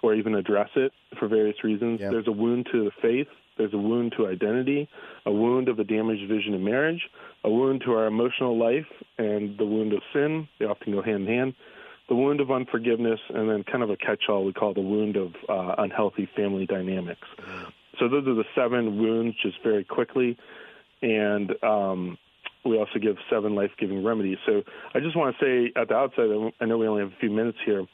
or 0.07 0.15
even 0.15 0.35
address 0.35 0.69
it 0.75 0.91
for 1.19 1.27
various 1.27 1.63
reasons. 1.63 1.99
Yeah. 2.01 2.09
There's 2.11 2.27
a 2.27 2.31
wound 2.31 2.67
to 2.71 2.85
the 2.85 2.91
faith, 3.01 3.27
there's 3.57 3.73
a 3.73 3.77
wound 3.77 4.13
to 4.17 4.27
identity, 4.27 4.87
a 5.25 5.31
wound 5.31 5.67
of 5.67 5.79
a 5.79 5.83
damaged 5.83 6.27
vision 6.29 6.53
of 6.53 6.61
marriage, 6.61 7.01
a 7.43 7.49
wound 7.49 7.81
to 7.85 7.91
our 7.93 8.05
emotional 8.05 8.57
life, 8.57 8.85
and 9.17 9.57
the 9.57 9.65
wound 9.65 9.93
of 9.93 10.01
sin. 10.13 10.47
They 10.59 10.65
often 10.65 10.93
go 10.93 11.01
hand 11.01 11.27
in 11.27 11.35
hand. 11.35 11.53
The 12.07 12.15
wound 12.15 12.39
of 12.39 12.51
unforgiveness, 12.51 13.19
and 13.29 13.49
then 13.49 13.65
kind 13.69 13.83
of 13.83 13.89
a 13.89 13.97
catch 13.97 14.23
all 14.29 14.45
we 14.45 14.53
call 14.53 14.73
the 14.73 14.79
wound 14.79 15.17
of 15.17 15.33
uh, 15.49 15.75
unhealthy 15.77 16.29
family 16.37 16.65
dynamics. 16.65 17.27
So 17.99 18.07
those 18.07 18.25
are 18.27 18.33
the 18.33 18.45
seven 18.55 18.97
wounds, 18.97 19.35
just 19.41 19.57
very 19.61 19.83
quickly. 19.83 20.37
And 21.01 21.51
um, 21.63 22.17
we 22.63 22.77
also 22.77 22.99
give 23.01 23.17
seven 23.29 23.55
life 23.55 23.71
giving 23.77 24.05
remedies. 24.05 24.37
So 24.45 24.63
I 24.93 24.99
just 24.99 25.17
want 25.17 25.35
to 25.37 25.45
say 25.45 25.73
at 25.79 25.89
the 25.89 25.95
outset, 25.95 26.25
I 26.61 26.65
know 26.65 26.77
we 26.77 26.87
only 26.87 27.03
have 27.03 27.11
a 27.11 27.19
few 27.19 27.29
minutes 27.29 27.57
here, 27.65 27.85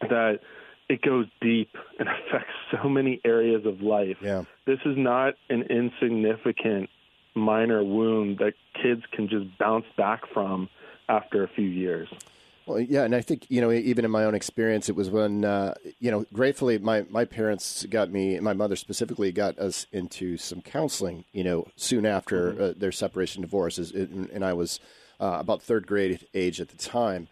that 0.00 0.40
it 0.88 1.02
goes 1.02 1.26
deep 1.40 1.70
and 1.98 2.08
affects 2.28 2.52
so 2.70 2.88
many 2.88 3.20
areas 3.24 3.66
of 3.66 3.80
life. 3.80 4.18
Yeah. 4.20 4.44
This 4.66 4.80
is 4.84 4.96
not 4.96 5.34
an 5.48 5.62
insignificant 5.62 6.90
minor 7.34 7.82
wound 7.82 8.38
that 8.38 8.54
kids 8.80 9.02
can 9.12 9.28
just 9.28 9.46
bounce 9.58 9.86
back 9.96 10.22
from 10.32 10.68
after 11.08 11.42
a 11.42 11.48
few 11.48 11.66
years. 11.66 12.08
Well, 12.66 12.80
yeah, 12.80 13.02
and 13.04 13.14
I 13.14 13.20
think 13.20 13.46
you 13.50 13.60
know, 13.60 13.70
even 13.70 14.06
in 14.06 14.10
my 14.10 14.24
own 14.24 14.34
experience, 14.34 14.88
it 14.88 14.96
was 14.96 15.10
when 15.10 15.44
uh, 15.44 15.74
you 16.00 16.10
know, 16.10 16.24
gratefully, 16.32 16.78
my 16.78 17.04
my 17.10 17.26
parents 17.26 17.84
got 17.90 18.10
me, 18.10 18.40
my 18.40 18.54
mother 18.54 18.74
specifically, 18.74 19.32
got 19.32 19.58
us 19.58 19.86
into 19.92 20.38
some 20.38 20.62
counseling. 20.62 21.24
You 21.32 21.44
know, 21.44 21.66
soon 21.76 22.06
after 22.06 22.52
mm-hmm. 22.52 22.62
uh, 22.62 22.72
their 22.74 22.92
separation, 22.92 23.42
divorce, 23.42 23.76
and 23.76 24.42
I 24.42 24.54
was 24.54 24.80
uh, 25.20 25.36
about 25.40 25.62
third 25.62 25.86
grade 25.86 26.26
age 26.32 26.58
at 26.58 26.70
the 26.70 26.78
time, 26.78 27.28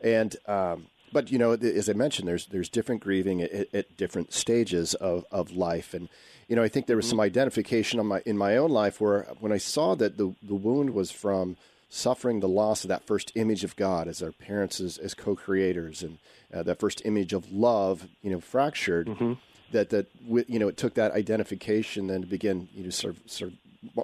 and 0.00 0.36
um, 0.46 0.86
but 1.16 1.32
you 1.32 1.38
know, 1.38 1.52
as 1.52 1.88
I 1.88 1.94
mentioned, 1.94 2.28
there's 2.28 2.44
there's 2.44 2.68
different 2.68 3.00
grieving 3.00 3.40
at, 3.40 3.74
at 3.74 3.96
different 3.96 4.34
stages 4.34 4.92
of, 4.92 5.24
of 5.32 5.50
life, 5.50 5.94
and 5.94 6.10
you 6.46 6.54
know, 6.54 6.62
I 6.62 6.68
think 6.68 6.84
there 6.84 6.94
was 6.94 7.06
mm-hmm. 7.06 7.12
some 7.12 7.20
identification 7.20 7.98
on 7.98 8.06
my 8.06 8.20
in 8.26 8.36
my 8.36 8.58
own 8.58 8.70
life 8.70 9.00
where 9.00 9.22
when 9.40 9.50
I 9.50 9.56
saw 9.56 9.94
that 9.94 10.18
the 10.18 10.34
the 10.42 10.54
wound 10.54 10.90
was 10.90 11.10
from 11.10 11.56
suffering 11.88 12.40
the 12.40 12.48
loss 12.48 12.84
of 12.84 12.88
that 12.88 13.06
first 13.06 13.32
image 13.34 13.64
of 13.64 13.76
God 13.76 14.08
as 14.08 14.22
our 14.22 14.30
parents 14.30 14.78
as, 14.78 14.98
as 14.98 15.14
co-creators, 15.14 16.02
and 16.02 16.18
uh, 16.52 16.62
that 16.64 16.80
first 16.80 17.00
image 17.06 17.32
of 17.32 17.50
love, 17.50 18.08
you 18.20 18.30
know, 18.30 18.40
fractured. 18.40 19.06
Mm-hmm. 19.06 19.32
That 19.72 19.88
that 19.88 20.08
you 20.28 20.58
know, 20.58 20.68
it 20.68 20.76
took 20.76 20.92
that 20.94 21.12
identification 21.12 22.08
then 22.08 22.20
to 22.20 22.26
begin 22.26 22.68
you 22.74 22.84
know 22.84 22.90
sort 22.90 23.16
of 23.16 23.22
sort 23.24 23.52
of 23.52 23.58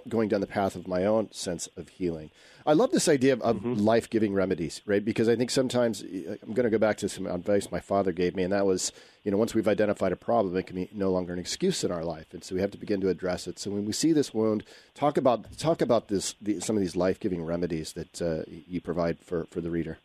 going 0.08 0.28
down 0.28 0.40
the 0.40 0.46
path 0.46 0.76
of 0.76 0.88
my 0.88 1.04
own 1.04 1.30
sense 1.32 1.68
of 1.76 1.88
healing. 1.88 2.30
I 2.64 2.74
love 2.74 2.92
this 2.92 3.08
idea 3.08 3.32
of, 3.32 3.42
of 3.42 3.56
mm-hmm. 3.56 3.74
life 3.74 4.08
giving 4.08 4.34
remedies, 4.34 4.82
right? 4.86 5.04
Because 5.04 5.28
I 5.28 5.36
think 5.36 5.50
sometimes 5.50 6.02
I'm 6.02 6.52
going 6.52 6.64
to 6.64 6.70
go 6.70 6.78
back 6.78 6.96
to 6.98 7.08
some 7.08 7.26
advice 7.26 7.70
my 7.70 7.80
father 7.80 8.12
gave 8.12 8.36
me, 8.36 8.44
and 8.44 8.52
that 8.52 8.66
was, 8.66 8.92
you 9.24 9.30
know, 9.30 9.36
once 9.36 9.54
we've 9.54 9.68
identified 9.68 10.12
a 10.12 10.16
problem, 10.16 10.56
it 10.56 10.66
can 10.66 10.76
be 10.76 10.88
no 10.92 11.10
longer 11.10 11.32
an 11.32 11.38
excuse 11.38 11.82
in 11.82 11.90
our 11.90 12.04
life, 12.04 12.26
and 12.32 12.44
so 12.44 12.54
we 12.54 12.60
have 12.60 12.70
to 12.70 12.78
begin 12.78 13.00
to 13.00 13.08
address 13.08 13.46
it. 13.46 13.58
So 13.58 13.70
when 13.70 13.84
we 13.84 13.92
see 13.92 14.12
this 14.12 14.32
wound, 14.32 14.64
talk 14.94 15.16
about 15.16 15.58
talk 15.58 15.80
about 15.80 16.08
this 16.08 16.34
the, 16.40 16.60
some 16.60 16.76
of 16.76 16.80
these 16.80 16.96
life 16.96 17.18
giving 17.18 17.44
remedies 17.44 17.94
that 17.94 18.22
uh, 18.22 18.42
you 18.48 18.80
provide 18.80 19.18
for 19.20 19.46
for 19.50 19.60
the 19.60 19.70
reader. 19.70 19.98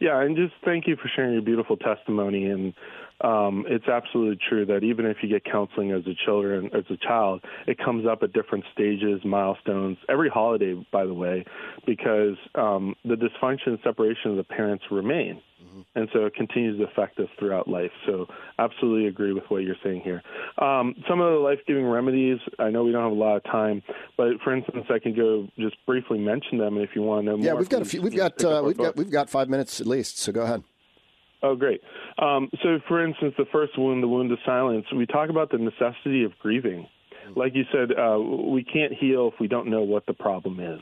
Yeah, 0.00 0.20
and 0.20 0.36
just 0.36 0.54
thank 0.64 0.86
you 0.86 0.96
for 0.96 1.08
sharing 1.14 1.32
your 1.32 1.42
beautiful 1.42 1.76
testimony 1.76 2.46
and 2.46 2.74
um, 3.20 3.64
it's 3.68 3.86
absolutely 3.86 4.38
true 4.48 4.66
that 4.66 4.82
even 4.82 5.06
if 5.06 5.18
you 5.22 5.28
get 5.28 5.44
counseling 5.44 5.92
as 5.92 6.02
a 6.06 6.14
children 6.24 6.70
as 6.74 6.84
a 6.90 6.96
child, 6.96 7.42
it 7.66 7.78
comes 7.78 8.06
up 8.06 8.22
at 8.22 8.32
different 8.32 8.64
stages, 8.72 9.20
milestones, 9.24 9.98
every 10.08 10.28
holiday, 10.28 10.74
by 10.92 11.06
the 11.06 11.14
way, 11.14 11.44
because 11.86 12.36
um, 12.54 12.94
the 13.04 13.14
dysfunction 13.14 13.68
and 13.68 13.78
separation 13.84 14.32
of 14.32 14.36
the 14.36 14.44
parents 14.44 14.84
remain. 14.90 15.40
Mm-hmm. 15.64 15.80
And 15.94 16.08
so 16.12 16.26
it 16.26 16.34
continues 16.34 16.78
to 16.78 16.84
affect 16.84 17.18
us 17.18 17.28
throughout 17.38 17.68
life. 17.68 17.90
So, 18.06 18.26
absolutely 18.58 19.06
agree 19.06 19.32
with 19.32 19.44
what 19.48 19.62
you're 19.62 19.76
saying 19.82 20.02
here. 20.02 20.22
Um, 20.58 20.94
some 21.08 21.20
of 21.20 21.32
the 21.32 21.38
life 21.38 21.58
giving 21.66 21.86
remedies, 21.86 22.38
I 22.58 22.70
know 22.70 22.84
we 22.84 22.92
don't 22.92 23.02
have 23.02 23.12
a 23.12 23.14
lot 23.14 23.36
of 23.36 23.44
time, 23.44 23.82
but 24.16 24.40
for 24.42 24.54
instance, 24.54 24.86
I 24.90 24.98
can 24.98 25.14
go 25.14 25.48
just 25.58 25.76
briefly 25.86 26.18
mention 26.18 26.58
them 26.58 26.76
and 26.76 26.84
if 26.84 26.90
you 26.94 27.02
want 27.02 27.24
to 27.24 27.30
know 27.30 27.36
more. 27.38 27.46
Yeah, 27.46 27.54
we've 27.54 27.68
got 27.68 27.82
a 27.82 27.86
few. 27.86 28.02
We've 28.02 28.16
got 28.16 28.42
uh, 28.44 28.62
we've 28.64 28.76
got 28.76 28.96
we've 28.96 29.10
got 29.10 29.30
five 29.30 29.48
minutes 29.48 29.80
at 29.80 29.86
least. 29.86 30.18
So 30.18 30.32
go 30.32 30.42
ahead. 30.42 30.62
Oh, 31.44 31.54
great. 31.54 31.82
Um, 32.18 32.48
so, 32.62 32.78
for 32.88 33.06
instance, 33.06 33.34
the 33.36 33.44
first 33.52 33.78
wound, 33.78 34.02
the 34.02 34.08
wound 34.08 34.32
of 34.32 34.38
silence, 34.46 34.86
we 34.96 35.04
talk 35.04 35.28
about 35.28 35.50
the 35.50 35.58
necessity 35.58 36.24
of 36.24 36.32
grieving. 36.40 36.86
Like 37.36 37.54
you 37.54 37.64
said, 37.70 37.90
uh, 37.92 38.18
we 38.18 38.64
can't 38.64 38.94
heal 38.94 39.30
if 39.32 39.38
we 39.38 39.46
don't 39.46 39.68
know 39.68 39.82
what 39.82 40.06
the 40.06 40.14
problem 40.14 40.58
is. 40.58 40.80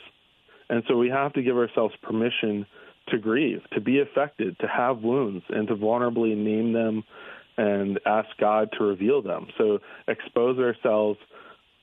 And 0.69 0.85
so 0.89 0.97
we 0.97 1.09
have 1.09 1.33
to 1.33 1.43
give 1.43 1.57
ourselves 1.57 1.95
permission 2.01 2.65
to 3.09 3.19
grieve, 3.19 3.61
to 3.73 3.81
be 3.81 4.01
affected, 4.01 4.57
to 4.61 4.69
have 4.69 4.99
wounds, 5.03 5.45
and 5.49 5.67
to 5.67 5.75
vulnerably 5.75 6.37
name 6.37 6.73
them 6.73 7.03
and 7.57 7.99
ask 8.07 8.29
God 8.41 8.69
to 8.79 8.85
reveal 8.85 9.21
them. 9.21 9.49
So 9.59 9.81
expose 10.07 10.61
ourselves 10.61 11.19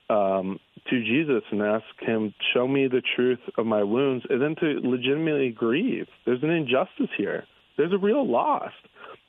um, 0.09 0.57
to 0.89 1.03
Jesus 1.03 1.43
and 1.51 1.61
ask 1.61 1.83
Him, 1.99 2.33
show 2.53 2.65
me 2.65 2.87
the 2.87 3.01
truth 3.17 3.39
of 3.57 3.65
my 3.65 3.83
wounds, 3.83 4.25
and 4.29 4.41
then 4.41 4.55
to 4.61 4.79
legitimately 4.87 5.49
grieve. 5.51 6.07
There's 6.25 6.43
an 6.43 6.49
injustice 6.49 7.11
here 7.17 7.43
there's 7.79 7.93
a 7.93 7.97
real 7.97 8.29
loss. 8.29 8.73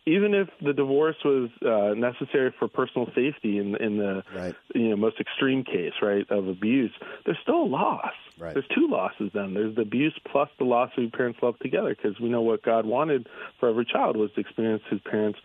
Even 0.06 0.34
if 0.34 0.48
the 0.60 0.72
divorce 0.72 1.16
was 1.24 1.50
uh, 1.62 1.94
necessary 1.94 2.52
for 2.58 2.66
personal 2.68 3.06
safety 3.14 3.58
in, 3.58 3.76
in 3.76 3.98
the 3.98 4.24
right. 4.34 4.54
you 4.74 4.88
know 4.88 4.96
most 4.96 5.20
extreme 5.20 5.62
case, 5.62 5.92
right, 6.02 6.28
of 6.30 6.48
abuse, 6.48 6.90
there's 7.24 7.38
still 7.42 7.62
a 7.62 7.70
loss. 7.80 8.12
Right. 8.38 8.54
There's 8.54 8.66
two 8.74 8.88
losses 8.88 9.30
then. 9.34 9.52
There's 9.52 9.76
the 9.76 9.82
abuse 9.82 10.18
plus 10.32 10.48
the 10.58 10.64
loss 10.64 10.90
of 10.96 11.02
your 11.04 11.10
parents' 11.10 11.38
love 11.42 11.58
together, 11.58 11.94
because 11.94 12.18
we 12.18 12.28
know 12.28 12.40
what 12.40 12.62
God 12.62 12.86
wanted 12.86 13.28
for 13.58 13.68
every 13.68 13.84
child 13.84 14.16
was 14.16 14.30
to 14.34 14.40
experience 14.40 14.82
his 14.90 15.00
parents' 15.00 15.38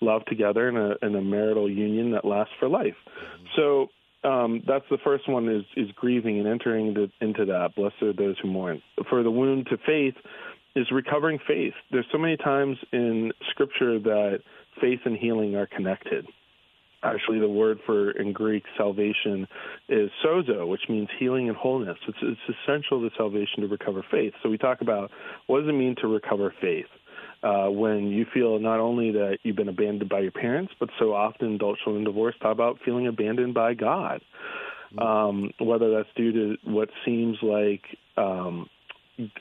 love 0.00 0.24
together 0.24 0.68
in 0.68 0.76
a, 0.76 0.96
in 1.06 1.14
a 1.14 1.22
marital 1.22 1.70
union 1.70 2.10
that 2.10 2.24
lasts 2.24 2.54
for 2.58 2.68
life. 2.68 2.96
Mm-hmm. 3.06 3.46
So 3.56 3.88
um, 4.28 4.62
that's 4.66 4.88
the 4.90 4.98
first 4.98 5.28
one 5.28 5.48
is 5.48 5.64
is 5.76 5.90
grieving 5.92 6.40
and 6.40 6.48
entering 6.48 6.88
into, 6.88 7.10
into 7.20 7.44
that. 7.46 7.76
Blessed 7.76 8.02
are 8.02 8.12
those 8.12 8.36
who 8.42 8.48
mourn. 8.48 8.82
For 9.08 9.22
the 9.22 9.30
wound 9.30 9.68
to 9.70 9.76
faith, 9.78 10.16
is 10.74 10.90
recovering 10.90 11.38
faith. 11.46 11.74
There's 11.90 12.06
so 12.12 12.18
many 12.18 12.36
times 12.36 12.76
in 12.92 13.32
Scripture 13.50 13.98
that 13.98 14.40
faith 14.80 15.00
and 15.04 15.16
healing 15.16 15.54
are 15.54 15.66
connected. 15.66 16.26
Actually, 17.04 17.40
the 17.40 17.48
word 17.48 17.78
for 17.84 18.12
in 18.12 18.32
Greek 18.32 18.62
salvation 18.76 19.46
is 19.88 20.08
sozo, 20.24 20.68
which 20.68 20.82
means 20.88 21.08
healing 21.18 21.48
and 21.48 21.56
wholeness. 21.56 21.98
It's, 22.06 22.18
it's 22.22 22.56
essential 22.64 23.00
to 23.00 23.10
salvation 23.16 23.62
to 23.62 23.66
recover 23.66 24.04
faith. 24.08 24.34
So 24.42 24.48
we 24.48 24.56
talk 24.56 24.82
about 24.82 25.10
what 25.48 25.60
does 25.60 25.68
it 25.68 25.72
mean 25.72 25.96
to 26.00 26.06
recover 26.06 26.54
faith 26.60 26.86
uh, 27.42 27.68
when 27.70 28.06
you 28.06 28.24
feel 28.32 28.60
not 28.60 28.78
only 28.78 29.10
that 29.12 29.38
you've 29.42 29.56
been 29.56 29.68
abandoned 29.68 30.08
by 30.08 30.20
your 30.20 30.30
parents, 30.30 30.72
but 30.78 30.90
so 31.00 31.12
often 31.12 31.56
adult 31.56 31.78
children 31.82 32.04
divorce 32.04 32.36
talk 32.40 32.52
about 32.52 32.78
feeling 32.84 33.08
abandoned 33.08 33.52
by 33.52 33.74
God. 33.74 34.20
Mm-hmm. 34.94 34.98
Um, 35.00 35.50
whether 35.58 35.90
that's 35.90 36.08
due 36.14 36.32
to 36.32 36.56
what 36.70 36.88
seems 37.04 37.38
like 37.42 37.82
um, 38.16 38.68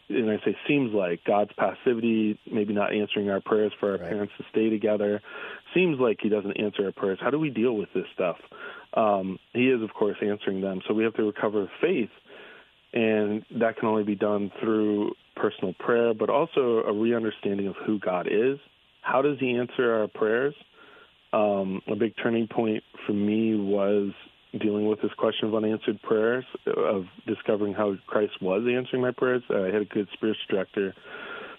and 0.09 0.29
I 0.29 0.37
say 0.45 0.55
seems 0.67 0.93
like 0.93 1.23
God's 1.25 1.51
passivity, 1.57 2.39
maybe 2.51 2.73
not 2.73 2.93
answering 2.93 3.29
our 3.29 3.41
prayers 3.41 3.71
for 3.79 3.91
our 3.91 3.97
right. 3.97 4.09
parents 4.09 4.33
to 4.37 4.43
stay 4.51 4.69
together, 4.69 5.21
seems 5.73 5.99
like 5.99 6.17
He 6.21 6.29
doesn't 6.29 6.59
answer 6.59 6.85
our 6.85 6.91
prayers. 6.91 7.19
How 7.21 7.29
do 7.29 7.39
we 7.39 7.49
deal 7.49 7.73
with 7.73 7.89
this 7.93 8.05
stuff? 8.13 8.37
Um, 8.93 9.39
he 9.53 9.69
is, 9.69 9.81
of 9.81 9.93
course, 9.93 10.17
answering 10.21 10.61
them. 10.61 10.81
So 10.87 10.93
we 10.93 11.03
have 11.03 11.13
to 11.15 11.23
recover 11.23 11.69
faith, 11.81 12.09
and 12.93 13.45
that 13.59 13.77
can 13.77 13.87
only 13.87 14.03
be 14.03 14.15
done 14.15 14.51
through 14.59 15.13
personal 15.35 15.73
prayer, 15.79 16.13
but 16.13 16.29
also 16.29 16.83
a 16.85 16.93
re-understanding 16.93 17.67
of 17.67 17.75
who 17.85 17.99
God 17.99 18.27
is. 18.27 18.59
How 19.01 19.21
does 19.21 19.37
He 19.39 19.55
answer 19.55 19.93
our 19.93 20.07
prayers? 20.07 20.53
Um, 21.33 21.81
a 21.87 21.95
big 21.95 22.13
turning 22.21 22.47
point 22.47 22.83
for 23.07 23.13
me 23.13 23.55
was 23.55 24.11
dealing 24.59 24.87
with 24.87 25.01
this 25.01 25.11
question 25.17 25.47
of 25.47 25.55
unanswered 25.55 26.01
prayers, 26.01 26.45
of 26.65 27.05
discovering 27.25 27.73
how 27.73 27.95
Christ 28.07 28.33
was 28.41 28.63
answering 28.67 29.01
my 29.01 29.11
prayers. 29.11 29.43
I 29.49 29.67
had 29.67 29.81
a 29.81 29.85
good 29.85 30.07
spiritual 30.13 30.43
director 30.49 30.93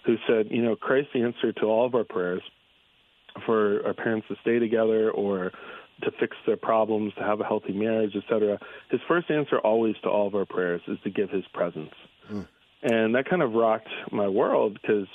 who 0.05 0.15
said, 0.27 0.47
you 0.51 0.61
know, 0.61 0.75
Christ's 0.75 1.15
answer 1.15 1.53
to 1.53 1.65
all 1.65 1.85
of 1.85 1.95
our 1.95 2.03
prayers 2.03 2.41
for 3.45 3.85
our 3.85 3.93
parents 3.93 4.27
to 4.27 4.35
stay 4.41 4.59
together 4.59 5.09
or 5.09 5.51
to 6.03 6.11
fix 6.19 6.35
their 6.45 6.57
problems, 6.57 7.13
to 7.15 7.23
have 7.23 7.39
a 7.39 7.43
healthy 7.43 7.73
marriage, 7.73 8.15
etc. 8.15 8.59
His 8.91 8.99
first 9.07 9.31
answer 9.31 9.57
always 9.59 9.95
to 10.03 10.09
all 10.09 10.27
of 10.27 10.35
our 10.35 10.45
prayers 10.45 10.81
is 10.87 10.97
to 11.03 11.09
give 11.09 11.29
his 11.29 11.45
presence. 11.53 11.93
Mm. 12.31 12.47
And 12.83 13.15
that 13.15 13.29
kind 13.29 13.41
of 13.41 13.53
rocked 13.53 13.89
my 14.11 14.27
world 14.27 14.77
because, 14.79 15.07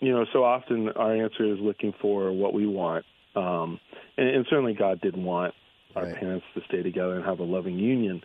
you 0.00 0.12
know, 0.12 0.26
so 0.32 0.44
often 0.44 0.88
our 0.90 1.14
answer 1.14 1.44
is 1.44 1.60
looking 1.60 1.94
for 2.00 2.32
what 2.32 2.52
we 2.52 2.66
want. 2.66 3.04
Um, 3.36 3.78
and, 4.18 4.28
and 4.28 4.46
certainly 4.50 4.74
God 4.74 5.00
didn't 5.00 5.24
want 5.24 5.54
our 5.96 6.04
Right. 6.04 6.16
parents 6.16 6.46
to 6.54 6.62
stay 6.68 6.82
together 6.82 7.14
and 7.14 7.24
have 7.24 7.40
a 7.40 7.44
loving 7.44 7.78
union. 7.78 8.22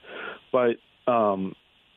But 0.51 0.77
um, 1.07 1.55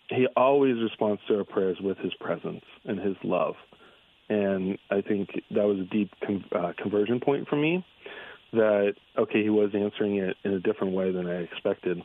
he 0.09 0.27
always 0.37 0.77
responds 0.83 1.21
to 1.29 1.39
our 1.39 1.45
prayers 1.45 1.79
with 1.81 1.99
his 1.99 2.15
presence 2.15 2.65
and 2.85 2.99
his 2.99 3.17
love. 3.23 3.55
And 4.29 4.79
I 4.91 5.01
think 5.01 5.31
that 5.51 5.65
was 5.65 5.79
a 5.81 5.85
deep 5.85 6.13
con- 6.25 6.45
uh, 6.53 6.73
conversion 6.81 7.21
point 7.21 7.49
for 7.49 7.57
me 7.57 7.85
that, 8.53 8.95
okay, 9.17 9.43
he 9.43 9.51
was 9.51 9.71
answering 9.75 10.17
it 10.17 10.37
in 10.45 10.53
a 10.53 10.61
different 10.61 10.95
way 10.95 11.11
than 11.13 11.27
I 11.27 11.43
expected. 11.43 12.03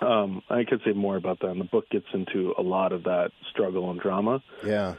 Um, 0.00 0.42
I 0.50 0.64
could 0.64 0.80
say 0.84 0.92
more 0.92 1.16
about 1.16 1.40
that, 1.40 1.50
and 1.50 1.60
the 1.60 1.64
book 1.64 1.88
gets 1.90 2.06
into 2.12 2.54
a 2.58 2.62
lot 2.62 2.92
of 2.92 3.04
that 3.04 3.30
struggle 3.50 3.90
and 3.90 4.00
drama. 4.00 4.42
Yeah. 4.64 4.94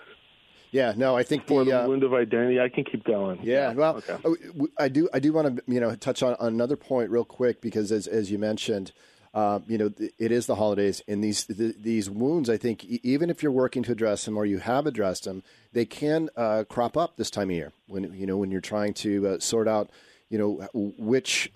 Yeah, 0.73 0.93
no, 0.97 1.15
I 1.15 1.21
think 1.21 1.45
For 1.45 1.63
the, 1.63 1.69
the 1.69 1.83
uh, 1.83 1.87
wound 1.87 2.03
of 2.03 2.15
identity, 2.15 2.59
I 2.59 2.67
can 2.67 2.83
keep 2.83 3.03
going. 3.03 3.39
Yeah, 3.43 3.73
well, 3.73 3.97
Okay. 3.97 4.17
uh, 4.25 4.65
I 4.79 4.87
do. 4.89 5.07
I 5.13 5.19
do 5.19 5.31
want 5.31 5.55
to, 5.55 5.63
you 5.71 5.79
know, 5.79 5.93
touch 5.95 6.23
on 6.23 6.35
another 6.39 6.75
point 6.75 7.11
real 7.11 7.23
quick 7.23 7.61
because, 7.61 7.91
as 7.91 8.07
as 8.07 8.31
you 8.31 8.39
mentioned, 8.39 8.91
uh, 9.35 9.59
you 9.67 9.77
know, 9.77 9.91
it 10.17 10.31
is 10.31 10.47
the 10.47 10.55
holidays, 10.55 11.03
and 11.07 11.23
these 11.23 11.45
th- 11.45 11.75
these 11.79 12.09
wounds. 12.09 12.49
I 12.49 12.57
think 12.57 12.83
even 12.85 13.29
if 13.29 13.43
you're 13.43 13.51
working 13.51 13.83
to 13.83 13.91
address 13.91 14.25
them 14.25 14.35
or 14.35 14.47
you 14.47 14.57
have 14.57 14.87
addressed 14.87 15.25
them, 15.25 15.43
they 15.73 15.85
can 15.85 16.29
uh, 16.35 16.63
crop 16.67 16.97
up 16.97 17.17
this 17.17 17.29
time 17.29 17.51
of 17.51 17.55
year 17.55 17.71
when 17.85 18.11
you 18.15 18.25
know 18.25 18.37
when 18.37 18.49
you're 18.49 18.59
trying 18.59 18.95
to 18.95 19.27
uh, 19.27 19.39
sort 19.39 19.67
out, 19.67 19.91
you 20.29 20.39
know, 20.39 20.67
which. 20.73 21.51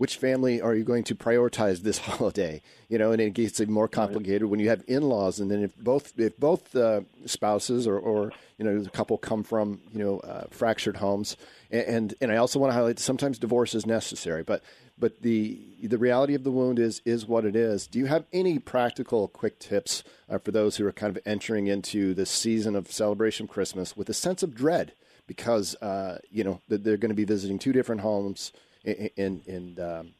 Which 0.00 0.16
family 0.16 0.62
are 0.62 0.74
you 0.74 0.82
going 0.82 1.04
to 1.04 1.14
prioritize 1.14 1.80
this 1.80 1.98
holiday? 2.08 2.62
You 2.88 2.96
know, 2.96 3.12
and 3.12 3.20
it 3.20 3.34
gets 3.34 3.60
more 3.60 3.86
complicated 3.86 4.44
when 4.44 4.58
you 4.58 4.70
have 4.70 4.82
in-laws, 4.88 5.40
and 5.40 5.50
then 5.50 5.62
if 5.62 5.76
both 5.76 6.18
if 6.18 6.38
both 6.38 6.74
uh, 6.74 7.02
spouses 7.26 7.86
or, 7.86 7.98
or 7.98 8.32
you 8.56 8.64
know 8.64 8.80
the 8.80 8.88
couple 8.88 9.18
come 9.18 9.42
from 9.42 9.78
you 9.92 10.02
know 10.02 10.20
uh, 10.20 10.44
fractured 10.50 10.96
homes, 10.96 11.36
and, 11.70 11.84
and 11.84 12.14
and 12.22 12.32
I 12.32 12.36
also 12.36 12.58
want 12.58 12.70
to 12.70 12.74
highlight 12.74 12.96
that 12.96 13.02
sometimes 13.02 13.38
divorce 13.38 13.74
is 13.74 13.84
necessary, 13.84 14.42
but 14.42 14.62
but 14.98 15.20
the 15.20 15.60
the 15.82 15.98
reality 15.98 16.34
of 16.34 16.44
the 16.44 16.50
wound 16.50 16.78
is 16.78 17.02
is 17.04 17.26
what 17.26 17.44
it 17.44 17.54
is. 17.54 17.86
Do 17.86 17.98
you 17.98 18.06
have 18.06 18.24
any 18.32 18.58
practical 18.58 19.28
quick 19.28 19.58
tips 19.58 20.02
uh, 20.30 20.38
for 20.38 20.50
those 20.50 20.76
who 20.76 20.86
are 20.86 20.92
kind 20.92 21.14
of 21.14 21.22
entering 21.26 21.66
into 21.66 22.14
the 22.14 22.24
season 22.24 22.74
of 22.74 22.90
celebration 22.90 23.46
Christmas 23.46 23.98
with 23.98 24.08
a 24.08 24.14
sense 24.14 24.42
of 24.42 24.54
dread 24.54 24.94
because 25.26 25.74
uh, 25.82 26.20
you 26.30 26.42
know 26.42 26.62
they're 26.68 26.96
going 26.96 27.10
to 27.10 27.14
be 27.14 27.24
visiting 27.24 27.58
two 27.58 27.74
different 27.74 28.00
homes 28.00 28.50
and 28.84 29.10
and, 29.16 29.46
and 29.46 29.80
um, 29.80 30.14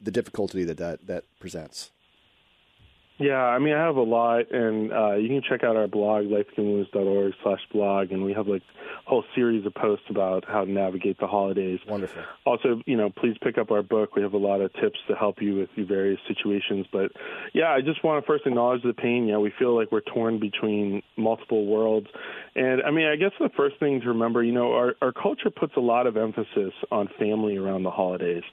the 0.00 0.10
difficulty 0.10 0.64
that, 0.64 0.78
that 0.78 1.06
that 1.06 1.24
presents. 1.40 1.90
Yeah, 3.18 3.42
I 3.42 3.58
mean, 3.58 3.72
I 3.72 3.82
have 3.82 3.96
a 3.96 4.02
lot, 4.02 4.50
and 4.52 4.92
uh, 4.92 5.14
you 5.14 5.28
can 5.28 5.40
check 5.48 5.64
out 5.64 5.74
our 5.74 5.88
blog, 5.88 6.26
lifegivingwounds.org 6.26 7.32
slash 7.42 7.60
blog, 7.72 8.12
and 8.12 8.22
we 8.22 8.34
have 8.34 8.46
like 8.46 8.60
a 8.60 9.08
whole 9.08 9.24
series 9.34 9.64
of 9.64 9.72
posts 9.74 10.04
about 10.10 10.44
how 10.46 10.66
to 10.66 10.70
navigate 10.70 11.18
the 11.18 11.26
holidays. 11.26 11.80
Wonderful. 11.88 12.22
Also, 12.44 12.82
you 12.84 12.94
know, 12.94 13.08
please 13.08 13.34
pick 13.42 13.56
up 13.56 13.70
our 13.70 13.82
book. 13.82 14.16
We 14.16 14.22
have 14.22 14.34
a 14.34 14.38
lot 14.38 14.60
of 14.60 14.70
tips 14.74 14.98
to 15.08 15.14
help 15.14 15.40
you 15.40 15.56
with 15.56 15.70
your 15.76 15.86
various 15.86 16.20
situations. 16.28 16.86
But 16.92 17.12
yeah, 17.54 17.70
I 17.70 17.80
just 17.80 18.04
want 18.04 18.22
to 18.22 18.26
first 18.26 18.46
acknowledge 18.46 18.82
the 18.82 18.92
pain. 18.92 19.26
Yeah, 19.26 19.38
we 19.38 19.52
feel 19.58 19.74
like 19.74 19.90
we're 19.90 20.02
torn 20.02 20.38
between 20.38 21.02
multiple 21.16 21.64
worlds. 21.64 22.08
And 22.54 22.82
I 22.82 22.90
mean, 22.90 23.06
I 23.06 23.16
guess 23.16 23.32
the 23.40 23.50
first 23.56 23.78
thing 23.80 24.02
to 24.02 24.08
remember, 24.08 24.42
you 24.42 24.52
know, 24.52 24.74
our, 24.74 24.94
our 25.00 25.12
culture 25.12 25.48
puts 25.48 25.74
a 25.76 25.80
lot 25.80 26.06
of 26.06 26.18
emphasis 26.18 26.74
on 26.90 27.08
family 27.18 27.56
around 27.56 27.82
the 27.82 27.90
holidays. 27.90 28.44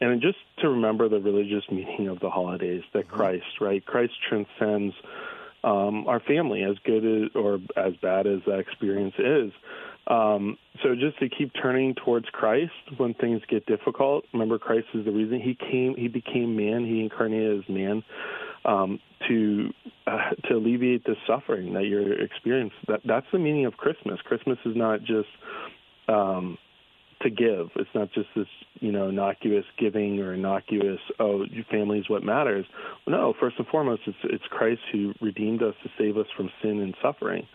And 0.00 0.20
just 0.20 0.38
to 0.58 0.68
remember 0.68 1.08
the 1.08 1.20
religious 1.20 1.64
meaning 1.70 2.08
of 2.08 2.20
the 2.20 2.30
holidays, 2.30 2.82
that 2.92 3.08
Christ, 3.08 3.60
right? 3.60 3.84
Christ 3.84 4.12
transcends 4.28 4.94
um, 5.64 6.06
our 6.06 6.20
family, 6.20 6.62
as 6.62 6.76
good 6.84 7.04
as, 7.04 7.30
or 7.34 7.58
as 7.76 7.94
bad 8.02 8.26
as 8.26 8.40
that 8.46 8.58
experience 8.58 9.14
is. 9.18 9.52
Um, 10.06 10.58
so 10.82 10.94
just 10.94 11.18
to 11.18 11.28
keep 11.28 11.50
turning 11.60 11.94
towards 11.94 12.26
Christ 12.28 12.72
when 12.96 13.14
things 13.14 13.42
get 13.48 13.66
difficult. 13.66 14.24
Remember, 14.32 14.58
Christ 14.58 14.86
is 14.94 15.04
the 15.04 15.10
reason 15.10 15.40
he 15.40 15.54
came. 15.54 15.96
He 15.96 16.08
became 16.08 16.56
man. 16.56 16.84
He 16.84 17.00
incarnated 17.00 17.58
as 17.58 17.68
man 17.68 18.04
um, 18.64 19.00
to 19.28 19.72
uh, 20.06 20.30
to 20.44 20.54
alleviate 20.54 21.04
the 21.04 21.16
suffering 21.26 21.72
that 21.74 21.86
you're 21.86 22.20
experiencing. 22.20 22.78
That 22.86 23.00
that's 23.04 23.26
the 23.32 23.38
meaning 23.38 23.66
of 23.66 23.76
Christmas. 23.76 24.20
Christmas 24.24 24.58
is 24.64 24.76
not 24.76 25.00
just 25.00 25.28
um, 26.08 26.58
to 27.22 27.30
give. 27.30 27.68
It's 27.76 27.90
not 27.94 28.12
just 28.12 28.28
this, 28.36 28.46
you 28.80 28.92
know, 28.92 29.08
innocuous 29.08 29.64
giving 29.78 30.20
or 30.20 30.34
innocuous, 30.34 31.00
oh, 31.18 31.44
your 31.44 31.64
family 31.64 31.98
is 31.98 32.08
what 32.08 32.22
matters. 32.22 32.66
No, 33.06 33.34
first 33.38 33.56
and 33.58 33.66
foremost, 33.68 34.02
it's 34.06 34.16
it's 34.24 34.44
Christ 34.50 34.80
who 34.92 35.12
redeemed 35.20 35.62
us 35.62 35.74
to 35.82 35.90
save 35.98 36.16
us 36.16 36.26
from 36.36 36.50
sin 36.62 36.80
and 36.80 36.94
suffering. 37.02 37.46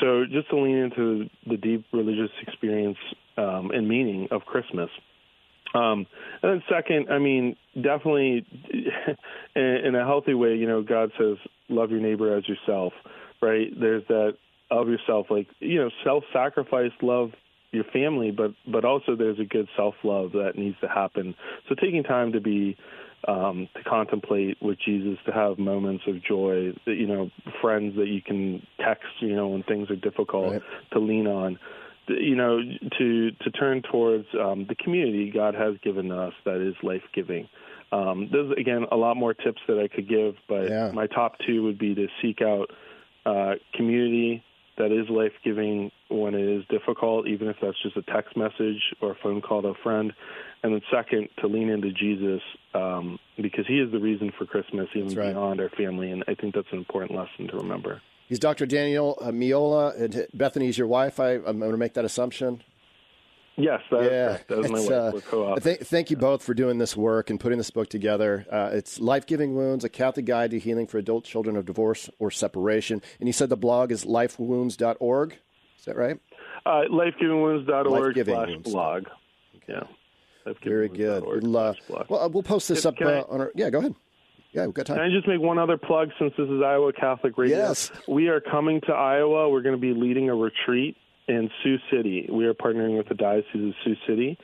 So 0.00 0.24
just 0.30 0.48
to 0.50 0.58
lean 0.58 0.76
into 0.76 1.28
the 1.46 1.56
deep 1.56 1.84
religious 1.92 2.30
experience 2.46 2.98
um, 3.36 3.70
and 3.72 3.88
meaning 3.88 4.28
of 4.30 4.42
Christmas. 4.42 4.90
Um, 5.74 6.06
and 6.42 6.52
then 6.52 6.62
second, 6.68 7.10
I 7.10 7.18
mean, 7.18 7.56
definitely 7.74 8.44
in, 9.54 9.62
in 9.62 9.94
a 9.94 10.04
healthy 10.04 10.34
way, 10.34 10.54
you 10.54 10.66
know, 10.66 10.82
God 10.82 11.12
says, 11.18 11.36
love 11.68 11.90
your 11.90 12.00
neighbor 12.00 12.36
as 12.36 12.44
yourself, 12.48 12.92
right? 13.40 13.68
There's 13.78 14.02
that 14.08 14.36
of 14.70 14.88
yourself, 14.88 15.26
like, 15.30 15.48
you 15.60 15.80
know, 15.80 15.90
self-sacrifice 16.04 16.92
love 17.02 17.30
your 17.72 17.84
family, 17.84 18.30
but, 18.30 18.52
but 18.70 18.84
also 18.84 19.14
there's 19.16 19.38
a 19.38 19.44
good 19.44 19.68
self-love 19.76 20.32
that 20.32 20.52
needs 20.56 20.76
to 20.80 20.88
happen. 20.88 21.34
So 21.68 21.74
taking 21.74 22.02
time 22.02 22.32
to 22.32 22.40
be, 22.40 22.76
um, 23.28 23.68
to 23.76 23.82
contemplate 23.84 24.56
with 24.60 24.78
Jesus, 24.84 25.18
to 25.26 25.32
have 25.32 25.58
moments 25.58 26.04
of 26.06 26.22
joy, 26.24 26.72
that, 26.86 26.94
you 26.94 27.06
know, 27.06 27.30
friends 27.60 27.96
that 27.96 28.08
you 28.08 28.22
can 28.22 28.66
text, 28.84 29.06
you 29.20 29.36
know, 29.36 29.48
when 29.48 29.62
things 29.64 29.90
are 29.90 29.96
difficult 29.96 30.52
Right. 30.52 30.62
to 30.92 30.98
lean 30.98 31.26
on 31.26 31.58
you 32.08 32.34
know, 32.34 32.58
to 32.98 33.30
to 33.30 33.50
turn 33.50 33.82
towards 33.82 34.26
um, 34.34 34.66
the 34.68 34.74
community 34.74 35.30
God 35.32 35.54
has 35.54 35.74
given 35.82 36.10
us 36.10 36.32
that 36.44 36.56
is 36.56 36.74
life 36.82 37.02
giving. 37.14 37.48
Um, 37.92 38.28
there's 38.32 38.50
again 38.58 38.86
a 38.90 38.96
lot 38.96 39.16
more 39.16 39.34
tips 39.34 39.60
that 39.68 39.78
I 39.78 39.88
could 39.94 40.08
give, 40.08 40.34
but 40.48 40.68
Yeah. 40.68 40.90
my 40.92 41.06
top 41.06 41.36
two 41.46 41.62
would 41.64 41.78
be 41.78 41.94
to 41.94 42.08
seek 42.20 42.40
out 42.42 42.70
uh, 43.26 43.54
community 43.74 44.42
that 44.80 44.92
is 44.92 45.10
life 45.10 45.32
giving 45.44 45.92
when 46.08 46.34
it 46.34 46.48
is 46.48 46.64
difficult, 46.70 47.28
even 47.28 47.48
if 47.48 47.56
that's 47.60 47.80
just 47.82 47.96
a 47.98 48.02
text 48.02 48.34
message 48.34 48.80
or 49.02 49.12
a 49.12 49.14
phone 49.22 49.42
call 49.42 49.60
to 49.60 49.68
a 49.68 49.74
friend. 49.74 50.12
And 50.62 50.72
then 50.72 50.80
second, 50.90 51.28
to 51.40 51.46
lean 51.46 51.68
into 51.68 51.92
Jesus 51.92 52.40
um, 52.74 53.18
because 53.36 53.66
He 53.66 53.78
is 53.78 53.92
the 53.92 53.98
reason 53.98 54.32
for 54.38 54.46
Christmas, 54.46 54.88
even 54.94 55.14
right. 55.14 55.32
beyond 55.32 55.60
our 55.60 55.68
family. 55.68 56.10
And 56.10 56.24
I 56.28 56.34
think 56.34 56.54
that's 56.54 56.72
an 56.72 56.78
important 56.78 57.18
lesson 57.18 57.48
to 57.48 57.58
remember. 57.58 58.00
He's 58.26 58.38
Dr. 58.38 58.64
Daniel 58.64 59.18
uh, 59.20 59.26
Meola. 59.26 60.00
And 60.00 60.26
Bethany's 60.32 60.78
your 60.78 60.86
wife. 60.86 61.20
I, 61.20 61.34
I'm 61.34 61.58
going 61.58 61.72
to 61.72 61.76
make 61.76 61.94
that 61.94 62.06
assumption. 62.06 62.62
Yes, 63.56 63.80
that, 63.90 64.04
yeah, 64.04 64.38
that 64.48 64.58
was 64.58 64.70
my 64.70 64.78
wife. 64.80 64.90
uh, 64.90 65.10
We're 65.12 65.20
co-authors. 65.20 65.64
th- 65.64 65.80
thank 65.80 66.10
you 66.10 66.16
both 66.16 66.42
for 66.42 66.54
doing 66.54 66.78
this 66.78 66.96
work 66.96 67.28
and 67.30 67.38
putting 67.38 67.58
this 67.58 67.70
book 67.70 67.90
together. 67.90 68.46
Uh, 68.50 68.70
it's 68.72 68.98
Life 69.00 69.26
Giving 69.26 69.54
Wounds, 69.54 69.84
a 69.84 69.88
Catholic 69.90 70.24
Guide 70.24 70.52
to 70.52 70.58
Healing 70.58 70.86
for 70.86 70.96
Adult 70.98 71.24
Children 71.24 71.56
of 71.56 71.66
Divorce 71.66 72.08
or 72.18 72.30
Separation. 72.30 73.02
And 73.18 73.28
you 73.28 73.32
said 73.34 73.50
the 73.50 73.56
blog 73.58 73.92
is 73.92 74.04
lifewounds.org. 74.04 75.36
Is 75.78 75.84
that 75.84 75.96
right? 75.96 76.18
Uh, 76.64 76.82
lifegivingwounds.org 76.90 77.86
Life-giving 77.86 78.34
slash 78.34 78.48
wounds. 78.48 78.70
blog. 78.72 79.04
Yeah. 79.68 79.82
Very 80.64 80.88
good. 80.88 81.22
We'll, 81.24 81.56
uh, 81.56 81.74
well, 82.08 82.20
uh, 82.24 82.28
we'll 82.28 82.42
post 82.42 82.68
this 82.68 82.82
Can- 82.82 82.88
up 82.88 82.96
can 82.96 83.06
uh, 83.06 83.10
I- 83.10 83.22
on 83.34 83.40
our. 83.40 83.52
Yeah, 83.54 83.70
go 83.70 83.78
ahead. 83.78 83.94
Yeah, 84.52 84.64
we've 84.66 84.74
got 84.74 84.86
time. 84.86 84.96
Can 84.96 85.04
I 85.04 85.10
just 85.10 85.28
make 85.28 85.40
one 85.40 85.58
other 85.58 85.76
plug 85.76 86.10
since 86.18 86.32
this 86.36 86.48
is 86.48 86.60
Iowa 86.62 86.92
Catholic 86.92 87.38
Radio? 87.38 87.56
Yes. 87.58 87.92
We 88.08 88.28
are 88.28 88.40
coming 88.40 88.80
to 88.86 88.92
Iowa. 88.92 89.48
We're 89.48 89.60
going 89.62 89.76
to 89.76 89.80
be 89.80 89.92
leading 89.94 90.28
a 90.28 90.34
retreat 90.34 90.96
in 91.30 91.48
Sioux 91.62 91.78
City. 91.92 92.28
We 92.30 92.44
are 92.46 92.54
partnering 92.54 92.98
with 92.98 93.08
the 93.08 93.14
Diocese 93.14 93.68
of 93.68 93.74
Sioux 93.84 93.94
City. 94.06 94.36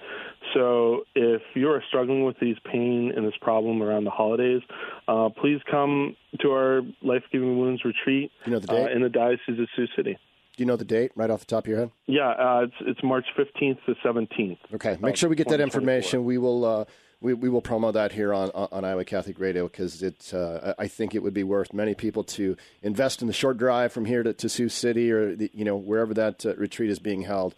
So 0.54 1.02
if 1.16 1.42
you're 1.54 1.82
struggling 1.88 2.24
with 2.24 2.36
these 2.40 2.56
pain 2.64 3.12
and 3.14 3.26
this 3.26 3.34
problem 3.40 3.82
around 3.82 4.04
the 4.04 4.10
holidays, 4.10 4.62
uh, 5.08 5.28
please 5.40 5.60
come 5.68 6.16
to 6.40 6.50
our 6.52 6.82
Life 7.02 7.24
Giving 7.32 7.58
Wounds 7.58 7.84
retreat 7.84 8.30
You 8.44 8.52
know 8.52 8.58
the 8.60 8.84
uh, 8.84 8.94
in 8.94 9.02
the 9.02 9.08
Diocese 9.08 9.58
of 9.58 9.68
Sioux 9.74 9.88
City. 9.96 10.16
Do 10.56 10.62
you 10.62 10.66
know 10.66 10.76
the 10.76 10.84
date 10.84 11.10
right 11.16 11.28
off 11.28 11.40
the 11.40 11.46
top 11.46 11.64
of 11.64 11.68
your 11.68 11.78
head? 11.80 11.90
Yeah, 12.06 12.30
uh, 12.30 12.60
it's 12.62 12.74
it's 12.80 13.02
March 13.02 13.26
15th 13.36 13.84
to 13.86 13.94
17th. 14.04 14.58
Okay, 14.74 14.96
make 15.00 15.16
sure 15.16 15.28
we 15.28 15.36
get 15.36 15.48
that 15.48 15.60
information. 15.60 16.24
We 16.24 16.38
will 16.38 16.64
uh, 16.64 16.84
we, 17.20 17.34
we 17.34 17.48
will 17.48 17.62
promo 17.62 17.92
that 17.92 18.12
here 18.12 18.34
on 18.34 18.50
on 18.50 18.84
Iowa 18.84 19.04
Catholic 19.04 19.38
Radio 19.38 19.68
because 19.68 20.02
it 20.02 20.32
uh, 20.34 20.74
I 20.78 20.88
think 20.88 21.14
it 21.14 21.22
would 21.22 21.34
be 21.34 21.44
worth 21.44 21.72
many 21.72 21.94
people 21.94 22.24
to 22.24 22.56
invest 22.82 23.22
in 23.22 23.26
the 23.26 23.32
short 23.32 23.58
drive 23.58 23.92
from 23.92 24.04
here 24.04 24.22
to, 24.22 24.32
to 24.32 24.48
Sioux 24.48 24.68
City 24.68 25.10
or 25.10 25.34
the, 25.34 25.50
you 25.54 25.64
know 25.64 25.76
wherever 25.76 26.14
that 26.14 26.44
uh, 26.44 26.54
retreat 26.56 26.90
is 26.90 26.98
being 26.98 27.22
held 27.22 27.54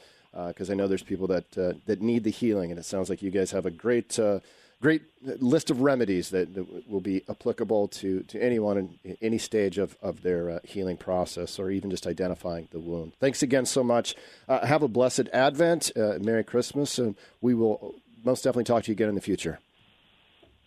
because 0.47 0.71
I 0.71 0.75
know 0.75 0.87
there's 0.87 1.03
people 1.03 1.27
that 1.29 1.59
uh, 1.59 1.73
that 1.87 2.01
need 2.01 2.25
the 2.25 2.31
healing 2.31 2.71
and 2.71 2.79
it 2.79 2.85
sounds 2.85 3.11
like 3.11 3.23
you 3.23 3.31
guys 3.31 3.51
have 3.51 3.66
a 3.66 3.71
great. 3.71 4.18
Uh, 4.18 4.40
Great 4.81 5.03
list 5.42 5.71
of 5.71 5.81
remedies 5.81 6.31
that, 6.31 6.55
that 6.55 6.88
will 6.88 7.01
be 7.01 7.25
applicable 7.29 7.88
to, 7.88 8.23
to 8.23 8.40
anyone 8.40 8.97
in 9.03 9.18
any 9.21 9.37
stage 9.37 9.77
of, 9.77 9.97
of 10.01 10.23
their 10.23 10.51
uh, 10.51 10.59
healing 10.62 10.97
process 10.97 11.59
or 11.59 11.68
even 11.68 11.90
just 11.90 12.07
identifying 12.07 12.68
the 12.71 12.79
wound. 12.79 13.12
Thanks 13.18 13.42
again 13.42 13.66
so 13.66 13.83
much. 13.83 14.14
Uh, 14.49 14.64
have 14.64 14.85
a 14.85 14.87
blessed 14.87 15.29
Advent, 15.33 15.90
uh, 15.97 16.18
Merry 16.21 16.44
Christmas, 16.44 16.97
and 16.97 17.16
we 17.40 17.55
will 17.55 17.97
most 18.24 18.42
definitely 18.42 18.64
talk 18.64 18.85
to 18.85 18.90
you 18.90 18.94
again 18.94 19.09
in 19.09 19.14
the 19.14 19.20
future. 19.20 19.59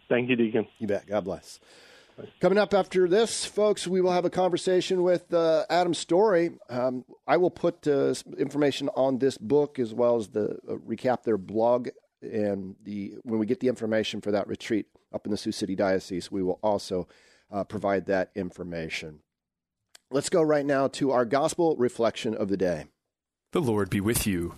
Thank 0.10 0.30
you, 0.30 0.36
Deacon. 0.36 0.68
You 0.80 0.88
bet. 0.88 1.08
God 1.08 1.24
bless. 1.24 1.60
Coming 2.40 2.58
up 2.58 2.74
after 2.74 3.08
this, 3.08 3.46
folks, 3.46 3.88
we 3.88 4.02
will 4.02 4.12
have 4.12 4.26
a 4.26 4.30
conversation 4.30 5.02
with 5.02 5.34
uh, 5.34 5.66
Adam 5.70 5.94
Storey. 5.94 6.52
Um, 6.70 7.06
I 7.26 7.38
will 7.38 7.50
put 7.50 7.88
uh, 7.88 8.14
information 8.38 8.90
on 8.90 9.18
this 9.18 9.38
book 9.38 9.80
as 9.80 9.94
well 9.94 10.18
as 10.18 10.28
the 10.28 10.58
uh, 10.68 10.76
recap 10.88 11.24
their 11.24 11.38
blog 11.38 11.90
and 12.22 12.76
the 12.84 13.16
when 13.24 13.40
we 13.40 13.46
get 13.46 13.60
the 13.60 13.68
information 13.68 14.22
for 14.22 14.32
that 14.32 14.48
retreat 14.48 14.86
up 15.14 15.26
in 15.26 15.32
the 15.32 15.38
Sioux 15.38 15.52
City 15.52 15.76
Diocese, 15.76 16.32
we 16.32 16.44
will 16.44 16.60
also 16.62 17.08
uh, 17.52 17.64
provide 17.64 18.06
that 18.06 18.32
information. 18.36 19.20
Let's 20.12 20.30
go 20.30 20.42
right 20.42 20.66
now 20.66 20.88
to 20.90 21.12
our 21.12 21.26
gospel 21.26 21.76
reflection 21.78 22.36
of 22.36 22.50
the 22.50 22.58
day. 22.58 22.86
The 23.52 23.62
Lord 23.62 23.90
be 23.90 24.02
with 24.02 24.28
you. 24.28 24.56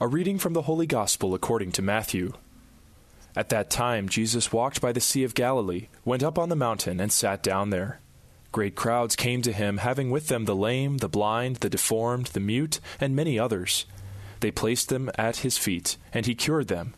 A 0.00 0.08
reading 0.08 0.38
from 0.40 0.54
the 0.54 0.62
Holy 0.62 0.86
Gospel 0.86 1.34
according 1.34 1.70
to 1.72 1.82
Matthew. 1.82 2.32
At 3.36 3.48
that 3.50 3.70
time, 3.70 4.08
Jesus 4.08 4.52
walked 4.52 4.80
by 4.80 4.90
the 4.90 5.00
Sea 5.00 5.22
of 5.22 5.36
Galilee, 5.36 5.86
went 6.04 6.24
up 6.24 6.36
on 6.36 6.48
the 6.48 6.56
mountain, 6.56 6.98
and 6.98 7.12
sat 7.12 7.44
down 7.44 7.70
there. 7.70 8.00
Great 8.50 8.74
crowds 8.74 9.14
came 9.14 9.40
to 9.42 9.52
him, 9.52 9.78
having 9.78 10.10
with 10.10 10.26
them 10.26 10.46
the 10.46 10.56
lame, 10.56 10.98
the 10.98 11.08
blind, 11.08 11.56
the 11.56 11.70
deformed, 11.70 12.26
the 12.26 12.40
mute, 12.40 12.80
and 13.00 13.14
many 13.14 13.38
others. 13.38 13.86
They 14.40 14.50
placed 14.50 14.88
them 14.88 15.12
at 15.14 15.38
his 15.38 15.58
feet, 15.58 15.96
and 16.12 16.26
he 16.26 16.34
cured 16.34 16.66
them. 16.66 16.94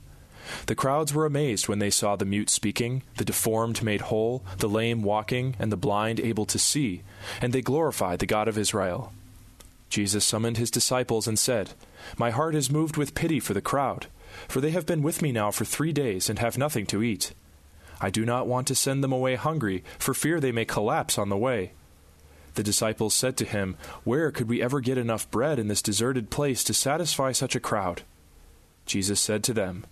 The 0.64 0.74
crowds 0.74 1.12
were 1.12 1.26
amazed 1.26 1.68
when 1.68 1.80
they 1.80 1.90
saw 1.90 2.16
the 2.16 2.24
mute 2.24 2.48
speaking, 2.48 3.02
the 3.18 3.26
deformed 3.26 3.82
made 3.82 4.02
whole, 4.02 4.42
the 4.56 4.70
lame 4.70 5.02
walking, 5.02 5.54
and 5.58 5.70
the 5.70 5.76
blind 5.76 6.18
able 6.18 6.46
to 6.46 6.58
see, 6.58 7.02
and 7.42 7.52
they 7.52 7.60
glorified 7.60 8.20
the 8.20 8.26
God 8.26 8.48
of 8.48 8.56
Israel. 8.56 9.12
Jesus 9.96 10.26
summoned 10.26 10.58
his 10.58 10.70
disciples 10.70 11.26
and 11.26 11.38
said, 11.38 11.70
My 12.18 12.28
heart 12.28 12.54
is 12.54 12.70
moved 12.70 12.98
with 12.98 13.14
pity 13.14 13.40
for 13.40 13.54
the 13.54 13.62
crowd, 13.62 14.08
for 14.46 14.60
they 14.60 14.72
have 14.72 14.84
been 14.84 15.00
with 15.00 15.22
me 15.22 15.32
now 15.32 15.50
for 15.50 15.64
three 15.64 15.90
days 15.90 16.28
and 16.28 16.38
have 16.38 16.58
nothing 16.58 16.84
to 16.88 17.02
eat. 17.02 17.32
I 17.98 18.10
do 18.10 18.26
not 18.26 18.46
want 18.46 18.66
to 18.66 18.74
send 18.74 19.02
them 19.02 19.10
away 19.10 19.36
hungry, 19.36 19.82
for 19.98 20.12
fear 20.12 20.38
they 20.38 20.52
may 20.52 20.66
collapse 20.66 21.16
on 21.16 21.30
the 21.30 21.36
way. 21.38 21.72
The 22.56 22.62
disciples 22.62 23.14
said 23.14 23.38
to 23.38 23.46
him, 23.46 23.78
Where 24.04 24.30
could 24.30 24.50
we 24.50 24.60
ever 24.60 24.80
get 24.80 24.98
enough 24.98 25.30
bread 25.30 25.58
in 25.58 25.68
this 25.68 25.80
deserted 25.80 26.28
place 26.28 26.62
to 26.64 26.74
satisfy 26.74 27.32
such 27.32 27.56
a 27.56 27.60
crowd? 27.60 28.02
Jesus 28.84 29.18
said 29.18 29.42
to 29.44 29.54
them, 29.54 29.86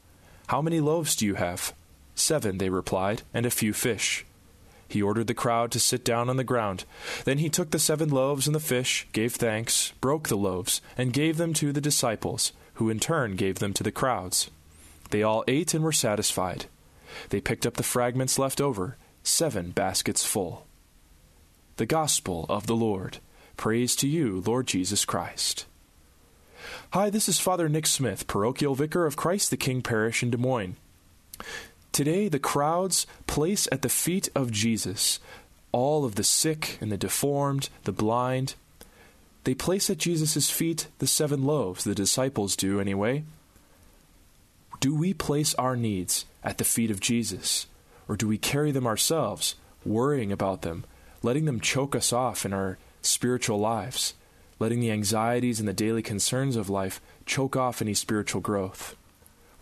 How 0.49 0.61
many 0.61 0.81
loaves 0.81 1.17
do 1.17 1.25
you 1.25 1.37
have? 1.37 1.73
Seven, 2.15 2.59
they 2.59 2.69
replied, 2.69 3.23
and 3.33 3.47
a 3.47 3.51
few 3.51 3.73
fish. 3.73 4.27
He 4.89 5.03
ordered 5.03 5.27
the 5.27 5.35
crowd 5.35 5.71
to 5.73 5.81
sit 5.81 6.05
down 6.05 6.29
on 6.29 6.37
the 6.37 6.45
ground. 6.45 6.85
Then 7.25 7.39
he 7.39 7.49
took 7.49 7.71
the 7.71 7.79
seven 7.79 8.11
loaves 8.11 8.47
and 8.47 8.55
the 8.55 8.61
fish, 8.61 9.07
gave 9.13 9.35
thanks, 9.35 9.93
broke 10.01 10.29
the 10.29 10.37
loaves, 10.37 10.81
and 10.97 11.13
gave 11.13 11.37
them 11.37 11.53
to 11.55 11.73
the 11.73 11.81
disciples, 11.81 12.53
who 12.75 12.91
in 12.91 13.01
turn 13.01 13.37
gave 13.37 13.59
them 13.59 13.73
to 13.75 13.83
the 13.83 13.93
crowds. 13.93 14.51
They 15.11 15.23
all 15.23 15.45
ate 15.49 15.75
and 15.75 15.85
were 15.85 15.93
satisfied. 15.93 16.67
They 17.31 17.41
picked 17.41 17.67
up 17.67 17.75
the 17.75 17.83
fragments 17.83 18.39
left 18.39 18.61
over, 18.61 18.97
seven 19.23 19.71
baskets 19.71 20.25
full. 20.25 20.67
The 21.77 21.87
Gospel 21.87 22.47
of 22.49 22.67
the 22.67 22.77
Lord. 22.77 23.19
Praise 23.57 23.97
to 23.97 24.09
you, 24.09 24.43
Lord 24.47 24.67
Jesus 24.67 25.05
Christ. 25.05 25.67
Hi, 26.91 27.11
this 27.11 27.29
is 27.29 27.39
Father 27.39 27.69
Nick 27.69 27.87
Smith, 27.87 28.27
parochial 28.27 28.75
vicar 28.75 29.07
of 29.07 29.17
Christ 29.17 29.51
the 29.51 29.57
King 29.57 29.83
Parish 29.83 30.23
in 30.23 30.31
Des 30.31 30.37
Moines. 30.37 30.77
Today, 31.95 32.27
the 32.27 32.41
crowds 32.41 33.07
place 33.29 33.69
at 33.71 33.83
the 33.83 33.89
feet 33.89 34.29
of 34.35 34.51
Jesus 34.51 35.21
all 35.71 36.05
of 36.05 36.17
the 36.17 36.25
sick 36.25 36.77
and 36.81 36.91
the 36.91 36.97
deformed, 36.97 37.69
the 37.85 37.93
blind. 37.93 38.57
They 39.45 39.55
place 39.55 39.89
at 39.89 39.99
Jesus' 39.99 40.51
feet 40.51 40.89
the 40.99 41.07
seven 41.07 41.45
loaves, 41.45 41.85
the 41.85 41.95
disciples 41.95 42.57
do 42.57 42.81
anyway. 42.81 43.23
Do 44.81 44.93
we 44.93 45.15
place 45.15 45.55
our 45.55 45.77
needs 45.77 46.25
at 46.43 46.59
the 46.59 46.65
feet 46.65 46.91
of 46.91 46.99
Jesus? 46.99 47.69
Or 48.09 48.17
do 48.17 48.27
we 48.27 48.39
carry 48.39 48.73
them 48.73 48.89
ourselves, 48.89 49.55
worrying 49.85 50.33
about 50.33 50.63
them, 50.63 50.83
letting 51.23 51.45
them 51.45 51.61
choke 51.61 51.95
us 51.95 52.13
off 52.13 52.45
in 52.45 52.53
our 52.53 52.77
spiritual 53.03 53.61
lives, 53.61 54.15
letting 54.59 54.81
the 54.81 54.91
anxieties 54.91 55.61
and 55.61 55.69
the 55.69 55.73
daily 55.73 56.03
concerns 56.03 56.57
of 56.57 56.69
life 56.69 57.01
choke 57.25 57.55
off 57.55 57.81
any 57.81 57.95
spiritual 57.95 58.41
growth? 58.41 58.97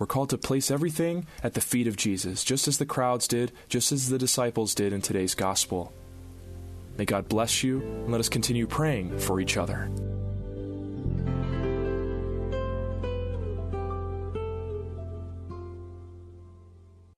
We're 0.02 0.06
called 0.06 0.30
to 0.30 0.36
place 0.36 0.72
everything 0.72 1.28
at 1.44 1.54
the 1.54 1.60
feet 1.60 1.86
of 1.86 1.94
Jesus, 1.94 2.42
just 2.42 2.66
as 2.66 2.78
the 2.78 2.84
crowds 2.84 3.28
did, 3.28 3.52
just 3.68 3.92
as 3.92 4.08
the 4.08 4.18
disciples 4.18 4.74
did 4.74 4.92
in 4.92 5.00
today's 5.00 5.36
gospel. 5.36 5.92
May 6.98 7.04
God 7.04 7.28
bless 7.28 7.62
you, 7.62 7.80
and 7.82 8.10
let 8.10 8.18
us 8.18 8.28
continue 8.28 8.66
praying 8.66 9.16
for 9.20 9.40
each 9.40 9.56
other. 9.56 9.88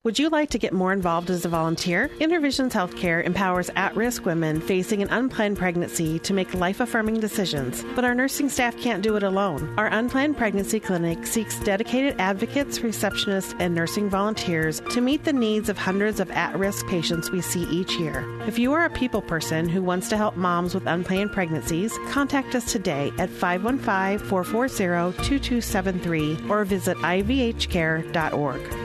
Would 0.05 0.19
you 0.19 0.29
like 0.29 0.51
to 0.51 0.59
get 0.59 0.75
more 0.75 0.93
involved 0.93 1.31
as 1.31 1.47
a 1.47 1.49
volunteer? 1.49 2.11
Innervisions 2.21 2.73
Healthcare 2.73 3.25
empowers 3.25 3.71
at 3.75 3.97
risk 3.97 4.27
women 4.27 4.61
facing 4.61 5.01
an 5.01 5.09
unplanned 5.09 5.57
pregnancy 5.57 6.19
to 6.19 6.35
make 6.35 6.53
life 6.53 6.81
affirming 6.81 7.21
decisions, 7.21 7.83
but 7.95 8.05
our 8.05 8.15
nursing 8.15 8.51
staff 8.51 8.77
can't 8.77 9.03
do 9.03 9.17
it 9.17 9.23
alone. 9.23 9.73
Our 9.79 9.87
unplanned 9.87 10.37
pregnancy 10.37 10.79
clinic 10.79 11.27
seeks 11.27 11.59
dedicated 11.61 12.17
advocates, 12.19 12.81
receptionists, 12.81 13.57
and 13.59 13.75
nursing 13.75 14.11
volunteers 14.11 14.83
to 14.91 15.01
meet 15.01 15.25
the 15.25 15.33
needs 15.33 15.71
of 15.71 15.79
hundreds 15.79 16.21
of 16.21 16.31
at 16.33 16.55
risk 16.59 16.87
patients 16.87 17.31
we 17.31 17.41
see 17.41 17.63
each 17.71 17.95
year. 17.95 18.27
If 18.47 18.59
you 18.59 18.75
are 18.75 18.85
a 18.85 18.91
people 18.91 19.23
person 19.23 19.71
who 19.71 19.83
wants 19.83 20.11
to 20.11 20.19
help 20.19 20.37
moms 20.37 20.75
with 20.75 20.87
unplanned 20.87 21.33
pregnancies, 21.33 21.97
contact 22.11 22.55
us 22.55 22.71
today 22.71 23.11
at 23.17 23.31
515 23.31 24.29
440 24.29 25.17
2273 25.25 26.51
or 26.51 26.67
visit 26.67 26.99
ivhcare.org. 26.99 28.84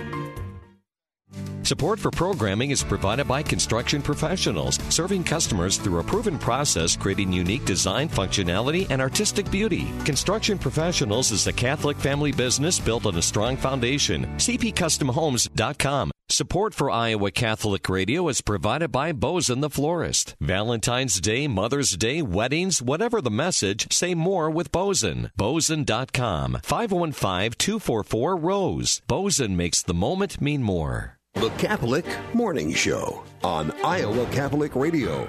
Support 1.69 1.99
for 1.99 2.09
programming 2.09 2.71
is 2.71 2.83
provided 2.83 3.27
by 3.27 3.43
construction 3.43 4.01
professionals, 4.01 4.79
serving 4.89 5.23
customers 5.23 5.77
through 5.77 5.99
a 5.99 6.03
proven 6.03 6.39
process, 6.39 6.97
creating 6.97 7.31
unique 7.31 7.63
design, 7.63 8.09
functionality, 8.09 8.87
and 8.89 8.99
artistic 8.99 9.51
beauty. 9.51 9.87
Construction 10.03 10.57
Professionals 10.57 11.29
is 11.29 11.45
a 11.45 11.53
Catholic 11.53 11.95
family 11.97 12.31
business 12.31 12.79
built 12.79 13.05
on 13.05 13.15
a 13.17 13.21
strong 13.21 13.55
foundation. 13.55 14.25
CPCustomHomes.com. 14.37 16.09
Support 16.29 16.73
for 16.73 16.89
Iowa 16.89 17.29
Catholic 17.29 17.87
Radio 17.87 18.27
is 18.29 18.41
provided 18.41 18.91
by 18.91 19.13
Boesen 19.13 19.61
the 19.61 19.69
Florist. 19.69 20.35
Valentine's 20.41 21.21
Day, 21.21 21.47
Mother's 21.47 21.91
Day, 21.91 22.23
weddings, 22.23 22.81
whatever 22.81 23.21
the 23.21 23.29
message, 23.29 23.93
say 23.93 24.15
more 24.15 24.49
with 24.49 24.71
Boesen. 24.71 25.29
Boesen.com. 25.37 26.61
515 26.63 27.51
244 27.59 28.35
Rose. 28.35 29.01
Boesen 29.07 29.51
makes 29.51 29.83
the 29.83 29.93
moment 29.93 30.41
mean 30.41 30.63
more. 30.63 31.18
The 31.35 31.49
Catholic 31.51 32.05
Morning 32.33 32.73
Show 32.73 33.23
on 33.45 33.71
Iowa 33.83 34.25
Catholic 34.31 34.75
Radio. 34.75 35.25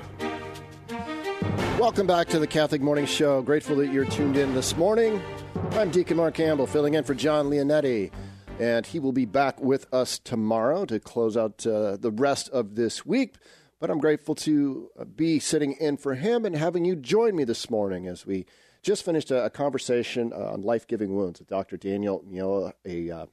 Welcome 1.78 2.08
back 2.08 2.26
to 2.30 2.40
the 2.40 2.48
Catholic 2.48 2.80
Morning 2.80 3.06
Show. 3.06 3.42
Grateful 3.42 3.76
that 3.76 3.92
you're 3.92 4.06
tuned 4.06 4.36
in 4.36 4.52
this 4.54 4.76
morning. 4.76 5.22
I'm 5.70 5.90
Deacon 5.90 6.16
Mark 6.16 6.34
Campbell, 6.34 6.66
filling 6.66 6.94
in 6.94 7.04
for 7.04 7.14
John 7.14 7.46
Leonetti, 7.48 8.10
and 8.58 8.84
he 8.86 8.98
will 8.98 9.12
be 9.12 9.24
back 9.24 9.60
with 9.60 9.86
us 9.94 10.18
tomorrow 10.18 10.84
to 10.86 10.98
close 10.98 11.36
out 11.36 11.64
uh, 11.64 11.96
the 11.96 12.10
rest 12.10 12.48
of 12.48 12.74
this 12.74 13.06
week. 13.06 13.36
But 13.78 13.90
I'm 13.90 14.00
grateful 14.00 14.34
to 14.36 14.90
be 15.14 15.38
sitting 15.38 15.74
in 15.74 15.96
for 15.96 16.16
him 16.16 16.44
and 16.44 16.56
having 16.56 16.84
you 16.84 16.96
join 16.96 17.36
me 17.36 17.44
this 17.44 17.70
morning 17.70 18.08
as 18.08 18.26
we 18.26 18.46
just 18.82 19.04
finished 19.04 19.30
a, 19.30 19.44
a 19.44 19.50
conversation 19.50 20.32
on 20.32 20.62
life 20.62 20.88
giving 20.88 21.14
wounds 21.14 21.38
with 21.38 21.48
Dr. 21.48 21.76
Daniel 21.76 22.24
Meola, 22.28 22.72
a 22.84 23.10
uh, 23.10 23.26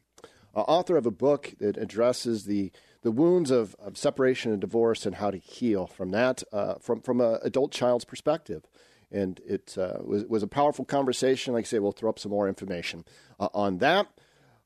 uh, 0.55 0.61
author 0.61 0.97
of 0.97 1.05
a 1.05 1.11
book 1.11 1.53
that 1.59 1.77
addresses 1.77 2.45
the 2.45 2.71
the 3.03 3.11
wounds 3.11 3.51
of, 3.51 3.75
of 3.79 3.97
separation 3.97 4.51
and 4.51 4.59
divorce 4.59 5.05
and 5.05 5.15
how 5.15 5.31
to 5.31 5.37
heal 5.37 5.87
from 5.87 6.11
that 6.11 6.43
uh, 6.51 6.75
from 6.75 7.01
from 7.01 7.21
an 7.21 7.39
adult 7.43 7.71
child's 7.71 8.05
perspective. 8.05 8.63
And 9.11 9.39
it 9.45 9.77
uh, 9.77 9.99
was 10.03 10.25
was 10.25 10.43
a 10.43 10.47
powerful 10.47 10.83
conversation. 10.83 11.53
Like 11.53 11.65
I 11.65 11.67
say, 11.67 11.79
we'll 11.79 11.91
throw 11.91 12.09
up 12.09 12.19
some 12.19 12.31
more 12.31 12.47
information 12.47 13.05
uh, 13.39 13.49
on 13.53 13.77
that. 13.77 14.07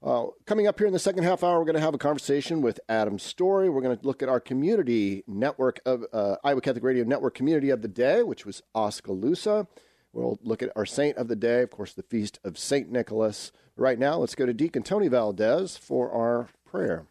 Uh, 0.04 0.26
coming 0.48 0.66
up 0.66 0.80
here 0.80 0.88
in 0.88 0.94
the 0.94 1.00
second 1.00 1.24
half 1.24 1.44
hour, 1.44 1.60
we're 1.60 1.66
going 1.66 1.76
to 1.76 1.82
have 1.82 1.94
a 1.94 2.00
conversation 2.00 2.62
with 2.62 2.80
Adam 2.90 3.20
Storey. 3.20 3.70
We're 3.70 3.82
going 3.82 3.96
to 3.96 4.08
look 4.08 4.24
at 4.24 4.30
our 4.30 4.40
community 4.40 5.24
network 5.28 5.80
of 5.86 6.06
uh, 6.12 6.38
Iowa 6.44 6.62
Catholic 6.62 6.84
Radio 6.84 7.04
Network 7.04 7.36
Community 7.36 7.70
of 7.70 7.84
the 7.84 7.88
Day, 7.88 8.24
which 8.24 8.44
was 8.44 8.64
Oskaloosa. 8.74 9.68
We'll 10.12 10.40
look 10.42 10.64
at 10.64 10.72
our 10.76 10.88
saint 10.88 11.18
of 11.18 11.28
the 11.28 11.36
day, 11.36 11.62
of 11.62 11.70
course, 11.70 11.94
the 11.94 12.02
feast 12.02 12.40
of 12.44 12.58
Saint 12.58 12.90
Nicholas. 12.90 13.52
Right 13.82 13.98
now, 13.98 14.18
let's 14.18 14.36
go 14.36 14.46
to 14.46 14.54
Deacon 14.54 14.84
Tony 14.84 15.08
Valdez 15.08 15.76
for 15.76 16.12
our 16.12 16.50
prayer. 16.70 17.08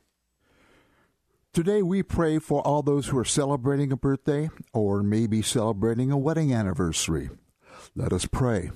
Today, 1.52 1.83
we 1.83 2.04
pray 2.04 2.38
for 2.38 2.64
all 2.64 2.85
those 2.85 3.09
who 3.09 3.18
are 3.18 3.24
celebrating 3.24 3.90
a 3.90 3.96
birthday 3.96 4.50
or 4.72 5.02
maybe 5.02 5.42
celebrating 5.42 6.12
a 6.12 6.16
wedding 6.16 6.54
anniversary. 6.54 7.28
Let 7.96 8.12
us 8.12 8.24
pray. 8.24 8.70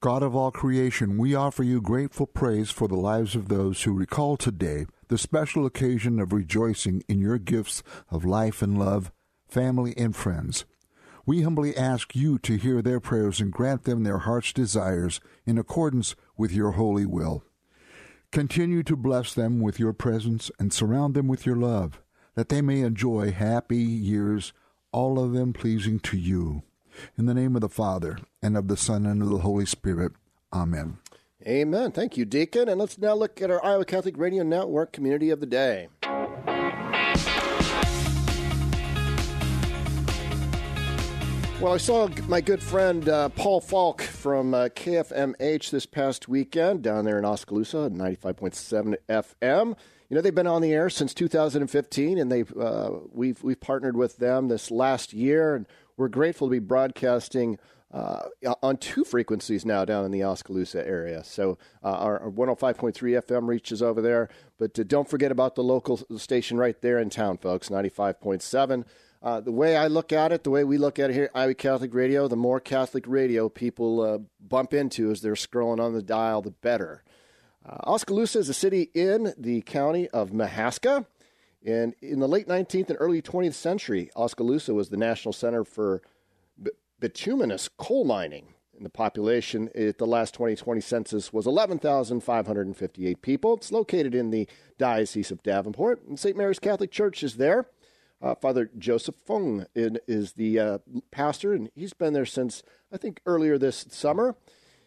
God 0.00 0.22
of 0.22 0.34
all 0.34 0.50
creation, 0.50 1.18
we 1.18 1.34
offer 1.34 1.62
you 1.62 1.82
grateful 1.82 2.26
praise 2.26 2.70
for 2.70 2.88
the 2.88 2.96
lives 2.96 3.36
of 3.36 3.48
those 3.48 3.82
who 3.82 3.92
recall 3.92 4.38
today 4.38 4.86
the 5.08 5.18
special 5.18 5.66
occasion 5.66 6.20
of 6.20 6.32
rejoicing 6.32 7.02
in 7.06 7.20
your 7.20 7.36
gifts 7.36 7.82
of 8.10 8.24
life 8.24 8.62
and 8.62 8.78
love, 8.78 9.12
family 9.46 9.92
and 9.98 10.16
friends. 10.16 10.64
We 11.26 11.42
humbly 11.42 11.76
ask 11.76 12.16
you 12.16 12.38
to 12.38 12.56
hear 12.56 12.80
their 12.80 12.98
prayers 12.98 13.40
and 13.40 13.52
grant 13.52 13.84
them 13.84 14.04
their 14.04 14.18
heart's 14.18 14.52
desires 14.52 15.20
in 15.44 15.58
accordance 15.58 16.16
with 16.40 16.52
your 16.52 16.72
holy 16.72 17.04
will. 17.04 17.44
Continue 18.32 18.82
to 18.84 18.96
bless 18.96 19.34
them 19.34 19.60
with 19.60 19.78
your 19.78 19.92
presence 19.92 20.50
and 20.58 20.72
surround 20.72 21.14
them 21.14 21.28
with 21.28 21.44
your 21.44 21.54
love, 21.54 22.00
that 22.34 22.48
they 22.48 22.62
may 22.62 22.80
enjoy 22.80 23.30
happy 23.30 23.76
years, 23.76 24.54
all 24.90 25.22
of 25.22 25.32
them 25.32 25.52
pleasing 25.52 26.00
to 26.00 26.16
you. 26.16 26.62
In 27.18 27.26
the 27.26 27.34
name 27.34 27.54
of 27.54 27.60
the 27.60 27.68
Father, 27.68 28.18
and 28.42 28.56
of 28.56 28.68
the 28.68 28.76
Son, 28.76 29.04
and 29.04 29.22
of 29.22 29.28
the 29.28 29.38
Holy 29.38 29.66
Spirit. 29.66 30.12
Amen. 30.52 30.98
Amen. 31.46 31.92
Thank 31.92 32.16
you, 32.16 32.24
Deacon. 32.24 32.68
And 32.68 32.80
let's 32.80 32.98
now 32.98 33.14
look 33.14 33.40
at 33.42 33.50
our 33.50 33.64
Iowa 33.64 33.84
Catholic 33.84 34.16
Radio 34.16 34.42
Network 34.42 34.92
Community 34.92 35.30
of 35.30 35.40
the 35.40 35.46
Day. 35.46 35.88
Well, 41.60 41.74
I 41.74 41.76
saw 41.76 42.08
my 42.26 42.40
good 42.40 42.62
friend 42.62 43.06
uh, 43.06 43.28
Paul 43.28 43.60
Falk 43.60 44.00
from 44.00 44.54
uh, 44.54 44.68
KFMH 44.68 45.68
this 45.68 45.84
past 45.84 46.26
weekend 46.26 46.80
down 46.80 47.04
there 47.04 47.18
in 47.18 47.26
Oskaloosa, 47.26 47.90
95.7 47.90 48.96
FM. 49.10 49.76
You 50.08 50.14
know, 50.14 50.22
they've 50.22 50.34
been 50.34 50.46
on 50.46 50.62
the 50.62 50.72
air 50.72 50.88
since 50.88 51.12
2015, 51.12 52.16
and 52.16 52.32
they've 52.32 52.50
uh, 52.56 52.92
we've 53.12 53.42
we've 53.42 53.60
partnered 53.60 53.94
with 53.94 54.16
them 54.16 54.48
this 54.48 54.70
last 54.70 55.12
year, 55.12 55.54
and 55.54 55.66
we're 55.98 56.08
grateful 56.08 56.46
to 56.46 56.50
be 56.50 56.60
broadcasting 56.60 57.58
uh, 57.92 58.20
on 58.62 58.78
two 58.78 59.04
frequencies 59.04 59.66
now 59.66 59.84
down 59.84 60.06
in 60.06 60.12
the 60.12 60.24
Oskaloosa 60.24 60.86
area. 60.86 61.22
So 61.24 61.58
uh, 61.84 61.90
our, 61.90 62.20
our 62.20 62.30
105.3 62.30 62.94
FM 62.94 63.46
reaches 63.46 63.82
over 63.82 64.00
there, 64.00 64.30
but 64.58 64.78
uh, 64.78 64.84
don't 64.84 65.10
forget 65.10 65.30
about 65.30 65.56
the 65.56 65.62
local 65.62 65.98
station 66.16 66.56
right 66.56 66.80
there 66.80 66.98
in 66.98 67.10
town, 67.10 67.36
folks, 67.36 67.68
95.7. 67.68 68.86
Uh, 69.22 69.40
the 69.40 69.52
way 69.52 69.76
I 69.76 69.86
look 69.86 70.12
at 70.12 70.32
it, 70.32 70.44
the 70.44 70.50
way 70.50 70.64
we 70.64 70.78
look 70.78 70.98
at 70.98 71.10
it 71.10 71.12
here 71.12 71.24
at 71.24 71.30
Iowa 71.34 71.54
Catholic 71.54 71.92
Radio, 71.92 72.26
the 72.26 72.36
more 72.36 72.58
Catholic 72.58 73.04
radio 73.06 73.50
people 73.50 74.00
uh, 74.00 74.18
bump 74.40 74.72
into 74.72 75.10
as 75.10 75.20
they're 75.20 75.34
scrolling 75.34 75.80
on 75.80 75.92
the 75.92 76.02
dial, 76.02 76.40
the 76.40 76.50
better. 76.50 77.04
Uh, 77.68 77.76
Oskaloosa 77.86 78.38
is 78.38 78.48
a 78.48 78.54
city 78.54 78.90
in 78.94 79.34
the 79.36 79.60
county 79.62 80.08
of 80.08 80.30
Mahaska. 80.30 81.04
And 81.64 81.94
in 82.00 82.20
the 82.20 82.28
late 82.28 82.48
19th 82.48 82.88
and 82.88 82.96
early 82.98 83.20
20th 83.20 83.52
century, 83.52 84.10
Oskaloosa 84.16 84.72
was 84.72 84.88
the 84.88 84.96
national 84.96 85.34
center 85.34 85.64
for 85.64 86.00
bituminous 86.98 87.68
coal 87.68 88.04
mining. 88.04 88.54
And 88.74 88.86
the 88.86 88.90
population 88.90 89.68
at 89.74 89.98
the 89.98 90.06
last 90.06 90.32
2020 90.32 90.80
census 90.80 91.34
was 91.34 91.46
11,558 91.46 93.20
people. 93.20 93.54
It's 93.56 93.70
located 93.70 94.14
in 94.14 94.30
the 94.30 94.48
Diocese 94.78 95.30
of 95.30 95.42
Davenport, 95.42 96.02
and 96.08 96.18
St. 96.18 96.34
Mary's 96.34 96.58
Catholic 96.58 96.90
Church 96.90 97.22
is 97.22 97.36
there. 97.36 97.66
Uh, 98.22 98.34
Father 98.34 98.70
Joseph 98.78 99.14
Fung 99.24 99.66
is 99.74 100.32
the 100.32 100.58
uh, 100.58 100.78
pastor, 101.10 101.54
and 101.54 101.70
he's 101.74 101.94
been 101.94 102.12
there 102.12 102.26
since, 102.26 102.62
I 102.92 102.98
think, 102.98 103.20
earlier 103.24 103.56
this 103.56 103.86
summer. 103.90 104.36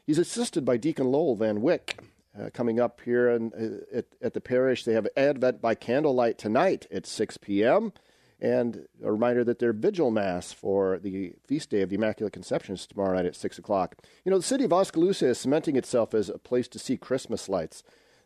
He's 0.05 0.19
assisted 0.19 0.65
by 0.65 0.77
Deacon 0.77 1.07
Lowell 1.07 1.35
Van 1.35 1.61
Wyck. 1.61 1.99
Uh, 2.39 2.49
coming 2.51 2.79
up 2.79 2.99
here 3.01 3.29
in, 3.29 3.53
uh, 3.53 3.97
at, 3.97 4.05
at 4.21 4.33
the 4.33 4.41
parish, 4.41 4.83
they 4.83 4.93
have 4.93 5.07
Advent 5.15 5.61
by 5.61 5.75
candlelight 5.75 6.37
tonight 6.37 6.87
at 6.91 7.05
6 7.05 7.37
p.m. 7.37 7.93
And 8.41 8.87
a 9.03 9.11
reminder 9.11 9.43
that 9.43 9.59
their 9.59 9.71
vigil 9.71 10.09
mass 10.11 10.51
for 10.51 10.99
the 10.99 11.33
feast 11.45 11.69
day 11.69 11.81
of 11.81 11.89
the 11.89 11.95
Immaculate 11.95 12.33
Conception 12.33 12.73
is 12.73 12.87
tomorrow 12.87 13.15
night 13.15 13.25
at 13.25 13.35
6 13.35 13.59
o'clock. 13.59 13.95
You 14.25 14.31
know, 14.31 14.37
the 14.37 14.43
city 14.43 14.63
of 14.63 14.73
Oskaloosa 14.73 15.27
is 15.27 15.37
cementing 15.39 15.75
itself 15.75 16.13
as 16.13 16.27
a 16.27 16.39
place 16.39 16.67
to 16.69 16.79
see 16.79 16.97
Christmas 16.97 17.47
lights. 17.47 17.83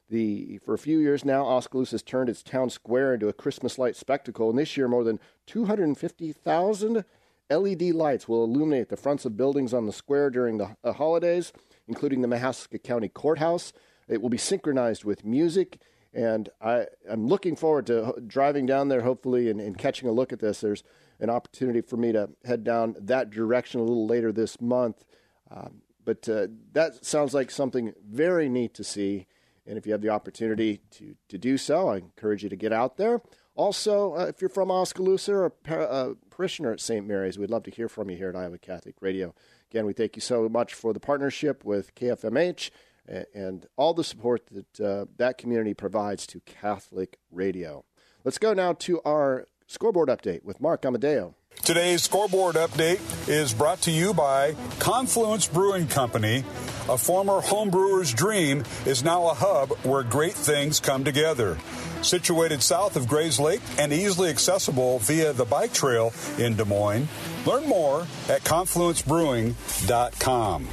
The, 0.10 0.60
for 0.60 0.74
a 0.74 0.78
few 0.78 1.00
years 1.00 1.26
now, 1.26 1.46
Oskaloosa 1.46 1.96
has 1.96 2.04
turned 2.04 2.30
its 2.30 2.42
town 2.42 2.70
square 2.70 3.14
into 3.14 3.28
a 3.28 3.34
Christmas 3.34 3.78
light 3.78 3.96
spectacle, 3.96 4.50
and 4.50 4.58
this 4.58 4.78
year 4.78 4.88
more 4.88 5.04
than 5.04 5.20
250,000 5.48 7.04
LED 7.50 7.82
lights 7.82 8.28
will 8.28 8.44
illuminate 8.44 8.90
the 8.90 8.98
fronts 8.98 9.26
of 9.26 9.36
buildings 9.36 9.74
on 9.74 9.86
the 9.86 9.92
square 9.92 10.30
during 10.30 10.58
the 10.58 10.76
uh, 10.84 10.94
holidays, 10.94 11.52
including 11.88 12.22
the 12.22 12.28
Mahaska 12.28 12.82
County 12.82 13.10
Courthouse. 13.10 13.74
It 14.08 14.22
will 14.22 14.30
be 14.30 14.38
synchronized 14.38 15.04
with 15.04 15.26
music, 15.26 15.80
and 16.14 16.50
I, 16.62 16.86
am 17.10 17.28
looking 17.28 17.56
forward 17.58 17.88
to 17.88 18.16
driving 18.26 18.66
down 18.66 18.88
there, 18.88 19.02
hopefully, 19.02 19.50
and, 19.50 19.60
and, 19.60 19.78
catching 19.78 20.08
a 20.08 20.14
look 20.14 20.32
at 20.32 20.40
this. 20.40 20.62
There's 20.62 20.84
an 21.20 21.30
opportunity 21.30 21.82
for 21.82 21.98
me 21.98 22.14
to 22.14 22.30
head 22.46 22.64
down 22.64 22.96
that 23.00 23.30
direction 23.30 23.82
a 23.82 23.84
little 23.84 24.08
later 24.08 24.32
this 24.32 24.62
month. 24.62 25.04
Um, 25.52 25.82
but 26.06 26.28
uh, 26.30 26.48
that 26.72 27.06
sounds 27.06 27.34
like 27.34 27.52
something 27.52 27.94
very 28.10 28.48
neat 28.48 28.74
to 28.76 28.84
see. 28.84 29.28
And 29.68 29.78
if 29.78 29.86
you 29.86 29.92
have 29.92 30.02
the 30.02 30.10
opportunity 30.10 30.80
to, 30.92 31.16
to 31.28 31.38
do 31.38 31.58
so, 31.58 31.90
I 31.90 31.98
encourage 31.98 32.44
you 32.44 32.50
to 32.50 32.56
get 32.56 32.72
out 32.72 32.98
there. 32.98 33.22
Also, 33.56 34.16
uh, 34.16 34.26
if 34.26 34.40
you're 34.40 34.50
from 34.50 34.72
Oskaloosa 34.72 35.34
or 35.34 35.46
a, 35.46 35.50
par- 35.50 36.16
parishioner 36.30 36.72
at 36.72 36.80
St. 36.80 37.06
Mary's, 37.06 37.38
we'd 37.38 37.50
love 37.50 37.64
to 37.64 37.72
hear 37.72 37.90
from 37.90 38.10
you 38.10 38.16
here 38.16 38.30
at 38.30 38.36
Iowa 38.36 38.58
Catholic 38.58 38.96
Radio. 39.02 39.34
Again, 39.70 39.86
we 39.86 39.94
thank 39.94 40.16
you 40.16 40.22
so 40.22 40.48
much 40.48 40.74
for 40.74 40.94
the 40.94 41.00
partnership 41.00 41.66
with 41.66 41.94
KFMH 41.96 42.70
and, 43.08 43.26
and 43.34 43.66
all 43.76 43.94
the 43.94 44.04
support 44.04 44.48
that 44.52 44.80
uh, 44.80 45.06
that 45.18 45.38
community 45.38 45.74
provides 45.74 46.28
to 46.28 46.40
Catholic 46.42 47.18
radio. 47.32 47.84
Let's 48.24 48.38
go 48.38 48.54
now 48.54 48.74
to 48.74 49.02
our 49.04 49.48
scoreboard 49.68 50.10
update 50.10 50.44
with 50.44 50.62
Mark 50.62 50.86
Amadeo. 50.86 51.36
Today's 51.68 52.04
scoreboard 52.04 52.56
update 52.56 53.02
is 53.28 53.54
brought 53.54 53.82
to 53.82 53.92
you 53.92 54.14
by 54.14 54.56
Confluence 54.80 55.50
Brewing 55.50 55.88
Company. 55.88 56.46
A 56.88 56.98
former 56.98 57.42
homebrewer's 57.42 58.14
dream 58.14 58.64
is 58.86 59.04
now 59.04 59.28
a 59.28 59.34
hub 59.34 59.72
where 59.80 60.04
great 60.04 60.32
things 60.32 60.80
come 60.80 61.04
together. 61.04 61.58
Situated 62.02 62.64
south 62.64 62.96
of 62.96 63.10
Grays 63.10 63.38
Lake 63.38 63.60
and 63.78 63.92
easily 63.92 64.30
accessible 64.30 65.00
via 65.00 65.34
the 65.34 65.44
bike 65.44 65.74
trail 65.74 66.14
in 66.38 66.56
Des 66.56 66.64
Moines. 66.64 67.10
Learn 67.46 67.68
more 67.68 68.08
at 68.30 68.46
confluencebrewing.com. 68.46 70.68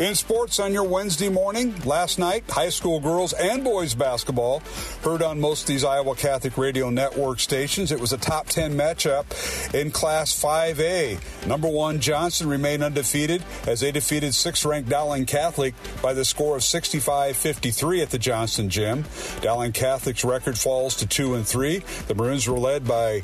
In 0.00 0.14
sports 0.14 0.58
on 0.58 0.72
your 0.72 0.84
Wednesday 0.84 1.28
morning, 1.28 1.78
last 1.84 2.18
night, 2.18 2.44
high 2.48 2.70
school 2.70 3.00
girls 3.00 3.34
and 3.34 3.62
boys 3.62 3.94
basketball 3.94 4.62
heard 5.02 5.20
on 5.20 5.38
most 5.38 5.64
of 5.64 5.66
these 5.66 5.84
Iowa 5.84 6.14
Catholic 6.14 6.56
Radio 6.56 6.88
Network 6.88 7.38
stations. 7.38 7.92
It 7.92 8.00
was 8.00 8.14
a 8.14 8.16
top 8.16 8.46
10 8.46 8.74
matchup 8.74 9.74
in 9.74 9.90
Class 9.90 10.32
5A. 10.32 11.46
Number 11.46 11.68
one, 11.68 12.00
Johnston 12.00 12.48
remained 12.48 12.82
undefeated 12.82 13.44
as 13.66 13.80
they 13.80 13.92
defeated 13.92 14.34
sixth 14.34 14.64
ranked 14.64 14.88
Dowling 14.88 15.26
Catholic 15.26 15.74
by 16.00 16.14
the 16.14 16.24
score 16.24 16.56
of 16.56 16.64
65 16.64 17.36
53 17.36 18.00
at 18.00 18.08
the 18.08 18.18
Johnston 18.18 18.70
Gym. 18.70 19.04
Dowling 19.42 19.72
Catholic's 19.72 20.24
record 20.24 20.56
falls 20.56 20.96
to 20.96 21.06
2 21.06 21.34
and 21.34 21.46
3. 21.46 21.80
The 22.08 22.14
Maroons 22.14 22.48
were 22.48 22.58
led 22.58 22.88
by 22.88 23.20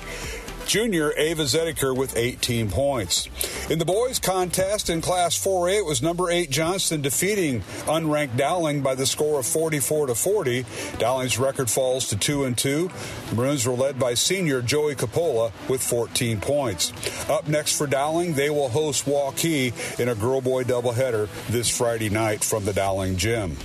Junior 0.66 1.12
Ava 1.16 1.44
Zediker 1.44 1.96
with 1.96 2.16
18 2.16 2.70
points. 2.70 3.28
In 3.70 3.78
the 3.78 3.84
boys 3.84 4.18
contest 4.18 4.90
in 4.90 5.00
Class 5.00 5.38
4A, 5.42 5.78
it 5.78 5.84
was 5.84 6.02
number 6.02 6.30
8 6.30 6.50
Johnston 6.50 7.02
defeating 7.02 7.60
unranked 7.86 8.36
Dowling 8.36 8.82
by 8.82 8.94
the 8.94 9.06
score 9.06 9.38
of 9.38 9.46
44 9.46 10.08
to 10.08 10.14
40. 10.14 10.64
Dowling's 10.98 11.38
record 11.38 11.70
falls 11.70 12.08
to 12.08 12.16
2 12.16 12.44
and 12.44 12.58
2. 12.58 12.90
The 13.30 13.34
Maroons 13.36 13.66
were 13.66 13.74
led 13.74 13.98
by 13.98 14.14
senior 14.14 14.60
Joey 14.60 14.96
Capola 14.96 15.52
with 15.68 15.82
14 15.82 16.40
points. 16.40 16.92
Up 17.30 17.46
next 17.48 17.78
for 17.78 17.86
Dowling, 17.86 18.34
they 18.34 18.50
will 18.50 18.68
host 18.68 19.06
Waukee 19.06 19.72
in 20.00 20.08
a 20.08 20.14
girl-boy 20.14 20.64
doubleheader 20.64 21.28
this 21.48 21.74
Friday 21.74 22.10
night 22.10 22.42
from 22.42 22.64
the 22.64 22.72
Dowling 22.72 23.16
Gym. 23.16 23.56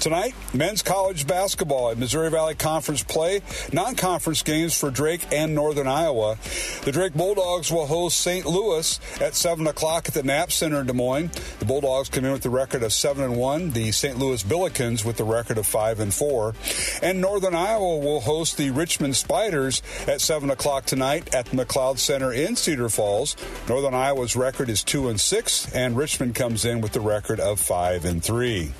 Tonight, 0.00 0.34
men's 0.54 0.82
college 0.82 1.26
basketball 1.26 1.90
at 1.90 1.98
Missouri 1.98 2.30
Valley 2.30 2.54
Conference 2.54 3.02
play, 3.02 3.40
non 3.72 3.94
conference 3.94 4.42
games 4.42 4.78
for 4.78 4.90
Drake 4.90 5.26
and 5.32 5.54
Northern 5.54 5.86
Iowa. 5.86 6.36
The 6.84 6.92
Drake 6.92 7.14
Bulldogs 7.14 7.70
will 7.70 7.86
host 7.86 8.20
St. 8.20 8.46
Louis 8.46 9.00
at 9.20 9.34
7 9.34 9.66
o'clock 9.66 10.08
at 10.08 10.14
the 10.14 10.22
Knapp 10.22 10.52
Center 10.52 10.80
in 10.80 10.86
Des 10.86 10.92
Moines. 10.92 11.30
The 11.58 11.64
Bulldogs 11.64 12.08
come 12.08 12.24
in 12.24 12.32
with 12.32 12.42
the 12.42 12.50
record 12.50 12.82
of 12.82 12.92
7 12.92 13.22
and 13.22 13.36
1, 13.36 13.70
the 13.72 13.92
St. 13.92 14.18
Louis 14.18 14.42
Billikens 14.42 15.04
with 15.04 15.16
the 15.16 15.24
record 15.24 15.58
of 15.58 15.66
5 15.66 16.00
and 16.00 16.12
4. 16.14 16.54
And 17.02 17.20
Northern 17.20 17.54
Iowa 17.54 17.98
will 17.98 18.20
host 18.20 18.56
the 18.56 18.70
Richmond 18.70 19.16
Spiders 19.16 19.82
at 20.06 20.20
7 20.20 20.50
o'clock 20.50 20.84
tonight 20.84 21.34
at 21.34 21.46
the 21.46 21.56
McLeod 21.56 21.98
Center 21.98 22.32
in 22.32 22.56
Cedar 22.56 22.88
Falls. 22.88 23.36
Northern 23.68 23.94
Iowa's 23.94 24.36
record 24.36 24.68
is 24.68 24.82
2 24.84 25.08
and 25.08 25.20
6, 25.20 25.74
and 25.74 25.96
Richmond 25.96 26.34
comes 26.34 26.64
in 26.64 26.80
with 26.80 26.92
the 26.92 27.00
record 27.00 27.40
of 27.40 27.60
5 27.60 28.04
and 28.04 28.22
3. 28.22 28.72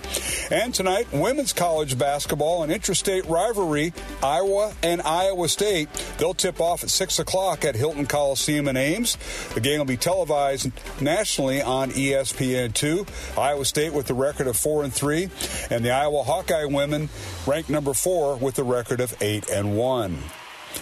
And 0.51 0.75
tonight, 0.79 1.13
women's 1.13 1.53
college 1.53 1.99
basketball, 1.99 2.63
an 2.63 2.71
interstate 2.71 3.27
rivalry, 3.27 3.93
Iowa 4.23 4.73
and 4.85 5.03
Iowa 5.03 5.49
State. 5.49 5.93
They'll 6.19 6.35
tip 6.35 6.61
off 6.61 6.85
at 6.85 6.91
6 6.91 7.19
o'clock 7.19 7.65
at 7.65 7.75
Hilton 7.75 8.07
Coliseum 8.07 8.69
in 8.69 8.77
Ames. 8.77 9.19
The 9.55 9.61
game 9.61 9.79
will 9.79 9.87
be 9.87 9.97
televised 9.97 10.71
nationally 11.01 11.61
on 11.61 11.91
ESPN2. 11.91 13.37
Iowa 13.37 13.65
State 13.65 13.93
with 13.93 14.07
the 14.07 14.15
record 14.15 14.47
of 14.47 14.57
4 14.57 14.85
and 14.85 14.95
3, 14.95 15.29
and 15.69 15.85
the 15.85 15.91
Iowa 15.91 16.23
Hawkeye 16.23 16.67
women 16.67 17.09
ranked 17.45 17.71
number 17.71 17.93
4 17.93 18.37
with 18.37 18.55
the 18.55 18.63
record 18.63 19.01
of 19.01 19.21
8 19.21 19.51
and 19.51 19.77
1. 19.77 20.17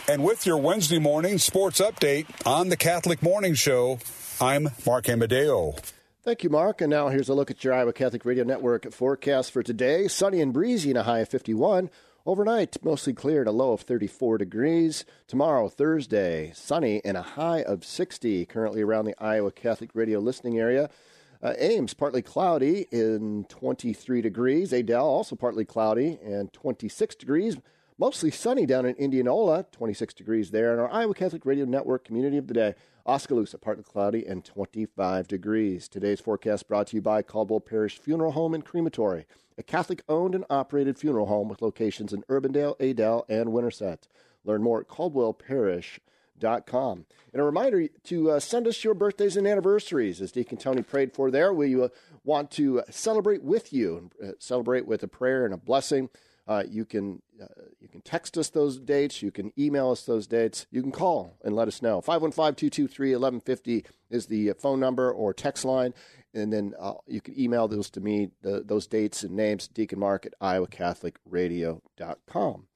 And 0.09 0.23
with 0.23 0.45
your 0.45 0.59
Wednesday 0.59 0.99
morning 0.99 1.39
sports 1.39 1.81
update 1.81 2.27
on 2.45 2.69
the 2.69 2.77
Catholic 2.77 3.23
Morning 3.23 3.55
Show, 3.55 4.01
I'm 4.43 4.69
Mark 4.85 5.09
Amadeo. 5.09 5.77
Thank 6.27 6.43
you, 6.43 6.51
Mark. 6.51 6.81
And 6.81 6.91
now 6.91 7.07
here's 7.07 7.29
a 7.29 7.35
look 7.35 7.53
at 7.53 7.63
your 7.63 7.73
Iowa 7.73 7.93
Catholic 7.93 8.25
Radio 8.25 8.43
Network 8.43 8.93
forecast 8.93 9.53
for 9.53 9.63
today. 9.63 10.09
Sunny 10.09 10.41
and 10.41 10.53
breezy 10.53 10.91
and 10.91 10.99
a 10.99 11.05
high 11.05 11.21
of 11.21 11.29
51. 11.29 11.89
Overnight, 12.27 12.83
mostly 12.83 13.13
clear 13.13 13.43
at 13.43 13.47
a 13.47 13.53
low 13.53 13.75
of 13.75 13.83
34 13.83 14.39
degrees. 14.39 15.05
Tomorrow, 15.29 15.69
Thursday, 15.69 16.51
sunny 16.53 17.01
and 17.05 17.17
a 17.17 17.23
high 17.23 17.63
of 17.63 17.85
60. 17.85 18.45
Currently 18.47 18.83
around 18.83 19.05
the 19.05 19.15
Iowa 19.23 19.53
Catholic 19.53 19.91
Radio 19.95 20.19
listening 20.19 20.59
area. 20.59 20.91
Uh, 21.41 21.53
Ames, 21.59 21.95
partly 21.95 22.23
cloudy 22.23 22.89
in 22.91 23.47
23 23.49 24.21
degrees. 24.21 24.73
Adel, 24.73 25.07
also 25.07 25.37
partly 25.37 25.65
cloudy 25.65 26.19
and 26.25 26.53
26 26.53 27.15
degrees. 27.15 27.57
Mostly 27.99 28.31
sunny 28.31 28.67
down 28.67 28.85
in 28.85 28.95
Indianola, 28.97 29.65
26 29.73 30.13
degrees 30.13 30.51
there, 30.51 30.71
and 30.71 30.79
our 30.79 30.93
Iowa 30.93 31.15
Catholic 31.15 31.47
Radio 31.47 31.65
Network 31.65 32.05
community 32.05 32.37
of 32.37 32.47
the 32.47 32.53
day, 32.53 32.75
Oskaloosa, 33.07 33.57
partly 33.57 33.85
cloudy 33.85 34.27
and 34.27 34.45
25 34.45 35.27
degrees. 35.27 35.89
Today's 35.89 36.21
forecast 36.21 36.69
brought 36.69 36.89
to 36.89 36.97
you 36.97 37.03
by 37.03 37.23
Caldwell 37.23 37.61
Parrish 37.61 37.99
Funeral 37.99 38.33
Home 38.33 38.53
and 38.53 38.67
Crematory, 38.67 39.25
a 39.57 39.63
Catholic 39.63 40.03
owned 40.11 40.35
and 40.35 40.45
operated 40.51 40.99
funeral 40.99 41.25
home 41.25 41.49
with 41.49 41.63
locations 41.63 42.13
in 42.13 42.23
Urbandale, 42.25 42.79
Adel, 42.79 43.25
and 43.31 43.51
Winterset. 43.51 44.09
Learn 44.45 44.63
more 44.63 44.83
at 44.83 44.89
caldwellparrish.com. 44.89 47.07
And 47.33 47.41
a 47.41 47.45
reminder 47.45 47.89
to 48.05 48.31
uh, 48.33 48.41
send 48.41 48.67
us 48.67 48.85
your 48.85 48.93
birthdays 48.93 49.39
and 49.39 49.47
anniversaries, 49.47 50.21
as 50.21 50.33
Deacon 50.33 50.59
Tony 50.59 50.83
prayed 50.83 51.15
for 51.15 51.31
there. 51.31 51.51
We 51.51 51.81
uh, 51.81 51.89
want 52.25 52.51
to 52.53 52.83
celebrate 52.91 53.43
with 53.43 53.73
you, 53.73 54.11
uh, 54.23 54.33
celebrate 54.39 54.87
with 54.87 55.03
a 55.03 55.09
prayer 55.09 55.47
and 55.47 55.55
a 55.55 55.59
blessing. 55.59 56.11
Uh, 56.49 56.63
you 56.69 56.85
can 56.85 57.21
uh, 57.43 57.47
you 57.81 57.89
can 57.89 58.01
text 58.03 58.39
us 58.39 58.51
those 58.51 58.79
dates. 58.79 59.21
You 59.21 59.33
can 59.33 59.53
email 59.59 59.91
us 59.91 60.05
those 60.05 60.29
dates. 60.29 60.67
You 60.71 60.81
can 60.81 60.93
call 60.93 61.37
and 61.45 61.57
let 61.57 61.69
us 61.69 61.83
know. 61.83 62.01
515-223-1150 62.01 63.85
is 64.11 64.27
the 64.27 64.53
phone 64.59 64.79
number 64.79 65.11
or 65.11 65.35
text 65.35 65.65
line. 65.65 65.93
And 66.33 66.53
then 66.53 66.75
uh, 66.79 66.93
you 67.07 67.21
can 67.21 67.37
email 67.41 67.67
those 67.67 67.91
to 67.91 68.01
me, 68.01 68.31
the, 68.43 68.63
those 68.65 68.87
dates 68.87 69.23
and 69.23 69.35
names, 69.35 69.67
Deacon 69.69 69.99
Mark 69.99 70.27
at 70.27 70.39
iowacatholicradio.com. 70.41 72.67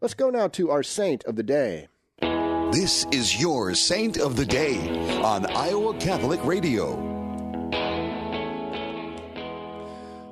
Let's 0.00 0.14
go 0.14 0.30
now 0.30 0.48
to 0.48 0.70
our 0.70 0.82
saint 0.82 1.24
of 1.24 1.36
the 1.36 1.42
day. 1.42 1.88
This 2.72 3.06
is 3.10 3.40
your 3.40 3.74
saint 3.74 4.18
of 4.18 4.36
the 4.36 4.44
day 4.44 4.78
on 5.22 5.46
Iowa 5.46 5.96
Catholic 5.98 6.44
Radio. 6.44 7.14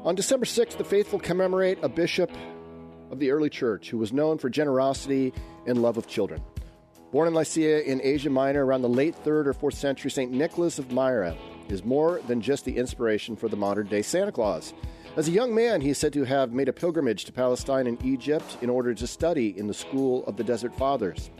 On 0.04 0.14
December 0.14 0.44
6th, 0.44 0.76
the 0.76 0.84
faithful 0.84 1.18
commemorate 1.18 1.78
a 1.82 1.88
bishop 1.88 2.30
of 3.10 3.18
the 3.18 3.30
early 3.30 3.50
church 3.50 3.90
who 3.90 3.98
was 3.98 4.12
known 4.12 4.38
for 4.38 4.48
generosity 4.48 5.32
and 5.66 5.82
love 5.82 5.96
of 5.96 6.06
children. 6.06 6.42
Born 7.12 7.28
in 7.28 7.34
Lycia 7.34 7.88
in 7.88 8.00
Asia 8.02 8.30
Minor 8.30 8.66
around 8.66 8.82
the 8.82 8.88
late 8.88 9.14
3rd 9.24 9.46
or 9.46 9.54
4th 9.54 9.74
century, 9.74 10.10
St. 10.10 10.32
Nicholas 10.32 10.78
of 10.78 10.90
Myra 10.90 11.36
is 11.68 11.84
more 11.84 12.20
than 12.26 12.40
just 12.40 12.64
the 12.64 12.76
inspiration 12.76 13.36
for 13.36 13.48
the 13.48 13.56
modern 13.56 13.86
day 13.86 14.02
Santa 14.02 14.32
Claus. 14.32 14.74
As 15.16 15.28
a 15.28 15.30
young 15.30 15.54
man, 15.54 15.80
he 15.80 15.90
is 15.90 15.98
said 15.98 16.12
to 16.14 16.24
have 16.24 16.52
made 16.52 16.68
a 16.68 16.72
pilgrimage 16.72 17.24
to 17.26 17.32
Palestine 17.32 17.86
and 17.86 18.04
Egypt 18.04 18.58
in 18.62 18.68
order 18.68 18.92
to 18.94 19.06
study 19.06 19.56
in 19.56 19.68
the 19.68 19.74
school 19.74 20.26
of 20.26 20.36
the 20.36 20.42
Desert 20.42 20.74
Fathers. 20.74 21.30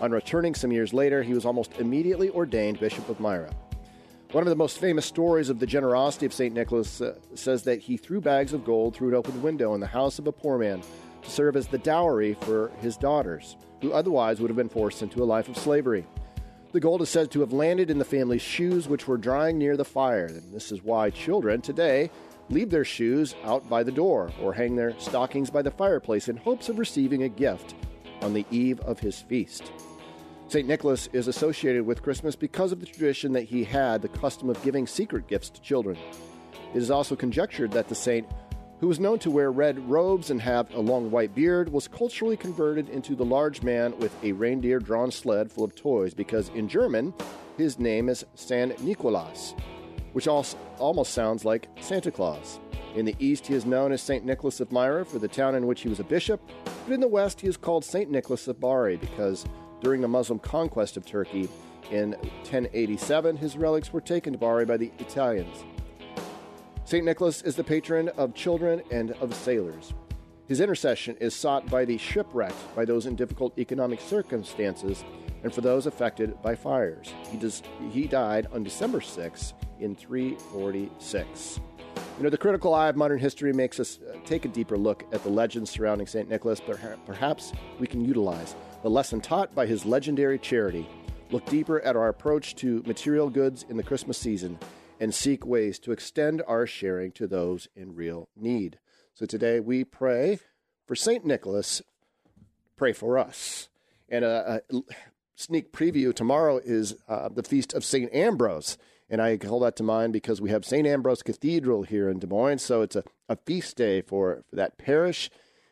On 0.00 0.12
returning 0.12 0.54
some 0.54 0.70
years 0.70 0.94
later, 0.94 1.20
he 1.24 1.34
was 1.34 1.44
almost 1.44 1.80
immediately 1.80 2.30
ordained 2.30 2.78
Bishop 2.78 3.08
of 3.08 3.18
Myra. 3.18 3.52
One 4.30 4.44
of 4.44 4.50
the 4.50 4.56
most 4.56 4.78
famous 4.78 5.04
stories 5.04 5.48
of 5.48 5.58
the 5.58 5.66
generosity 5.66 6.26
of 6.26 6.32
St. 6.32 6.54
Nicholas 6.54 7.00
uh, 7.00 7.18
says 7.34 7.64
that 7.64 7.80
he 7.80 7.96
threw 7.96 8.20
bags 8.20 8.52
of 8.52 8.64
gold 8.64 8.94
through 8.94 9.08
an 9.08 9.14
open 9.14 9.42
window 9.42 9.74
in 9.74 9.80
the 9.80 9.86
house 9.86 10.20
of 10.20 10.28
a 10.28 10.32
poor 10.32 10.58
man 10.58 10.82
to 11.24 11.30
serve 11.30 11.56
as 11.56 11.66
the 11.66 11.78
dowry 11.78 12.34
for 12.34 12.70
his 12.80 12.96
daughters, 12.96 13.56
who 13.80 13.92
otherwise 13.92 14.40
would 14.40 14.50
have 14.50 14.56
been 14.56 14.68
forced 14.68 15.02
into 15.02 15.22
a 15.22 15.24
life 15.24 15.48
of 15.48 15.56
slavery. 15.56 16.06
The 16.72 16.80
gold 16.80 17.02
is 17.02 17.08
said 17.08 17.30
to 17.32 17.40
have 17.40 17.52
landed 17.52 17.90
in 17.90 17.98
the 17.98 18.04
family's 18.04 18.42
shoes, 18.42 18.88
which 18.88 19.06
were 19.06 19.16
drying 19.16 19.58
near 19.58 19.76
the 19.76 19.84
fire. 19.84 20.26
And 20.26 20.52
this 20.52 20.72
is 20.72 20.82
why 20.82 21.10
children 21.10 21.60
today 21.60 22.10
leave 22.50 22.70
their 22.70 22.84
shoes 22.84 23.34
out 23.44 23.68
by 23.68 23.82
the 23.82 23.92
door 23.92 24.32
or 24.42 24.52
hang 24.52 24.76
their 24.76 24.98
stockings 24.98 25.50
by 25.50 25.62
the 25.62 25.70
fireplace 25.70 26.28
in 26.28 26.36
hopes 26.36 26.68
of 26.68 26.78
receiving 26.78 27.22
a 27.22 27.28
gift 27.28 27.74
on 28.22 28.34
the 28.34 28.44
eve 28.50 28.80
of 28.80 28.98
his 28.98 29.20
feast. 29.20 29.70
St. 30.48 30.68
Nicholas 30.68 31.08
is 31.12 31.26
associated 31.26 31.86
with 31.86 32.02
Christmas 32.02 32.36
because 32.36 32.70
of 32.70 32.80
the 32.80 32.86
tradition 32.86 33.32
that 33.32 33.44
he 33.44 33.64
had 33.64 34.02
the 34.02 34.08
custom 34.08 34.50
of 34.50 34.62
giving 34.62 34.86
secret 34.86 35.26
gifts 35.26 35.48
to 35.50 35.60
children. 35.62 35.96
It 36.74 36.78
is 36.78 36.90
also 36.90 37.16
conjectured 37.16 37.70
that 37.72 37.88
the 37.88 37.94
saint 37.94 38.26
who 38.84 38.88
was 38.88 39.00
known 39.00 39.18
to 39.18 39.30
wear 39.30 39.50
red 39.50 39.78
robes 39.88 40.28
and 40.28 40.42
have 40.42 40.70
a 40.74 40.78
long 40.78 41.10
white 41.10 41.34
beard, 41.34 41.72
was 41.72 41.88
culturally 41.88 42.36
converted 42.36 42.86
into 42.90 43.16
the 43.16 43.24
large 43.24 43.62
man 43.62 43.98
with 43.98 44.14
a 44.22 44.30
reindeer 44.32 44.78
drawn 44.78 45.10
sled 45.10 45.50
full 45.50 45.64
of 45.64 45.74
toys 45.74 46.12
because 46.12 46.50
in 46.50 46.68
German, 46.68 47.14
his 47.56 47.78
name 47.78 48.10
is 48.10 48.26
San 48.34 48.74
Nicolas, 48.82 49.54
which 50.12 50.28
also 50.28 50.58
almost 50.76 51.14
sounds 51.14 51.46
like 51.46 51.66
Santa 51.80 52.10
Claus. 52.10 52.60
In 52.94 53.06
the 53.06 53.16
east, 53.18 53.46
he 53.46 53.54
is 53.54 53.64
known 53.64 53.90
as 53.90 54.02
St. 54.02 54.22
Nicholas 54.22 54.60
of 54.60 54.70
Myra 54.70 55.06
for 55.06 55.18
the 55.18 55.28
town 55.28 55.54
in 55.54 55.66
which 55.66 55.80
he 55.80 55.88
was 55.88 56.00
a 56.00 56.04
bishop, 56.04 56.42
but 56.86 56.92
in 56.92 57.00
the 57.00 57.08
west, 57.08 57.40
he 57.40 57.48
is 57.48 57.56
called 57.56 57.86
St. 57.86 58.10
Nicholas 58.10 58.48
of 58.48 58.60
Bari 58.60 58.98
because 58.98 59.46
during 59.80 60.02
the 60.02 60.08
Muslim 60.08 60.38
conquest 60.38 60.98
of 60.98 61.06
Turkey 61.06 61.48
in 61.90 62.10
1087, 62.10 63.38
his 63.38 63.56
relics 63.56 63.94
were 63.94 64.02
taken 64.02 64.34
to 64.34 64.38
Bari 64.38 64.66
by 64.66 64.76
the 64.76 64.92
Italians. 64.98 65.64
St. 66.86 67.02
Nicholas 67.02 67.40
is 67.40 67.56
the 67.56 67.64
patron 67.64 68.10
of 68.10 68.34
children 68.34 68.82
and 68.90 69.12
of 69.12 69.34
sailors. 69.34 69.94
His 70.48 70.60
intercession 70.60 71.16
is 71.18 71.34
sought 71.34 71.66
by 71.70 71.86
the 71.86 71.96
shipwrecked, 71.96 72.76
by 72.76 72.84
those 72.84 73.06
in 73.06 73.16
difficult 73.16 73.58
economic 73.58 74.02
circumstances, 74.02 75.02
and 75.42 75.52
for 75.52 75.62
those 75.62 75.86
affected 75.86 76.40
by 76.42 76.54
fires. 76.54 77.14
He, 77.30 77.40
he 77.88 78.06
died 78.06 78.48
on 78.52 78.62
December 78.62 79.00
6 79.00 79.54
in 79.80 79.96
346. 79.96 81.60
You 82.18 82.22
know, 82.22 82.28
the 82.28 82.36
critical 82.36 82.74
eye 82.74 82.90
of 82.90 82.96
modern 82.96 83.18
history 83.18 83.54
makes 83.54 83.80
us 83.80 83.98
uh, 83.98 84.18
take 84.26 84.44
a 84.44 84.48
deeper 84.48 84.76
look 84.76 85.06
at 85.10 85.22
the 85.22 85.30
legends 85.30 85.70
surrounding 85.70 86.06
St. 86.06 86.28
Nicholas, 86.28 86.60
but 86.60 86.78
perhaps 87.06 87.54
we 87.78 87.86
can 87.86 88.04
utilize 88.04 88.54
the 88.82 88.90
lesson 88.90 89.22
taught 89.22 89.54
by 89.54 89.64
his 89.64 89.86
legendary 89.86 90.38
charity, 90.38 90.86
look 91.30 91.46
deeper 91.46 91.80
at 91.80 91.96
our 91.96 92.08
approach 92.08 92.56
to 92.56 92.82
material 92.86 93.30
goods 93.30 93.64
in 93.70 93.78
the 93.78 93.82
Christmas 93.82 94.18
season, 94.18 94.58
and 95.00 95.14
seek 95.14 95.44
ways 95.44 95.78
to 95.80 95.92
extend 95.92 96.42
our 96.46 96.66
sharing 96.66 97.12
to 97.12 97.26
those 97.26 97.68
in 97.74 97.94
real 97.94 98.28
need. 98.36 98.78
So 99.14 99.26
today 99.26 99.60
we 99.60 99.84
pray 99.84 100.38
for 100.86 100.94
St. 100.94 101.24
Nicholas, 101.24 101.82
pray 102.76 102.92
for 102.92 103.18
us. 103.18 103.68
And 104.08 104.24
a, 104.24 104.62
a 104.70 104.82
sneak 105.34 105.72
preview 105.72 106.14
tomorrow 106.14 106.58
is 106.58 106.96
uh, 107.08 107.28
the 107.28 107.42
feast 107.42 107.72
of 107.74 107.84
St. 107.84 108.12
Ambrose. 108.12 108.76
And 109.10 109.20
I 109.20 109.36
call 109.36 109.60
that 109.60 109.76
to 109.76 109.82
mind 109.82 110.12
because 110.12 110.40
we 110.40 110.50
have 110.50 110.64
St. 110.64 110.86
Ambrose 110.86 111.22
Cathedral 111.22 111.82
here 111.82 112.08
in 112.08 112.18
Des 112.18 112.26
Moines. 112.26 112.62
So 112.62 112.82
it's 112.82 112.96
a, 112.96 113.04
a 113.28 113.36
feast 113.36 113.76
day 113.76 114.00
for, 114.00 114.42
for 114.48 114.56
that 114.56 114.78
parish. 114.78 115.30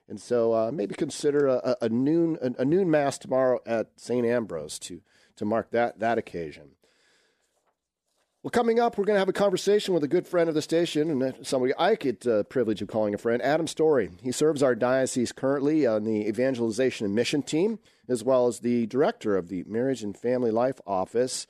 And 0.09 0.21
so 0.21 0.53
uh, 0.53 0.71
maybe 0.73 0.95
consider 0.95 1.47
a, 1.47 1.77
a 1.81 1.89
noon 1.89 2.37
a, 2.43 2.63
a, 2.63 2.65
noon 2.65 2.91
mass 2.91 3.19
tomorrow 3.19 3.61
at 3.65 3.89
St. 3.97 4.27
Ambrose 4.27 4.79
to, 4.81 5.01
to 5.37 5.45
mark 5.45 5.71
that, 5.71 6.01
that 6.01 6.19
occasion. 6.19 6.73
Well, 8.43 8.51
coming 8.51 8.81
up, 8.81 8.99
we're 8.99 9.05
going 9.05 9.15
to 9.15 9.21
have 9.21 9.29
a 9.29 9.33
conversation 9.33 9.95
with 9.95 10.03
a 10.03 10.09
good 10.09 10.27
friend 10.27 10.49
of 10.49 10.57
the 10.57 10.63
station 10.63 11.23
and 11.23 11.47
somebody 11.47 11.73
I 11.79 11.95
get 11.95 12.23
the 12.23 12.43
privilege 12.43 12.83
of 12.83 12.89
calling 12.89 13.15
a 13.15 13.19
friend, 13.19 13.41
Adam 13.41 13.69
Storey. 13.69 14.11
He 14.21 14.33
serves 14.33 14.65
our 14.65 14.75
diocese 14.75 15.31
currently 15.31 15.87
on 15.87 16.03
the 16.03 16.27
evangelization 16.27 17.07
and 17.07 17.15
mission 17.15 17.45
team, 17.45 17.79
as 18.09 18.25
well 18.25 18.49
as 18.49 18.59
the 18.59 18.87
director 18.89 19.37
of 19.37 19.47
the 19.47 19.63
Marriage 19.69 20.03
and 20.03 20.17
Family 20.17 20.51
Life 20.51 20.81
Office. 20.89 21.47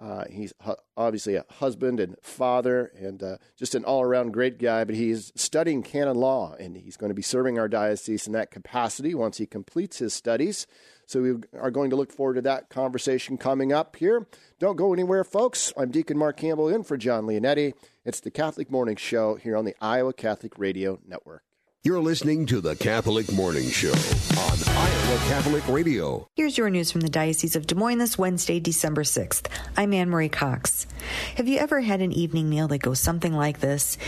Uh, 0.00 0.24
he's 0.28 0.52
hu- 0.62 0.74
obviously 0.96 1.36
a 1.36 1.44
husband 1.48 2.00
and 2.00 2.16
father 2.20 2.90
and 2.98 3.22
uh, 3.22 3.36
just 3.56 3.76
an 3.76 3.84
all 3.84 4.02
around 4.02 4.32
great 4.32 4.58
guy, 4.58 4.82
but 4.82 4.96
he's 4.96 5.30
studying 5.36 5.80
canon 5.80 6.16
law 6.16 6.56
and 6.58 6.76
he's 6.76 6.96
going 6.96 7.10
to 7.10 7.14
be 7.14 7.22
serving 7.22 7.56
our 7.56 7.68
diocese 7.68 8.26
in 8.26 8.32
that 8.32 8.50
capacity 8.50 9.14
once 9.14 9.38
he 9.38 9.46
completes 9.46 9.98
his 9.98 10.12
studies. 10.12 10.66
So 11.06 11.22
we 11.22 11.34
are 11.58 11.70
going 11.70 11.90
to 11.90 11.96
look 11.96 12.12
forward 12.12 12.34
to 12.34 12.42
that 12.42 12.70
conversation 12.70 13.36
coming 13.36 13.72
up 13.72 13.96
here. 13.96 14.26
Don't 14.58 14.76
go 14.76 14.92
anywhere, 14.92 15.24
folks. 15.24 15.72
I'm 15.76 15.90
Deacon 15.90 16.16
Mark 16.16 16.36
Campbell 16.36 16.68
in 16.68 16.84
for 16.84 16.96
John 16.96 17.24
Leonetti. 17.24 17.74
It's 18.04 18.20
the 18.20 18.30
Catholic 18.30 18.70
Morning 18.70 18.96
Show 18.96 19.34
here 19.34 19.56
on 19.56 19.64
the 19.64 19.74
Iowa 19.80 20.12
Catholic 20.12 20.58
Radio 20.58 20.98
Network. 21.06 21.42
You're 21.84 22.00
listening 22.00 22.46
to 22.46 22.60
the 22.60 22.76
Catholic 22.76 23.32
Morning 23.32 23.68
Show 23.68 23.90
on 23.90 24.58
Iowa 24.68 25.18
Catholic 25.26 25.66
Radio. 25.66 26.28
Here's 26.36 26.56
your 26.56 26.70
news 26.70 26.92
from 26.92 27.00
the 27.00 27.08
Diocese 27.08 27.56
of 27.56 27.66
Des 27.66 27.74
Moines 27.74 27.98
this 27.98 28.16
Wednesday, 28.16 28.60
December 28.60 29.02
6th. 29.02 29.48
I'm 29.76 29.92
Anne 29.92 30.08
Marie 30.08 30.28
Cox. 30.28 30.86
Have 31.34 31.48
you 31.48 31.58
ever 31.58 31.80
had 31.80 32.00
an 32.00 32.12
evening 32.12 32.48
meal 32.48 32.68
that 32.68 32.78
goes 32.78 33.00
something 33.00 33.32
like 33.32 33.58
this? 33.58 33.98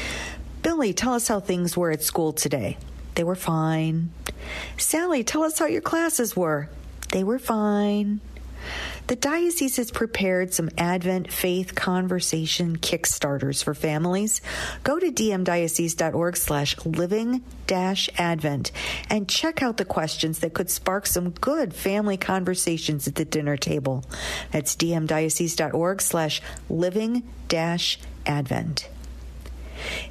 Billy, 0.62 0.92
tell 0.92 1.14
us 1.14 1.26
how 1.26 1.40
things 1.40 1.76
were 1.76 1.90
at 1.90 2.04
school 2.04 2.32
today. 2.32 2.78
They 3.16 3.24
were 3.24 3.34
fine. 3.34 4.12
Sally, 4.78 5.24
tell 5.24 5.42
us 5.42 5.58
how 5.58 5.66
your 5.66 5.80
classes 5.80 6.36
were. 6.36 6.70
They 7.14 7.22
were 7.22 7.38
fine. 7.38 8.20
The 9.06 9.14
diocese 9.14 9.76
has 9.76 9.92
prepared 9.92 10.52
some 10.52 10.68
Advent 10.76 11.30
faith 11.32 11.76
conversation 11.76 12.76
kickstarters 12.76 13.62
for 13.62 13.72
families. 13.72 14.40
Go 14.82 14.98
to 14.98 15.12
dmdiocese.org 15.12 16.36
slash 16.36 16.76
living 16.84 17.44
dash 17.68 18.10
advent 18.18 18.72
and 19.08 19.28
check 19.28 19.62
out 19.62 19.76
the 19.76 19.84
questions 19.84 20.40
that 20.40 20.54
could 20.54 20.70
spark 20.70 21.06
some 21.06 21.30
good 21.30 21.72
family 21.72 22.16
conversations 22.16 23.06
at 23.06 23.14
the 23.14 23.24
dinner 23.24 23.56
table. 23.56 24.04
That's 24.50 24.74
dmdiocese.org 24.74 26.02
slash 26.02 26.42
living 26.68 27.22
dash 27.46 28.00
advent. 28.26 28.88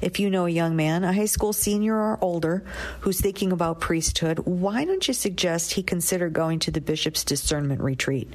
If 0.00 0.20
you 0.20 0.30
know 0.30 0.46
a 0.46 0.50
young 0.50 0.76
man, 0.76 1.04
a 1.04 1.12
high 1.12 1.26
school 1.26 1.52
senior 1.52 1.94
or 1.94 2.18
older, 2.20 2.64
who's 3.00 3.20
thinking 3.20 3.52
about 3.52 3.80
priesthood, 3.80 4.40
why 4.40 4.84
don't 4.84 5.06
you 5.06 5.14
suggest 5.14 5.72
he 5.72 5.82
consider 5.82 6.28
going 6.28 6.58
to 6.60 6.70
the 6.70 6.80
bishop's 6.80 7.24
discernment 7.24 7.80
retreat? 7.80 8.32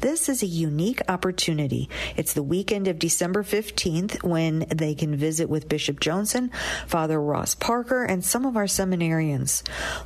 This 0.00 0.28
is 0.28 0.42
a 0.42 0.46
unique 0.46 1.00
opportunity. 1.08 1.88
It's 2.16 2.34
the 2.34 2.42
weekend 2.42 2.88
of 2.88 2.98
December 2.98 3.42
15th 3.42 4.22
when 4.22 4.66
they 4.68 4.94
can 4.94 5.16
visit 5.16 5.48
with 5.48 5.68
Bishop 5.68 6.00
Joensen, 6.00 6.50
Father 6.86 7.20
Ross 7.20 7.54
Parker, 7.54 8.04
and 8.04 8.24
some 8.24 8.46
of 8.46 8.56
our 8.56 8.64
seminarians. 8.64 9.62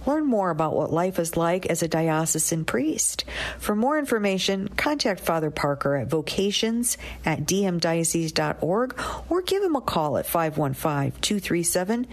Learn 0.07 0.27
more 0.27 0.51
about 0.51 0.75
what 0.75 0.93
life 0.93 1.19
is 1.19 1.37
like 1.37 1.67
as 1.67 1.83
a 1.83 1.89
diocesan 1.89 2.65
priest. 2.65 3.25
For 3.59 3.75
more 3.75 3.99
information, 3.99 4.69
contact 4.69 5.21
Father 5.21 5.51
Parker 5.51 5.97
at 5.97 6.09
vocations 6.09 6.99
at 7.25 7.41
dmdiocese.org 7.41 9.01
or 9.29 9.43
give 9.43 9.63
him 9.63 9.77
a 9.77 9.81
call 9.81 10.19
at 10.19 10.27
515 10.27 10.66
237 10.75 12.07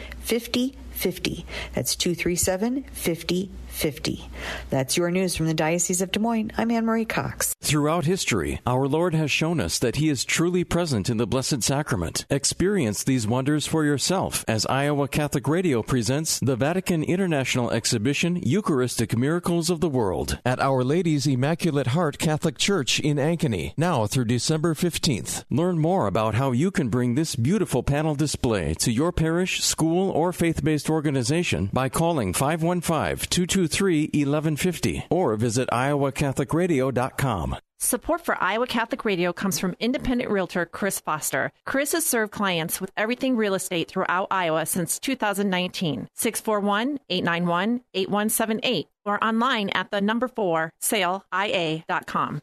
5050. 0.93 1.45
That's 1.73 1.95
237 1.95 2.83
5050. 2.91 4.29
That's 4.69 4.95
your 4.95 5.09
news 5.09 5.35
from 5.35 5.47
the 5.47 5.53
Diocese 5.53 6.01
of 6.01 6.11
Des 6.11 6.19
Moines. 6.19 6.51
I'm 6.57 6.71
Anne 6.71 6.85
Marie 6.85 7.05
Cox. 7.05 7.53
Throughout 7.61 8.05
history, 8.05 8.59
our 8.67 8.87
Lord 8.87 9.15
has 9.15 9.31
shown 9.31 9.59
us 9.59 9.79
that 9.79 9.95
He 9.95 10.09
is 10.09 10.23
truly 10.23 10.63
present 10.63 11.09
in 11.09 11.17
the 11.17 11.25
Blessed 11.25 11.63
Sacrament. 11.63 12.25
Experience 12.29 13.03
these 13.03 13.27
wonders 13.27 13.65
for 13.65 13.83
yourself 13.83 14.45
as 14.47 14.65
Iowa 14.67 15.07
Catholic 15.07 15.47
Radio 15.47 15.81
presents 15.81 16.39
the 16.39 16.55
Vatican 16.55 17.03
International 17.03 17.71
Exhibition 17.71 18.39
Eucharistic 18.43 19.17
Miracles 19.17 19.69
of 19.69 19.79
the 19.79 19.89
World 19.89 20.39
at 20.45 20.59
Our 20.59 20.83
Lady's 20.83 21.25
Immaculate 21.25 21.87
Heart 21.87 22.19
Catholic 22.19 22.57
Church 22.57 22.99
in 22.99 23.17
Ankeny, 23.17 23.73
now 23.77 24.05
through 24.05 24.25
December 24.25 24.73
15th. 24.75 25.43
Learn 25.49 25.79
more 25.79 26.05
about 26.05 26.35
how 26.35 26.51
you 26.51 26.69
can 26.69 26.89
bring 26.89 27.15
this 27.15 27.35
beautiful 27.35 27.81
panel 27.81 28.13
display 28.13 28.73
to 28.75 28.91
your 28.91 29.11
parish, 29.11 29.63
school, 29.63 30.11
or 30.11 30.31
faith 30.31 30.63
based 30.63 30.82
organization 30.89 31.69
by 31.73 31.89
calling 31.89 32.33
515 32.33 33.27
223 33.29 34.03
1150 34.13 35.05
or 35.09 35.35
visit 35.35 35.69
iowacatholicradio.com. 35.69 37.57
Support 37.83 38.21
for 38.21 38.41
Iowa 38.41 38.65
Catholic 38.65 39.03
Radio 39.03 39.33
comes 39.33 39.59
from 39.59 39.75
independent 39.77 40.31
realtor 40.31 40.65
Chris 40.65 41.01
Foster. 41.01 41.51
Chris 41.65 41.91
has 41.91 42.05
served 42.05 42.31
clients 42.31 42.79
with 42.79 42.91
everything 42.95 43.35
real 43.35 43.55
estate 43.55 43.89
throughout 43.89 44.27
Iowa 44.31 44.65
since 44.65 44.97
2019. 44.99 46.07
641 46.13 46.99
891 47.09 47.81
8178 47.93 48.87
or 49.05 49.21
online 49.21 49.69
at 49.71 49.91
the 49.91 49.99
number 49.99 50.29
4 50.29 50.71
saleia.com. 50.81 52.41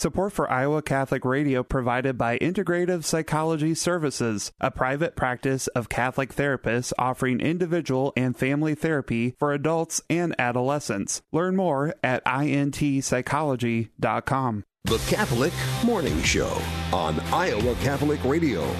Support 0.00 0.32
for 0.32 0.50
Iowa 0.50 0.80
Catholic 0.80 1.26
Radio 1.26 1.62
provided 1.62 2.16
by 2.16 2.38
Integrative 2.38 3.04
Psychology 3.04 3.74
Services, 3.74 4.50
a 4.58 4.70
private 4.70 5.14
practice 5.14 5.66
of 5.66 5.90
Catholic 5.90 6.34
therapists 6.34 6.94
offering 6.98 7.38
individual 7.38 8.14
and 8.16 8.34
family 8.34 8.74
therapy 8.74 9.34
for 9.38 9.52
adults 9.52 10.00
and 10.08 10.34
adolescents. 10.38 11.20
Learn 11.32 11.54
more 11.54 11.94
at 12.02 12.24
intpsychology.com. 12.24 14.64
The 14.84 15.04
Catholic 15.06 15.52
Morning 15.84 16.22
Show 16.22 16.62
on 16.94 17.20
Iowa 17.30 17.74
Catholic 17.82 18.24
Radio. 18.24 18.74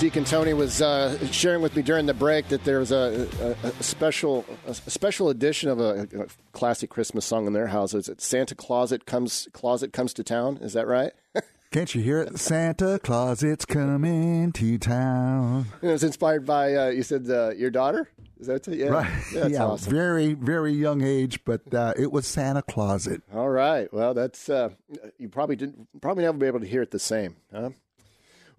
Deacon 0.00 0.24
Tony 0.24 0.54
was 0.54 0.80
uh, 0.80 1.26
sharing 1.26 1.60
with 1.60 1.76
me 1.76 1.82
during 1.82 2.06
the 2.06 2.14
break 2.14 2.48
that 2.48 2.64
there's 2.64 2.90
a, 2.90 3.28
a, 3.62 3.66
a 3.66 3.82
special 3.82 4.46
a 4.66 4.72
special 4.72 5.28
edition 5.28 5.68
of 5.68 5.78
a, 5.78 6.08
a, 6.18 6.26
classic 6.52 6.88
Christmas 6.88 7.26
song 7.26 7.46
in 7.46 7.52
their 7.52 7.66
house. 7.66 7.92
Is 7.92 8.08
it 8.08 8.22
Santa 8.22 8.54
Closet 8.54 9.04
comes 9.04 9.46
Closet 9.52 9.92
comes 9.92 10.14
to 10.14 10.24
town? 10.24 10.56
Is 10.62 10.72
that 10.72 10.86
right? 10.86 11.12
Can't 11.70 11.94
you 11.94 12.00
hear 12.00 12.18
it? 12.22 12.38
Santa 12.38 12.98
Claus's 12.98 13.66
coming 13.66 14.52
to 14.52 14.78
town. 14.78 15.66
It 15.82 15.88
was 15.88 16.02
inspired 16.02 16.46
by 16.46 16.74
uh, 16.74 16.88
you 16.88 17.02
said 17.02 17.28
uh, 17.28 17.50
your 17.50 17.70
daughter. 17.70 18.08
Is 18.38 18.46
that 18.46 18.66
it? 18.68 18.78
Yeah, 18.78 18.86
right? 18.86 19.10
Yeah, 19.34 19.46
yeah 19.48 19.64
awesome. 19.66 19.92
very 19.92 20.32
very 20.32 20.72
young 20.72 21.02
age, 21.02 21.44
but 21.44 21.74
uh, 21.74 21.92
it 21.98 22.10
was 22.10 22.26
Santa 22.26 22.62
Closet. 22.62 23.20
All 23.34 23.50
right. 23.50 23.92
Well, 23.92 24.14
that's 24.14 24.48
uh, 24.48 24.70
you 25.18 25.28
probably 25.28 25.56
didn't 25.56 25.88
probably 26.00 26.24
never 26.24 26.38
be 26.38 26.46
able 26.46 26.60
to 26.60 26.66
hear 26.66 26.80
it 26.80 26.90
the 26.90 26.98
same, 26.98 27.36
huh? 27.52 27.68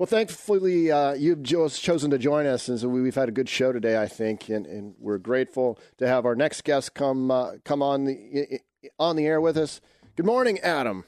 Well, 0.02 0.08
thankfully, 0.08 0.92
uh, 0.92 1.14
you've 1.14 1.44
chosen 1.44 2.10
to 2.10 2.18
join 2.18 2.48
us, 2.48 2.68
and 2.70 2.80
so 2.80 2.88
we've 2.88 3.14
had 3.14 3.30
a 3.30 3.32
good 3.32 3.48
show 3.48 3.72
today, 3.72 4.02
I 4.02 4.08
think, 4.08 4.50
and, 4.50 4.66
and 4.66 4.96
we're 4.98 5.20
grateful 5.20 5.78
to 6.00 6.08
have 6.08 6.26
our 6.26 6.34
next 6.34 6.64
guest 6.64 6.96
come 6.96 7.30
uh, 7.30 7.58
come 7.64 7.84
on 7.84 8.06
the 8.06 8.62
on 8.98 9.16
the 9.16 9.28
air 9.28 9.40
with 9.40 9.58
us. 9.58 9.80
Good 10.16 10.26
morning, 10.26 10.58
Adam. 10.62 11.04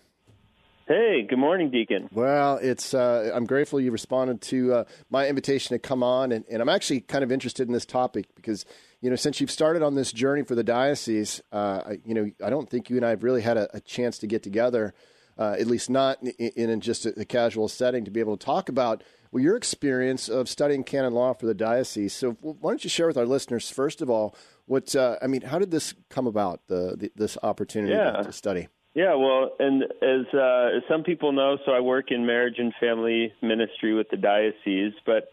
Hey, 0.88 1.26
good 1.28 1.40
morning, 1.40 1.72
Deacon. 1.72 2.08
Well, 2.12 2.60
it's 2.62 2.94
uh, 2.94 3.32
I'm 3.34 3.48
grateful 3.48 3.82
you 3.82 3.90
responded 3.90 4.42
to 4.42 4.74
uh, 4.76 4.84
my 5.10 5.28
invitation 5.28 5.74
to 5.74 5.80
come 5.80 6.04
on, 6.04 6.32
and, 6.32 6.46
and, 6.48 6.62
I'm 6.62 6.70
actually 6.70 7.02
kind 7.02 7.24
of 7.24 7.32
interested 7.32 7.68
in 7.68 7.74
this 7.74 7.88
topic 7.88 8.28
because 8.36 8.64
you 9.02 9.10
know 9.10 9.16
since 9.16 9.42
you've 9.42 9.50
started 9.50 9.82
on 9.82 9.96
this 9.96 10.12
journey 10.12 10.44
for 10.44 10.54
the 10.54 10.64
diocese, 10.64 11.42
uh, 11.52 11.96
you 12.06 12.14
know 12.14 12.30
I 12.46 12.52
don't 12.52 12.70
think 12.70 12.92
you 12.92 12.98
and 12.98 13.06
I 13.08 13.10
have 13.10 13.24
really 13.24 13.42
had 13.42 13.58
a, 13.58 13.76
a 13.76 13.80
chance 13.80 14.20
to 14.20 14.28
get 14.28 14.44
together 14.44 14.94
uh, 15.38 15.56
at 15.60 15.68
least 15.68 15.90
not 15.90 16.22
in, 16.24 16.70
in 16.70 16.82
just 16.82 17.06
a, 17.06 17.20
a, 17.20 17.26
casual 17.26 17.68
setting, 17.68 18.06
to 18.06 18.12
be 18.12 18.20
able 18.20 18.38
to 18.38 18.46
talk 18.46 18.70
about 18.70 19.04
well, 19.32 19.44
your 19.44 19.56
experience 19.56 20.30
of 20.30 20.48
studying 20.48 20.84
canon 20.84 21.14
law 21.14 21.34
for 21.34 21.46
the 21.46 21.54
diocese. 21.54 22.14
So, 22.14 22.32
why 22.42 22.72
don't 22.72 22.84
you 22.84 22.90
share 22.90 23.08
with 23.08 23.18
our 23.18 23.26
listeners, 23.26 23.70
first 23.70 24.02
of 24.02 24.10
all, 24.10 24.36
what 24.66 24.96
uh, 24.96 25.18
I 25.22 25.28
mean, 25.28 25.42
how 25.42 25.60
did 25.60 25.72
this 25.72 25.94
come 26.10 26.28
about, 26.28 26.62
the, 26.68 26.96
the 26.98 27.12
this 27.16 27.38
opportunity 27.44 27.94
yeah. 27.94 28.22
to 28.22 28.32
study? 28.32 28.68
Yeah, 28.94 29.16
well, 29.16 29.56
and 29.60 29.84
as, 29.84 30.28
uh, 30.36 30.78
as 30.78 30.84
some 30.88 31.04
people 31.04 31.32
know, 31.32 31.58
so 31.66 31.72
I 31.72 31.80
work 31.80 32.12
in 32.12 32.28
marriage 32.28 32.60
and 32.60 32.72
family 32.80 33.34
ministry 33.42 33.96
with 33.96 34.08
the 34.12 34.18
diocese, 34.18 34.94
but 35.04 35.30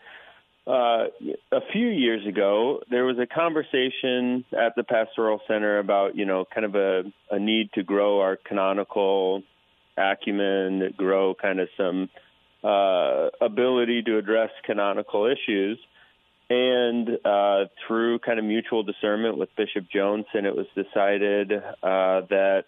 uh, 0.67 1.09
a 1.53 1.61
few 1.73 1.89
years 1.89 2.27
ago, 2.27 2.81
there 2.91 3.05
was 3.05 3.19
a 3.19 3.27
conversation 3.27 4.45
at 4.53 4.75
the 4.77 4.85
pastoral 4.85 5.41
center 5.47 5.79
about, 5.79 6.17
you 6.17 6.25
know, 6.25 6.45
kind 6.55 6.65
of 6.65 6.75
a, 6.75 7.03
a 7.31 7.39
need 7.39 7.71
to 7.75 7.83
grow 7.83 8.21
our 8.21 8.37
canonical 8.37 9.43
acumen, 9.97 10.95
grow 10.97 11.35
kind 11.35 11.61
of 11.61 11.69
some 11.77 12.09
uh, 12.63 13.29
ability 13.41 14.03
to 14.03 14.19
address 14.19 14.51
canonical 14.65 15.27
issues. 15.27 15.79
And 16.49 17.09
uh, 17.25 17.67
through 17.87 18.19
kind 18.21 18.39
of 18.39 18.45
mutual 18.45 18.83
discernment 18.83 19.39
with 19.39 19.51
Bishop 19.57 19.85
Joensen, 19.95 20.45
it 20.45 20.57
was 20.57 20.67
decided 20.75 21.53
uh, 21.53 22.23
that 22.29 22.65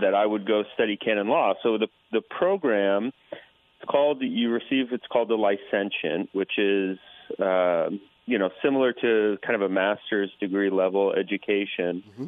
that 0.00 0.14
I 0.14 0.24
would 0.24 0.46
go 0.46 0.62
study 0.74 0.96
canon 0.96 1.28
law. 1.28 1.54
So 1.62 1.78
the 1.78 1.88
the 2.12 2.20
program 2.20 3.12
it's 3.32 3.90
called 3.90 4.22
you 4.22 4.50
receive 4.50 4.92
it's 4.92 5.06
called 5.12 5.28
the 5.28 5.34
licentiate, 5.34 6.28
which 6.32 6.58
is 6.58 6.98
uh, 7.38 7.90
you 8.26 8.38
know 8.38 8.50
similar 8.62 8.92
to 8.92 9.38
kind 9.44 9.54
of 9.56 9.62
a 9.62 9.68
master's 9.68 10.30
degree 10.40 10.70
level 10.70 11.12
education. 11.12 12.02
Mm-hmm. 12.08 12.26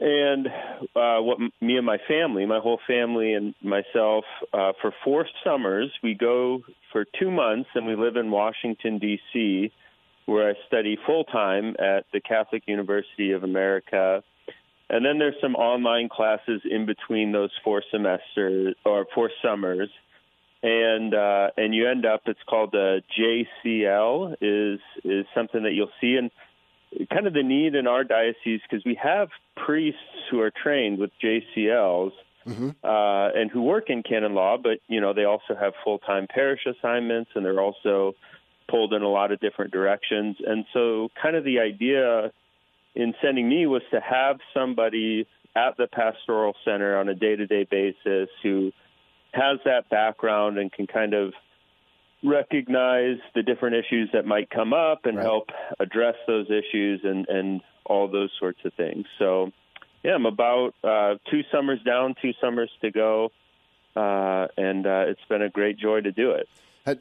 And 0.00 0.48
uh, 0.96 1.20
what 1.20 1.38
me 1.60 1.76
and 1.76 1.86
my 1.86 1.98
family, 2.08 2.46
my 2.46 2.58
whole 2.58 2.80
family 2.86 3.32
and 3.34 3.54
myself, 3.62 4.24
uh, 4.52 4.72
for 4.80 4.92
four 5.04 5.26
summers, 5.44 5.92
we 6.02 6.14
go 6.14 6.62
for 6.92 7.04
two 7.18 7.30
months 7.30 7.68
and 7.74 7.86
we 7.86 7.94
live 7.94 8.16
in 8.16 8.30
Washington, 8.30 8.98
D.C., 8.98 9.72
where 10.26 10.50
I 10.50 10.54
study 10.66 10.98
full 11.06 11.24
time 11.24 11.76
at 11.78 12.06
the 12.12 12.20
Catholic 12.20 12.64
University 12.66 13.32
of 13.32 13.44
America. 13.44 14.24
And 14.88 15.04
then 15.04 15.18
there's 15.18 15.36
some 15.40 15.54
online 15.54 16.08
classes 16.08 16.62
in 16.68 16.86
between 16.86 17.32
those 17.32 17.50
four 17.62 17.82
semesters 17.90 18.74
or 18.84 19.06
four 19.14 19.30
summers. 19.42 19.90
And 20.62 21.14
uh, 21.14 21.50
and 21.58 21.74
you 21.74 21.88
end 21.88 22.06
up. 22.06 22.22
It's 22.24 22.40
called 22.48 22.72
the 22.72 23.02
JCL. 23.18 24.36
is 24.40 24.80
is 25.04 25.26
something 25.34 25.62
that 25.64 25.72
you'll 25.72 25.90
see, 26.00 26.16
and 26.16 26.30
kind 27.12 27.26
of 27.26 27.34
the 27.34 27.42
need 27.42 27.74
in 27.74 27.86
our 27.86 28.04
diocese 28.04 28.60
because 28.68 28.84
we 28.84 28.98
have 29.02 29.28
priests 29.56 29.98
who 30.30 30.40
are 30.40 30.50
trained 30.50 30.98
with 30.98 31.10
JCLs 31.22 32.12
mm-hmm. 32.46 32.70
uh, 32.82 33.28
and 33.30 33.50
who 33.50 33.62
work 33.62 33.90
in 33.90 34.02
canon 34.02 34.34
law, 34.34 34.56
but 34.56 34.78
you 34.88 35.00
know 35.00 35.12
they 35.12 35.24
also 35.24 35.54
have 35.58 35.72
full 35.82 35.98
time 35.98 36.26
parish 36.28 36.60
assignments 36.66 37.30
and 37.34 37.44
they're 37.44 37.60
also 37.60 38.14
pulled 38.68 38.94
in 38.94 39.02
a 39.02 39.08
lot 39.08 39.32
of 39.32 39.40
different 39.40 39.72
directions. 39.72 40.36
And 40.46 40.64
so, 40.72 41.08
kind 41.20 41.36
of 41.36 41.44
the 41.44 41.60
idea 41.60 42.32
in 42.94 43.14
sending 43.22 43.48
me 43.48 43.66
was 43.66 43.82
to 43.90 44.00
have 44.00 44.38
somebody 44.52 45.26
at 45.56 45.76
the 45.76 45.86
pastoral 45.86 46.54
center 46.64 46.98
on 46.98 47.08
a 47.08 47.14
day 47.14 47.36
to 47.36 47.46
day 47.46 47.66
basis 47.70 48.28
who 48.42 48.72
has 49.32 49.58
that 49.64 49.88
background 49.90 50.58
and 50.58 50.72
can 50.72 50.86
kind 50.86 51.14
of 51.14 51.32
recognize 52.24 53.18
the 53.34 53.42
different 53.42 53.76
issues 53.76 54.08
that 54.12 54.24
might 54.24 54.48
come 54.50 54.72
up 54.72 55.04
and 55.04 55.16
right. 55.16 55.24
help 55.24 55.50
address 55.78 56.14
those 56.26 56.46
issues 56.46 57.00
and, 57.04 57.28
and 57.28 57.60
all 57.84 58.08
those 58.08 58.30
sorts 58.40 58.58
of 58.64 58.72
things. 58.74 59.04
So, 59.18 59.52
yeah, 60.02 60.14
I'm 60.14 60.26
about 60.26 60.74
uh, 60.82 61.16
two 61.30 61.42
summers 61.52 61.80
down, 61.84 62.14
two 62.20 62.32
summers 62.40 62.70
to 62.80 62.90
go, 62.90 63.30
uh, 63.94 64.48
and 64.56 64.86
uh, 64.86 65.04
it's 65.08 65.20
been 65.28 65.42
a 65.42 65.50
great 65.50 65.78
joy 65.78 66.00
to 66.00 66.12
do 66.12 66.32
it. 66.32 66.48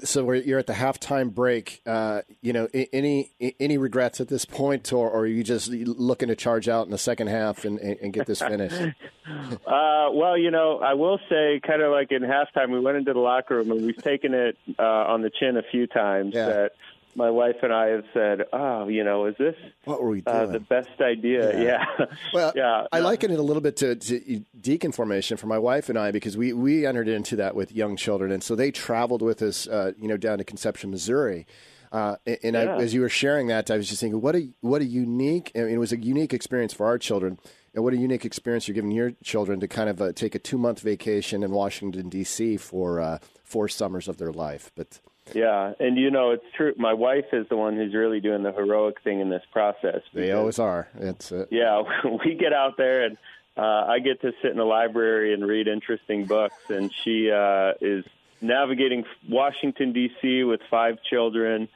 So 0.03 0.31
you're 0.31 0.59
at 0.59 0.67
the 0.67 0.73
halftime 0.73 1.33
break. 1.33 1.81
Uh, 1.85 2.21
you 2.41 2.53
know, 2.53 2.69
any 2.71 3.31
any 3.59 3.77
regrets 3.77 4.21
at 4.21 4.29
this 4.29 4.45
point, 4.45 4.93
or, 4.93 5.09
or 5.09 5.21
are 5.21 5.27
you 5.27 5.43
just 5.43 5.69
looking 5.69 6.29
to 6.29 6.35
charge 6.35 6.69
out 6.69 6.85
in 6.85 6.91
the 6.91 6.97
second 6.97 7.27
half 7.27 7.65
and, 7.65 7.79
and 7.79 8.13
get 8.13 8.25
this 8.25 8.39
finished? 8.39 8.81
uh, 9.67 10.09
well, 10.13 10.37
you 10.37 10.51
know, 10.51 10.79
I 10.79 10.93
will 10.93 11.19
say, 11.29 11.59
kind 11.65 11.81
of 11.81 11.91
like 11.91 12.11
in 12.11 12.21
halftime, 12.21 12.71
we 12.71 12.79
went 12.79 12.95
into 12.95 13.11
the 13.11 13.19
locker 13.19 13.57
room 13.57 13.71
and 13.71 13.85
we've 13.85 13.97
taken 13.97 14.33
it 14.33 14.57
uh, 14.79 14.83
on 14.83 15.21
the 15.21 15.29
chin 15.29 15.57
a 15.57 15.63
few 15.63 15.85
times. 15.85 16.33
Yeah. 16.33 16.47
That 16.47 16.71
my 17.15 17.29
wife 17.29 17.57
and 17.61 17.73
I 17.73 17.87
have 17.87 18.03
said, 18.13 18.45
"Oh, 18.53 18.87
you 18.87 19.03
know, 19.03 19.25
is 19.25 19.35
this 19.37 19.55
what 19.85 20.01
were 20.01 20.09
we 20.09 20.23
uh, 20.25 20.45
the 20.47 20.59
best 20.59 20.99
idea?" 21.01 21.57
Yeah. 21.57 21.85
Yeah, 21.99 22.05
Well, 22.33 22.53
yeah. 22.55 22.87
I 22.91 22.99
liken 22.99 23.31
it 23.31 23.39
a 23.39 23.43
little 23.43 23.61
bit 23.61 23.77
to, 23.77 23.95
to 23.95 24.39
deacon 24.59 24.91
formation 24.91 25.37
for 25.37 25.47
my 25.47 25.57
wife 25.57 25.89
and 25.89 25.97
I 25.97 26.11
because 26.11 26.35
we, 26.37 26.53
we 26.53 26.85
entered 26.85 27.07
into 27.07 27.35
that 27.37 27.55
with 27.55 27.71
young 27.71 27.95
children, 27.95 28.31
and 28.31 28.43
so 28.43 28.55
they 28.55 28.71
traveled 28.71 29.21
with 29.21 29.41
us, 29.41 29.67
uh, 29.67 29.91
you 29.99 30.07
know, 30.07 30.17
down 30.17 30.37
to 30.39 30.43
Conception, 30.43 30.91
Missouri. 30.91 31.45
Uh, 31.91 32.15
and 32.25 32.37
and 32.43 32.55
Yeah. 32.55 32.75
I, 32.75 32.81
as 32.81 32.93
you 32.93 33.01
were 33.01 33.09
sharing 33.09 33.47
that, 33.47 33.69
I 33.69 33.77
was 33.77 33.87
just 33.87 34.01
thinking, 34.01 34.19
what 34.21 34.35
a 34.35 34.49
what 34.61 34.81
a 34.81 34.85
unique. 34.85 35.51
I 35.55 35.59
mean, 35.59 35.73
it 35.75 35.77
was 35.77 35.91
a 35.93 35.97
unique 35.97 36.33
experience 36.33 36.73
for 36.73 36.85
our 36.87 36.97
children, 36.97 37.37
and 37.75 37.83
what 37.83 37.93
a 37.93 37.97
unique 37.97 38.25
experience 38.25 38.67
you're 38.67 38.73
giving 38.73 38.89
your 38.91 39.11
children 39.23 39.59
to 39.59 39.67
kind 39.67 39.89
of 39.89 40.01
uh, 40.01 40.11
take 40.13 40.33
a 40.33 40.39
two 40.39 40.57
month 40.57 40.79
vacation 40.79 41.43
in 41.43 41.51
Washington 41.51 42.09
D.C. 42.09 42.57
for 42.57 42.99
uh, 42.99 43.19
four 43.43 43.67
summers 43.67 44.07
of 44.07 44.17
their 44.17 44.31
life. 44.31 44.71
But 44.75 44.99
Yeah, 45.33 45.73
and 45.79 45.97
you 45.97 46.11
know, 46.11 46.31
it's 46.31 46.43
true. 46.55 46.73
My 46.77 46.93
wife 46.93 47.25
is 47.31 47.47
the 47.49 47.55
one 47.55 47.75
who's 47.77 47.93
really 47.93 48.19
doing 48.19 48.43
the 48.43 48.51
heroic 48.51 49.01
thing 49.03 49.19
in 49.21 49.29
this 49.29 49.43
process. 49.51 50.01
they 50.13 50.31
always 50.31 50.59
are. 50.59 50.89
It's 50.99 51.31
uh, 51.31 51.45
Yeah, 51.49 51.81
we 52.25 52.35
get 52.35 52.51
out 52.53 52.75
there 52.77 53.05
and 53.05 53.17
uh, 53.55 53.61
I 53.87 53.99
get 53.99 54.21
to 54.21 54.33
sit 54.41 54.51
in 54.51 54.57
the 54.57 54.65
library 54.65 55.33
and 55.33 55.45
read 55.47 55.67
interesting 55.67 56.25
books, 56.25 56.55
and 56.69 56.91
she 57.03 57.31
uh, 57.31 57.73
is 57.79 58.03
navigating 58.41 59.05
Washington 59.29 59.93
D.C. 59.93 60.43
with 60.43 60.59
five 60.69 60.97
children. 61.09 61.69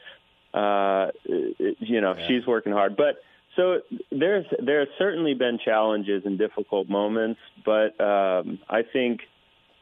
Uh, 0.53 1.11
it- 1.25 1.77
you 1.79 2.01
know, 2.01 2.15
she's 2.27 2.45
working 2.47 2.73
hard, 2.73 2.97
but 2.97 3.21
so 3.55 3.81
there's 4.11 4.45
there 4.59 4.79
have 4.79 4.89
certainly 4.97 5.33
been 5.33 5.57
challenges 5.63 6.23
and 6.25 6.37
difficult 6.37 6.89
moments, 6.89 7.39
but 7.65 7.99
um, 8.01 8.59
I 8.69 8.81
think 8.83 9.21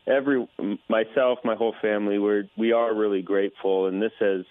every 0.08 0.48
myself, 0.90 1.40
my 1.44 1.56
whole 1.56 1.76
family, 1.82 2.20
we're 2.20 2.44
we 2.58 2.72
are 2.72 2.94
really 2.94 3.22
grateful, 3.22 3.88
and 3.88 4.02
this 4.02 4.12
has 4.20 4.46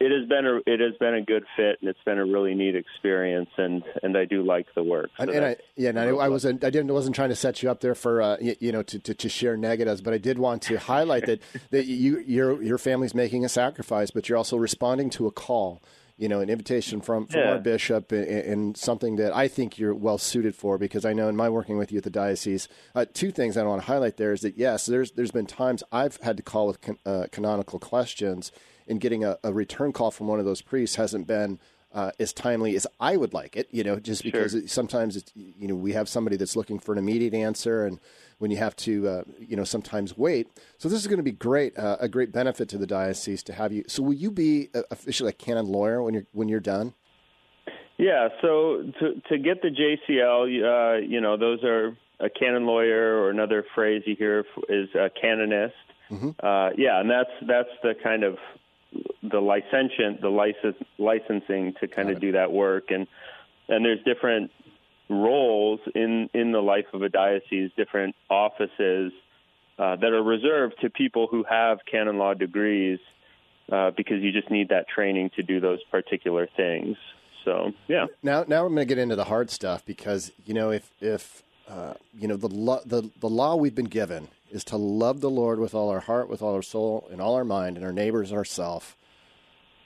it 0.00 0.12
has 0.12 0.28
been 0.28 0.46
a 0.46 0.56
it 0.66 0.80
has 0.80 0.94
been 1.00 1.14
a 1.14 1.22
good 1.22 1.44
fit, 1.56 1.78
and 1.80 1.88
it's 1.90 1.98
been 2.04 2.18
a 2.18 2.24
really 2.24 2.54
neat 2.54 2.76
experience, 2.76 3.50
and 3.56 3.82
and 4.02 4.16
I 4.16 4.24
do 4.24 4.42
like 4.42 4.66
the 4.74 4.82
work. 4.82 5.10
So 5.16 5.24
And, 5.24 5.30
and 5.30 5.44
I, 5.44 5.56
yeah, 5.76 5.88
and 5.90 5.98
I, 5.98 6.08
I 6.08 6.28
wasn't, 6.28 6.62
I 6.62 6.70
didn't, 6.70 6.92
wasn't 6.92 7.16
trying 7.16 7.30
to 7.30 7.36
set 7.36 7.62
you 7.62 7.70
up 7.70 7.80
there 7.80 7.96
for, 7.96 8.22
uh, 8.22 8.36
you, 8.40 8.54
you 8.60 8.72
know, 8.72 8.82
to, 8.84 8.98
to, 9.00 9.14
to 9.14 9.28
share 9.28 9.56
negatives, 9.56 10.00
but 10.00 10.14
I 10.14 10.18
did 10.18 10.38
want 10.38 10.62
to 10.62 10.78
highlight 10.78 11.26
that, 11.26 11.40
that 11.70 11.86
you, 11.86 12.20
your, 12.20 12.62
your 12.62 12.78
family's 12.78 13.14
making 13.14 13.44
a 13.44 13.48
sacrifice, 13.48 14.12
but 14.12 14.28
you're 14.28 14.38
also 14.38 14.56
responding 14.56 15.10
to 15.10 15.26
a 15.26 15.32
call, 15.32 15.82
you 16.18 16.28
know, 16.28 16.40
an 16.40 16.50
invitation 16.50 17.00
from, 17.00 17.26
from 17.26 17.42
Yeah. 17.42 17.48
our 17.50 17.58
bishop 17.58 18.10
and, 18.12 18.26
and 18.26 18.76
something 18.76 19.16
that 19.16 19.34
I 19.34 19.46
think 19.48 19.78
you're 19.78 19.94
well 19.94 20.18
suited 20.18 20.54
for 20.54 20.76
because 20.76 21.04
I 21.04 21.12
know 21.12 21.28
in 21.28 21.36
my 21.36 21.48
working 21.48 21.78
with 21.78 21.92
you 21.92 21.98
at 21.98 22.04
the 22.04 22.10
diocese, 22.10 22.68
uh, 22.94 23.06
two 23.14 23.30
things 23.30 23.56
I 23.56 23.62
want 23.62 23.82
to 23.82 23.86
highlight 23.86 24.16
there 24.16 24.32
is 24.32 24.40
that 24.40 24.58
yes, 24.58 24.86
there's, 24.86 25.12
there's 25.12 25.30
been 25.30 25.46
times 25.46 25.82
I've 25.92 26.16
had 26.18 26.36
to 26.36 26.42
call 26.42 26.66
with 26.66 26.80
con, 26.80 26.98
uh, 27.06 27.26
canonical 27.30 27.78
questions 27.78 28.50
and 28.88 29.00
getting 29.00 29.24
a, 29.24 29.38
a 29.44 29.52
return 29.52 29.92
call 29.92 30.10
from 30.10 30.26
one 30.26 30.40
of 30.40 30.44
those 30.44 30.60
priests 30.60 30.96
hasn't 30.96 31.26
been, 31.26 31.60
uh, 31.94 32.10
as 32.18 32.32
timely 32.34 32.76
as 32.76 32.86
I 33.00 33.16
would 33.16 33.32
like 33.32 33.56
it, 33.56 33.68
you 33.70 33.82
know, 33.82 33.98
just 33.98 34.22
because 34.22 34.54
it, 34.54 34.68
sometimes 34.70 35.16
it's, 35.16 35.32
you 35.34 35.66
know 35.68 35.74
we 35.74 35.92
have 35.92 36.06
somebody 36.06 36.36
that's 36.36 36.54
looking 36.54 36.78
for 36.78 36.92
an 36.92 36.98
immediate 36.98 37.32
answer, 37.32 37.86
and 37.86 37.98
when 38.38 38.50
you 38.50 38.56
have 38.56 38.74
to, 38.76 39.08
uh, 39.08 39.22
you 39.38 39.56
know, 39.56 39.64
sometimes 39.64 40.16
wait. 40.16 40.48
So 40.78 40.88
this 40.88 41.00
is 41.00 41.06
going 41.06 41.18
to 41.18 41.24
be 41.24 41.32
great, 41.32 41.76
uh, 41.76 41.96
a 42.00 42.08
great 42.08 42.32
benefit 42.32 42.68
to 42.70 42.78
the 42.78 42.86
diocese 42.86 43.42
to 43.44 43.52
have 43.52 43.72
you. 43.72 43.84
So 43.88 44.02
will 44.02 44.14
you 44.14 44.30
be 44.30 44.70
uh, 44.74 44.82
officially 44.90 45.30
a 45.30 45.32
canon 45.32 45.66
lawyer 45.66 46.02
when 46.02 46.14
you're 46.14 46.26
when 46.32 46.48
you're 46.48 46.60
done? 46.60 46.94
Yeah, 47.96 48.28
so 48.40 48.84
to 49.00 49.20
to 49.28 49.38
get 49.38 49.60
the 49.60 49.70
JCL, 49.70 50.44
uh, 50.44 50.98
you 50.98 51.20
know, 51.20 51.36
those 51.36 51.64
are 51.64 51.96
a 52.20 52.30
canon 52.30 52.64
lawyer, 52.64 53.16
or 53.18 53.30
another 53.30 53.64
phrase 53.74 54.02
you 54.06 54.14
hear 54.16 54.44
is 54.68 54.88
a 54.94 55.10
canonist. 55.10 55.74
Uh, 56.40 56.70
yeah, 56.76 57.00
and 57.00 57.10
that's 57.10 57.30
that's 57.46 57.68
the 57.82 57.94
kind 58.02 58.22
of 58.22 58.38
the 59.22 59.40
licentiate, 59.40 60.20
the 60.20 60.28
license 60.28 60.76
licensing 60.98 61.74
to 61.80 61.88
kind 61.88 62.08
of 62.08 62.20
do 62.20 62.32
that 62.32 62.52
work, 62.52 62.90
and 62.90 63.06
and 63.68 63.84
there's 63.84 64.02
different 64.04 64.50
roles 65.08 65.80
in 65.94 66.28
in 66.34 66.52
the 66.52 66.60
life 66.60 66.86
of 66.92 67.02
a 67.02 67.08
diocese, 67.08 67.70
different 67.76 68.14
offices 68.28 69.12
uh, 69.78 69.96
that 69.96 70.12
are 70.12 70.22
reserved 70.22 70.74
to 70.82 70.90
people 70.90 71.28
who 71.30 71.44
have 71.48 71.78
canon 71.90 72.18
law 72.18 72.34
degrees, 72.34 72.98
uh, 73.70 73.90
because 73.96 74.22
you 74.22 74.32
just 74.32 74.50
need 74.50 74.68
that 74.70 74.86
training 74.88 75.30
to 75.36 75.42
do 75.42 75.60
those 75.60 75.82
particular 75.90 76.48
things. 76.56 76.96
So 77.44 77.72
yeah. 77.86 78.06
Now, 78.22 78.44
now 78.46 78.66
I'm 78.66 78.74
going 78.74 78.86
to 78.86 78.94
get 78.94 78.98
into 78.98 79.16
the 79.16 79.24
hard 79.24 79.50
stuff 79.50 79.84
because 79.86 80.32
you 80.44 80.54
know 80.54 80.70
if 80.70 80.90
if 81.00 81.42
uh, 81.68 81.94
you 82.18 82.28
know 82.28 82.36
the 82.36 82.48
lo- 82.48 82.82
the 82.84 83.10
the 83.20 83.28
law 83.28 83.56
we've 83.56 83.74
been 83.74 83.86
given 83.86 84.28
is 84.50 84.64
to 84.64 84.76
love 84.76 85.20
the 85.20 85.30
Lord 85.30 85.58
with 85.58 85.74
all 85.74 85.90
our 85.90 86.00
heart, 86.00 86.28
with 86.28 86.42
all 86.42 86.54
our 86.54 86.62
soul, 86.62 87.06
and 87.10 87.20
all 87.20 87.34
our 87.34 87.44
mind, 87.44 87.76
and 87.76 87.84
our 87.84 87.92
neighbors 87.92 88.30
and 88.30 88.38
ourselves. 88.38 88.94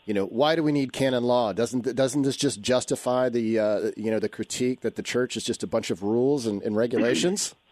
You 0.05 0.15
know, 0.15 0.27
why 0.27 0.57
do 0.57 0.63
we 0.63 0.73
need 0.73 0.93
canon 0.93 1.23
law? 1.23 1.53
Doesn't 1.53 1.95
doesn't 1.95 2.23
this 2.23 2.37
just 2.37 2.61
justify 2.61 3.29
the 3.29 3.59
uh, 3.59 3.91
you 3.97 4.11
know 4.11 4.19
the 4.19 4.29
critique 4.29 4.81
that 4.81 4.97
the 4.97 5.03
church 5.03 5.37
is 5.37 5.45
just 5.45 5.63
a 5.63 5.67
bunch 5.67 5.91
of 5.91 6.03
rules 6.03 6.47
and, 6.47 6.63
and 6.63 6.77
regulations? 6.77 7.55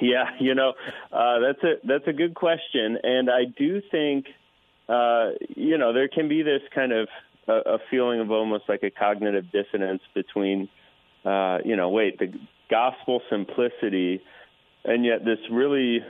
Yeah, 0.00 0.24
you 0.40 0.54
know, 0.54 0.72
uh, 1.12 1.38
that's 1.38 1.62
a 1.62 1.86
that's 1.86 2.08
a 2.08 2.12
good 2.12 2.34
question, 2.34 2.98
and 3.04 3.30
I 3.30 3.44
do 3.44 3.80
think, 3.90 4.26
uh, 4.88 5.30
you 5.54 5.78
know, 5.78 5.92
there 5.92 6.08
can 6.08 6.28
be 6.28 6.42
this 6.42 6.62
kind 6.74 6.92
of 6.92 7.08
a, 7.46 7.74
a 7.74 7.78
feeling 7.90 8.20
of 8.20 8.30
almost 8.30 8.64
like 8.68 8.82
a 8.82 8.90
cognitive 8.90 9.44
dissonance 9.52 10.02
between, 10.12 10.68
uh, 11.24 11.58
you 11.64 11.76
know, 11.76 11.90
wait, 11.90 12.18
the 12.18 12.32
gospel 12.68 13.20
simplicity, 13.30 14.22
and 14.84 15.04
yet 15.04 15.24
this 15.24 15.38
really 15.52 16.00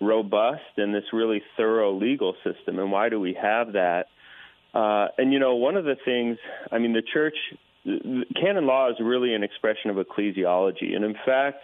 robust 0.00 0.76
and 0.76 0.92
this 0.94 1.04
really 1.12 1.42
thorough 1.56 1.92
legal 1.92 2.34
system, 2.42 2.80
and 2.80 2.90
why 2.90 3.08
do 3.08 3.20
we 3.20 3.36
have 3.40 3.74
that? 3.74 4.06
Uh, 4.76 5.08
and 5.16 5.32
you 5.32 5.38
know, 5.38 5.54
one 5.54 5.76
of 5.76 5.84
the 5.84 5.96
things, 6.04 6.38
I 6.70 6.78
mean, 6.78 6.92
the 6.92 7.02
church, 7.02 7.36
canon 7.84 8.66
law 8.66 8.90
is 8.90 8.96
really 9.00 9.34
an 9.34 9.42
expression 9.42 9.90
of 9.90 9.96
ecclesiology, 9.96 10.94
and 10.94 11.04
in 11.04 11.14
fact 11.24 11.58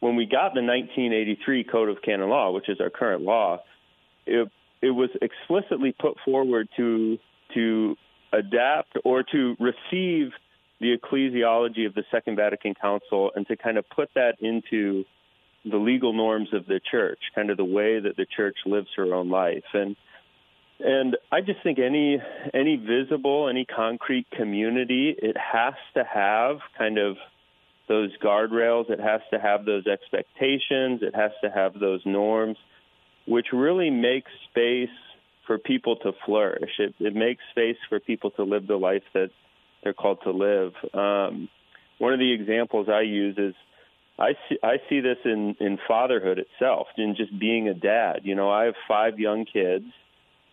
when 0.00 0.16
we 0.16 0.24
got 0.24 0.54
the 0.54 0.62
1983 0.62 1.64
Code 1.64 1.88
of 1.90 2.02
Canon 2.02 2.30
Law, 2.30 2.50
which 2.50 2.68
is 2.68 2.80
our 2.80 2.90
current 2.90 3.22
law, 3.22 3.58
it, 4.26 4.48
it 4.82 4.90
was 4.90 5.10
explicitly 5.20 5.94
put 5.98 6.16
forward 6.24 6.68
to 6.76 7.18
to 7.54 7.96
adapt 8.32 8.96
or 9.04 9.22
to 9.22 9.56
receive 9.58 10.30
the 10.80 10.96
ecclesiology 10.96 11.86
of 11.86 11.94
the 11.94 12.04
Second 12.10 12.36
Vatican 12.36 12.74
Council 12.74 13.30
and 13.34 13.46
to 13.48 13.56
kind 13.56 13.76
of 13.76 13.84
put 13.90 14.08
that 14.14 14.36
into 14.40 15.04
the 15.64 15.76
legal 15.76 16.12
norms 16.12 16.48
of 16.54 16.64
the 16.66 16.80
church, 16.90 17.18
kind 17.34 17.50
of 17.50 17.56
the 17.56 17.64
way 17.64 18.00
that 18.00 18.16
the 18.16 18.24
church 18.24 18.56
lives 18.64 18.86
her 18.96 19.12
own 19.12 19.28
life. 19.28 19.64
And 19.74 19.96
and 20.84 21.16
I 21.30 21.40
just 21.40 21.62
think 21.62 21.78
any 21.78 22.18
any 22.54 22.76
visible, 22.76 23.48
any 23.48 23.64
concrete 23.64 24.26
community, 24.36 25.14
it 25.16 25.36
has 25.36 25.74
to 25.94 26.04
have 26.04 26.58
kind 26.76 26.98
of 26.98 27.16
those 27.88 28.10
guardrails. 28.22 28.90
It 28.90 29.00
has 29.00 29.20
to 29.32 29.40
have 29.40 29.64
those 29.64 29.86
expectations. 29.86 31.02
It 31.02 31.14
has 31.14 31.32
to 31.42 31.50
have 31.50 31.78
those 31.78 32.00
norms, 32.04 32.56
which 33.26 33.46
really 33.52 33.90
make 33.90 34.24
space 34.50 34.88
for 35.46 35.58
people 35.58 35.96
to 35.96 36.12
flourish. 36.24 36.70
It, 36.78 36.94
it 37.00 37.14
makes 37.14 37.42
space 37.50 37.78
for 37.88 37.98
people 37.98 38.30
to 38.32 38.44
live 38.44 38.66
the 38.66 38.76
life 38.76 39.02
that 39.14 39.30
they're 39.82 39.92
called 39.92 40.20
to 40.22 40.30
live. 40.30 40.72
Um, 40.94 41.48
one 41.98 42.12
of 42.12 42.18
the 42.20 42.32
examples 42.32 42.88
I 42.88 43.00
use 43.00 43.36
is 43.36 43.54
I 44.18 44.32
see 44.48 44.58
I 44.62 44.76
see 44.88 45.00
this 45.00 45.18
in 45.24 45.56
in 45.58 45.78
fatherhood 45.88 46.38
itself, 46.38 46.86
in 46.96 47.16
just 47.16 47.36
being 47.38 47.68
a 47.68 47.74
dad. 47.74 48.20
You 48.22 48.34
know, 48.34 48.50
I 48.50 48.64
have 48.66 48.74
five 48.86 49.18
young 49.18 49.46
kids, 49.46 49.86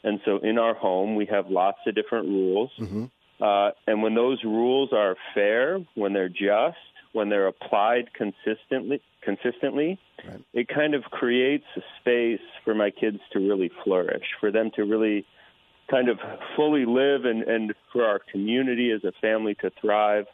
and 0.07 0.19
so 0.25 0.33
in 0.49 0.57
our 0.57 0.75
home 0.75 1.15
we 1.15 1.25
have 1.35 1.45
lots 1.49 1.79
of 1.87 1.95
different 1.95 2.27
rules. 2.27 2.71
Uh, 3.39 3.69
and 3.85 4.01
when 4.03 4.15
those 4.15 4.39
rules 4.43 4.89
are 4.93 5.15
fair, 5.35 5.79
when 5.95 6.11
they're 6.13 6.35
just, 6.49 6.77
when 7.13 7.29
they're 7.29 7.47
applied 7.55 8.05
consistently, 8.13 8.99
consistently, 9.21 9.99
it 10.53 10.67
kind 10.67 10.93
of 10.95 11.03
creates 11.03 11.65
a 11.75 11.81
space 11.99 12.45
for 12.63 12.73
my 12.73 12.89
kids 12.89 13.19
to 13.33 13.39
really 13.39 13.71
flourish, 13.83 14.27
for 14.39 14.49
them 14.51 14.71
to 14.75 14.81
really 14.83 15.25
kind 15.89 16.09
of 16.09 16.17
fully 16.55 16.85
live, 16.85 17.25
and, 17.25 17.43
and 17.43 17.73
for 17.91 18.03
our 18.03 18.19
community 18.31 18.91
as 18.91 19.03
a 19.03 19.13
family 19.21 19.55
to 19.61 19.69
thrive. 19.79 20.25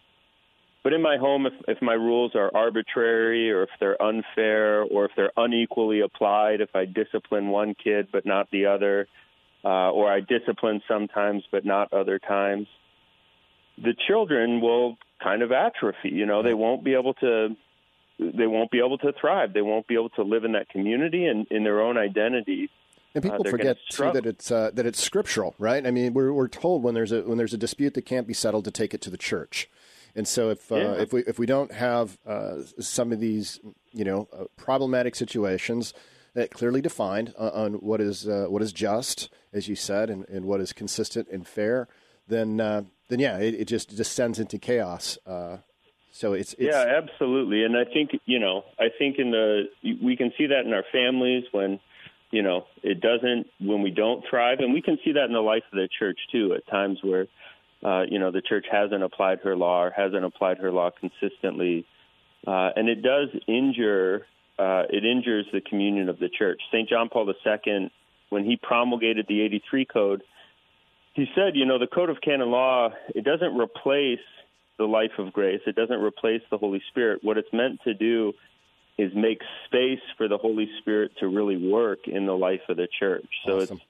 But 0.83 0.93
in 0.93 1.01
my 1.01 1.17
home, 1.17 1.45
if, 1.45 1.53
if 1.67 1.81
my 1.81 1.93
rules 1.93 2.31
are 2.35 2.49
arbitrary, 2.55 3.51
or 3.51 3.63
if 3.63 3.69
they're 3.79 4.01
unfair, 4.01 4.81
or 4.83 5.05
if 5.05 5.11
they're 5.15 5.31
unequally 5.37 6.01
applied, 6.01 6.59
if 6.59 6.75
I 6.75 6.85
discipline 6.85 7.47
one 7.49 7.75
kid 7.81 8.07
but 8.11 8.25
not 8.25 8.49
the 8.51 8.65
other, 8.65 9.07
uh, 9.63 9.91
or 9.91 10.11
I 10.11 10.19
discipline 10.19 10.81
sometimes 10.87 11.43
but 11.51 11.65
not 11.65 11.93
other 11.93 12.19
times, 12.19 12.67
the 13.77 13.93
children 14.07 14.61
will 14.61 14.97
kind 15.21 15.41
of 15.41 15.51
atrophy. 15.51 16.09
You 16.09 16.25
know, 16.25 16.43
they 16.43 16.53
won't 16.53 16.83
be 16.83 16.93
able 16.93 17.13
to 17.15 17.55
they 18.19 18.47
won't 18.47 18.71
be 18.71 18.79
able 18.79 18.97
to 18.99 19.11
thrive. 19.19 19.53
They 19.53 19.61
won't 19.61 19.87
be 19.87 19.95
able 19.95 20.09
to 20.11 20.23
live 20.23 20.43
in 20.43 20.51
that 20.53 20.69
community 20.69 21.25
and 21.25 21.47
in 21.49 21.63
their 21.63 21.81
own 21.81 21.97
identity. 21.97 22.69
And 23.15 23.23
people 23.23 23.45
uh, 23.45 23.49
forget 23.49 23.77
too 23.89 24.11
that 24.11 24.25
it's 24.25 24.51
uh, 24.51 24.71
that 24.73 24.85
it's 24.85 25.01
scriptural, 25.01 25.55
right? 25.59 25.85
I 25.85 25.91
mean, 25.91 26.13
we're 26.13 26.33
we're 26.33 26.47
told 26.47 26.83
when 26.83 26.93
there's 26.93 27.11
a 27.11 27.21
when 27.21 27.37
there's 27.37 27.53
a 27.53 27.57
dispute 27.57 27.93
that 27.93 28.03
can't 28.03 28.27
be 28.27 28.33
settled 28.33 28.65
to 28.65 28.71
take 28.71 28.93
it 28.93 29.01
to 29.01 29.09
the 29.09 29.17
church. 29.17 29.69
And 30.15 30.27
so 30.27 30.49
if 30.49 30.71
uh, 30.71 30.75
Yeah. 30.75 30.93
if 30.93 31.13
we 31.13 31.21
if 31.25 31.39
we 31.39 31.45
don't 31.45 31.71
have 31.71 32.17
uh, 32.25 32.57
some 32.79 33.11
of 33.11 33.19
these 33.19 33.59
you 33.91 34.03
know 34.03 34.27
uh, 34.33 34.45
problematic 34.57 35.15
situations 35.15 35.93
that 36.33 36.51
clearly 36.51 36.81
defined 36.81 37.33
uh, 37.37 37.51
on 37.53 37.73
what 37.73 38.01
is 38.01 38.27
uh, 38.27 38.45
what 38.49 38.61
is 38.61 38.73
just, 38.73 39.29
as 39.51 39.67
you 39.67 39.75
said, 39.75 40.09
and, 40.09 40.27
and 40.29 40.45
what 40.45 40.61
is 40.61 40.73
consistent 40.73 41.27
and 41.31 41.47
fair, 41.47 41.87
then 42.27 42.59
uh, 42.59 42.83
then 43.09 43.19
yeah, 43.19 43.37
it, 43.37 43.53
it 43.53 43.65
just 43.65 43.95
descends 43.95 44.39
into 44.39 44.57
chaos. 44.57 45.17
Uh, 45.25 45.57
so 46.11 46.33
it's, 46.33 46.53
it's 46.53 46.75
yeah, 46.75 46.85
absolutely. 46.97 47.63
And 47.63 47.75
I 47.75 47.85
think 47.91 48.11
you 48.25 48.39
know, 48.39 48.63
I 48.79 48.87
think 48.97 49.17
in 49.17 49.31
the 49.31 49.63
we 50.01 50.15
can 50.15 50.31
see 50.37 50.47
that 50.47 50.65
in 50.65 50.73
our 50.73 50.85
families 50.91 51.43
when 51.51 51.79
you 52.31 52.41
know 52.41 52.65
it 52.81 53.01
doesn't 53.01 53.47
when 53.59 53.81
we 53.81 53.91
don't 53.91 54.23
thrive, 54.29 54.59
and 54.59 54.73
we 54.73 54.81
can 54.81 54.97
see 55.03 55.13
that 55.13 55.25
in 55.25 55.33
the 55.33 55.39
life 55.39 55.63
of 55.71 55.77
the 55.77 55.87
church 55.99 56.19
too. 56.31 56.53
At 56.55 56.67
times 56.67 56.99
where 57.01 57.27
uh, 57.83 58.03
you 58.09 58.19
know 58.19 58.31
the 58.31 58.41
church 58.41 58.65
hasn't 58.71 59.03
applied 59.03 59.39
her 59.43 59.55
law 59.55 59.83
or 59.83 59.91
hasn't 59.91 60.23
applied 60.23 60.57
her 60.59 60.71
law 60.71 60.91
consistently, 60.91 61.85
uh, 62.45 62.69
and 62.75 62.89
it 62.89 63.01
does 63.01 63.29
injure 63.47 64.25
uh, 64.59 64.83
it 64.89 65.05
injures 65.05 65.45
the 65.51 65.61
communion 65.61 66.09
of 66.09 66.19
the 66.19 66.29
church. 66.29 66.61
St. 66.71 66.87
John 66.87 67.09
Paul 67.09 67.31
II, 67.45 67.91
when 68.29 68.45
he 68.45 68.55
promulgated 68.55 69.25
the 69.27 69.41
83 69.41 69.85
Code, 69.85 70.23
he 71.13 71.25
said, 71.35 71.55
you 71.55 71.65
know, 71.65 71.77
the 71.77 71.87
Code 71.87 72.09
of 72.09 72.21
Canon 72.21 72.49
Law 72.49 72.89
it 73.13 73.23
doesn't 73.23 73.55
replace 73.57 74.19
the 74.77 74.85
life 74.85 75.11
of 75.19 75.31
grace. 75.31 75.61
It 75.67 75.75
doesn't 75.75 76.01
replace 76.01 76.41
the 76.49 76.57
Holy 76.57 76.81
Spirit. 76.89 77.23
What 77.23 77.37
it's 77.37 77.53
meant 77.53 77.81
to 77.83 77.93
do 77.93 78.33
is 78.97 79.11
make 79.15 79.39
space 79.65 80.01
for 80.17 80.27
the 80.27 80.37
Holy 80.37 80.69
Spirit 80.79 81.11
to 81.19 81.27
really 81.27 81.57
work 81.57 82.07
in 82.07 82.25
the 82.25 82.33
life 82.33 82.61
of 82.69 82.77
the 82.77 82.87
church. 82.99 83.27
So 83.45 83.61
Awesome. 83.61 83.77
it's 83.77 83.85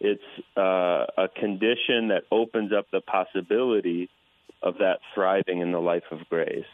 it's 0.00 0.56
uh, 0.56 1.06
a 1.16 1.28
condition 1.28 2.08
that 2.08 2.22
opens 2.30 2.72
up 2.72 2.86
the 2.92 3.00
possibility 3.00 4.08
of 4.62 4.78
that 4.78 5.00
thriving 5.14 5.60
in 5.60 5.72
the 5.72 5.80
life 5.80 6.04
of 6.12 6.20
grace. 6.28 6.64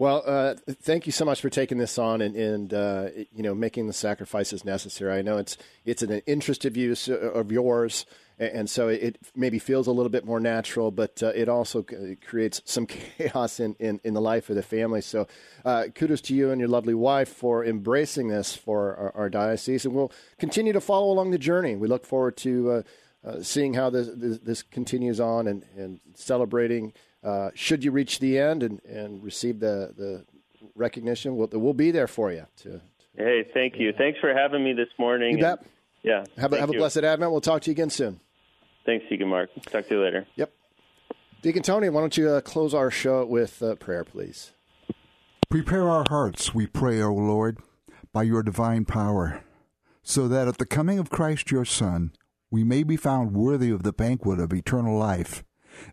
Well, 0.00 0.22
uh, 0.24 0.54
thank 0.80 1.06
you 1.06 1.12
so 1.12 1.24
much 1.24 1.40
for 1.40 1.50
taking 1.50 1.78
this 1.78 1.98
on 1.98 2.20
and, 2.20 2.36
and 2.36 2.72
uh, 2.72 3.08
you 3.34 3.42
know 3.42 3.52
making 3.52 3.88
the 3.88 3.92
sacrifices 3.92 4.64
necessary. 4.64 5.18
I 5.18 5.22
know 5.22 5.38
it's 5.38 5.58
it's 5.84 6.02
an 6.02 6.22
interest 6.24 6.64
of 6.64 6.76
use 6.76 7.08
of 7.08 7.50
yours, 7.50 8.06
and 8.38 8.70
so 8.70 8.86
it 8.86 9.18
maybe 9.34 9.58
feels 9.58 9.88
a 9.88 9.90
little 9.90 10.08
bit 10.08 10.24
more 10.24 10.38
natural, 10.38 10.92
but 10.92 11.20
uh, 11.20 11.32
it 11.34 11.48
also 11.48 11.84
creates 12.24 12.62
some 12.64 12.86
chaos 13.18 13.58
in, 13.58 13.74
in, 13.80 14.00
in 14.04 14.14
the 14.14 14.20
life 14.20 14.48
of 14.50 14.54
the 14.54 14.62
family. 14.62 15.00
So, 15.00 15.26
uh, 15.64 15.86
kudos 15.92 16.20
to 16.22 16.34
you 16.34 16.52
and 16.52 16.60
your 16.60 16.68
lovely 16.68 16.94
wife 16.94 17.28
for 17.28 17.64
embracing 17.64 18.28
this 18.28 18.54
for 18.54 18.94
our, 18.94 19.12
our 19.16 19.28
diocese, 19.28 19.84
and 19.84 19.96
we'll 19.96 20.12
continue 20.38 20.72
to 20.72 20.80
follow 20.80 21.10
along 21.10 21.32
the 21.32 21.38
journey. 21.38 21.74
We 21.74 21.88
look 21.88 22.06
forward 22.06 22.36
to 22.38 22.70
uh, 22.70 22.82
uh, 23.26 23.42
seeing 23.42 23.74
how 23.74 23.90
this, 23.90 24.08
this 24.14 24.38
this 24.38 24.62
continues 24.62 25.18
on 25.18 25.48
and 25.48 25.64
and 25.76 25.98
celebrating. 26.14 26.92
Uh, 27.22 27.50
should 27.54 27.84
you 27.84 27.90
reach 27.90 28.20
the 28.20 28.38
end 28.38 28.62
and, 28.62 28.80
and 28.84 29.22
receive 29.22 29.60
the, 29.60 29.92
the 29.96 30.24
recognition, 30.74 31.36
we'll, 31.36 31.48
we'll 31.52 31.72
be 31.72 31.90
there 31.90 32.06
for 32.06 32.32
you. 32.32 32.46
To, 32.62 32.80
Hey, 33.16 33.44
thank 33.52 33.74
you. 33.78 33.92
Thanks 33.92 34.20
for 34.20 34.32
having 34.32 34.62
me 34.62 34.72
this 34.72 34.88
morning. 34.96 35.36
You 35.36 35.42
bet. 35.42 35.58
And, 35.58 35.68
yeah. 36.04 36.24
have 36.36 36.52
a, 36.52 36.56
thank 36.56 36.60
have 36.60 36.70
a 36.70 36.74
blessed 36.74 36.98
Advent. 36.98 37.32
We'll 37.32 37.40
talk 37.40 37.62
to 37.62 37.70
you 37.70 37.72
again 37.72 37.90
soon. 37.90 38.20
Thanks, 38.86 39.04
Deacon 39.08 39.28
Mark. 39.28 39.50
Talk 39.66 39.88
to 39.88 39.94
you 39.96 40.02
later. 40.02 40.26
Yep. 40.36 40.52
Deacon 41.42 41.62
Tony, 41.62 41.88
why 41.88 42.00
don't 42.00 42.16
you 42.16 42.28
uh, 42.30 42.40
close 42.40 42.74
our 42.74 42.90
show 42.90 43.24
with 43.26 43.60
uh, 43.62 43.74
prayer, 43.74 44.04
please? 44.04 44.52
Prepare 45.48 45.88
our 45.88 46.04
hearts, 46.08 46.54
we 46.54 46.66
pray, 46.66 47.00
O 47.00 47.12
Lord, 47.12 47.58
by 48.12 48.22
your 48.22 48.42
divine 48.42 48.84
power, 48.84 49.42
so 50.02 50.28
that 50.28 50.46
at 50.46 50.58
the 50.58 50.66
coming 50.66 50.98
of 50.98 51.10
Christ 51.10 51.50
your 51.50 51.64
Son, 51.64 52.12
we 52.50 52.64
may 52.64 52.82
be 52.82 52.96
found 52.96 53.32
worthy 53.32 53.70
of 53.70 53.82
the 53.82 53.92
banquet 53.92 54.40
of 54.40 54.52
eternal 54.52 54.98
life, 54.98 55.44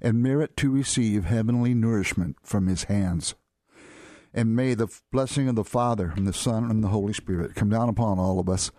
and 0.02 0.22
merit 0.22 0.56
to 0.58 0.72
receive 0.72 1.26
heavenly 1.26 1.74
nourishment 1.74 2.38
from 2.44 2.68
his 2.68 2.86
hands. 2.86 3.36
And 4.34 4.56
may 4.56 4.74
the 4.74 4.88
blessing 5.12 5.48
of 5.48 5.56
the 5.56 5.64
Father, 5.64 6.14
and 6.16 6.28
the 6.28 6.34
Son, 6.34 6.70
and 6.70 6.84
the 6.84 6.90
Holy 6.90 7.14
Spirit 7.14 7.56
come 7.56 7.70
down 7.70 7.88
upon 7.88 8.20
all 8.20 8.40
of 8.40 8.50
us, 8.50 8.72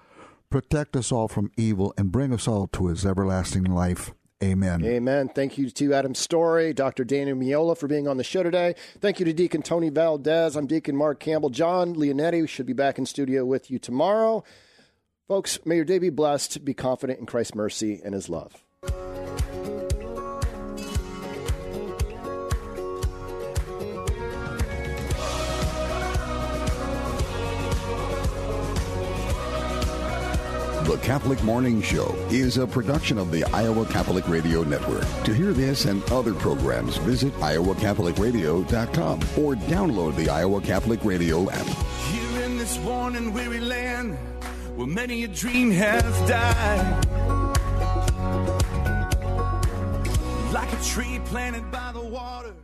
protect 0.51 0.95
us 0.97 1.11
all 1.11 1.29
from 1.29 1.51
evil, 1.57 1.95
and 1.97 2.13
bring 2.13 2.33
us 2.33 2.47
all 2.47 2.67
to 2.69 2.89
his 2.89 3.07
everlasting 3.07 3.65
life. 3.65 4.13
Amen. 4.45 4.85
Amen. 4.85 5.31
Thank 5.31 5.57
you 5.57 5.71
to 5.71 5.95
Adam 5.95 6.15
Storey, 6.15 6.75
Dr. 6.75 7.05
Daniel 7.05 7.39
Meola 7.39 7.77
for 7.77 7.89
being 7.89 8.07
on 8.07 8.19
the 8.19 8.25
show 8.25 8.43
today. 8.43 8.75
Thank 9.01 9.19
you 9.19 9.25
to 9.25 9.33
Deacon 9.33 9.63
Tony 9.63 9.89
Valdez. 9.89 10.57
I'm 10.57 10.67
Deacon 10.67 10.95
Mark 10.95 11.21
Campbell. 11.21 11.49
John 11.49 11.95
Leonetti 11.95 12.47
should 12.47 12.67
be 12.67 12.75
back 12.75 12.99
in 12.99 13.07
studio 13.07 13.47
with 13.47 13.71
you 13.71 13.79
tomorrow. 13.79 14.45
Folks, 15.27 15.59
may 15.65 15.77
your 15.77 15.87
day 15.87 15.99
be 15.99 16.11
blessed. 16.11 16.67
Be 16.67 16.75
confident 16.75 17.19
in 17.19 17.25
Christ's 17.25 17.55
mercy 17.55 18.03
and 18.05 18.13
his 18.13 18.29
love. 18.29 18.66
The 30.87 30.97
Catholic 30.99 31.43
Morning 31.43 31.83
Show 31.83 32.15
is 32.31 32.59
a 32.59 32.67
production 32.67 33.19
of 33.19 33.33
the 33.33 33.43
Iowa 33.47 33.85
Catholic 33.87 34.29
Radio 34.29 34.63
Network. 34.63 35.05
To 35.25 35.35
hear 35.35 35.53
this 35.53 35.85
and 35.85 36.01
other 36.13 36.33
programs, 36.33 36.97
visit 36.99 37.33
iowacatholicradio.com 37.41 39.21
or 39.37 39.57
download 39.67 40.15
the 40.15 40.29
Iowa 40.29 40.61
Catholic 40.61 41.05
Radio 41.05 41.51
app. 41.51 41.67
Here 42.13 42.43
in 42.45 42.57
this 42.57 42.79
worn 42.79 43.17
and 43.17 43.35
weary 43.35 43.59
land, 43.59 44.15
where 44.77 44.87
many 44.87 45.25
a 45.25 45.29
dream 45.29 45.73
has 45.73 46.05
died. 46.29 47.05
Like 50.53 50.73
a 50.73 50.85
tree 50.85 51.21
planted 51.25 51.69
by 51.73 51.91
the 51.95 52.01
water. 52.01 52.55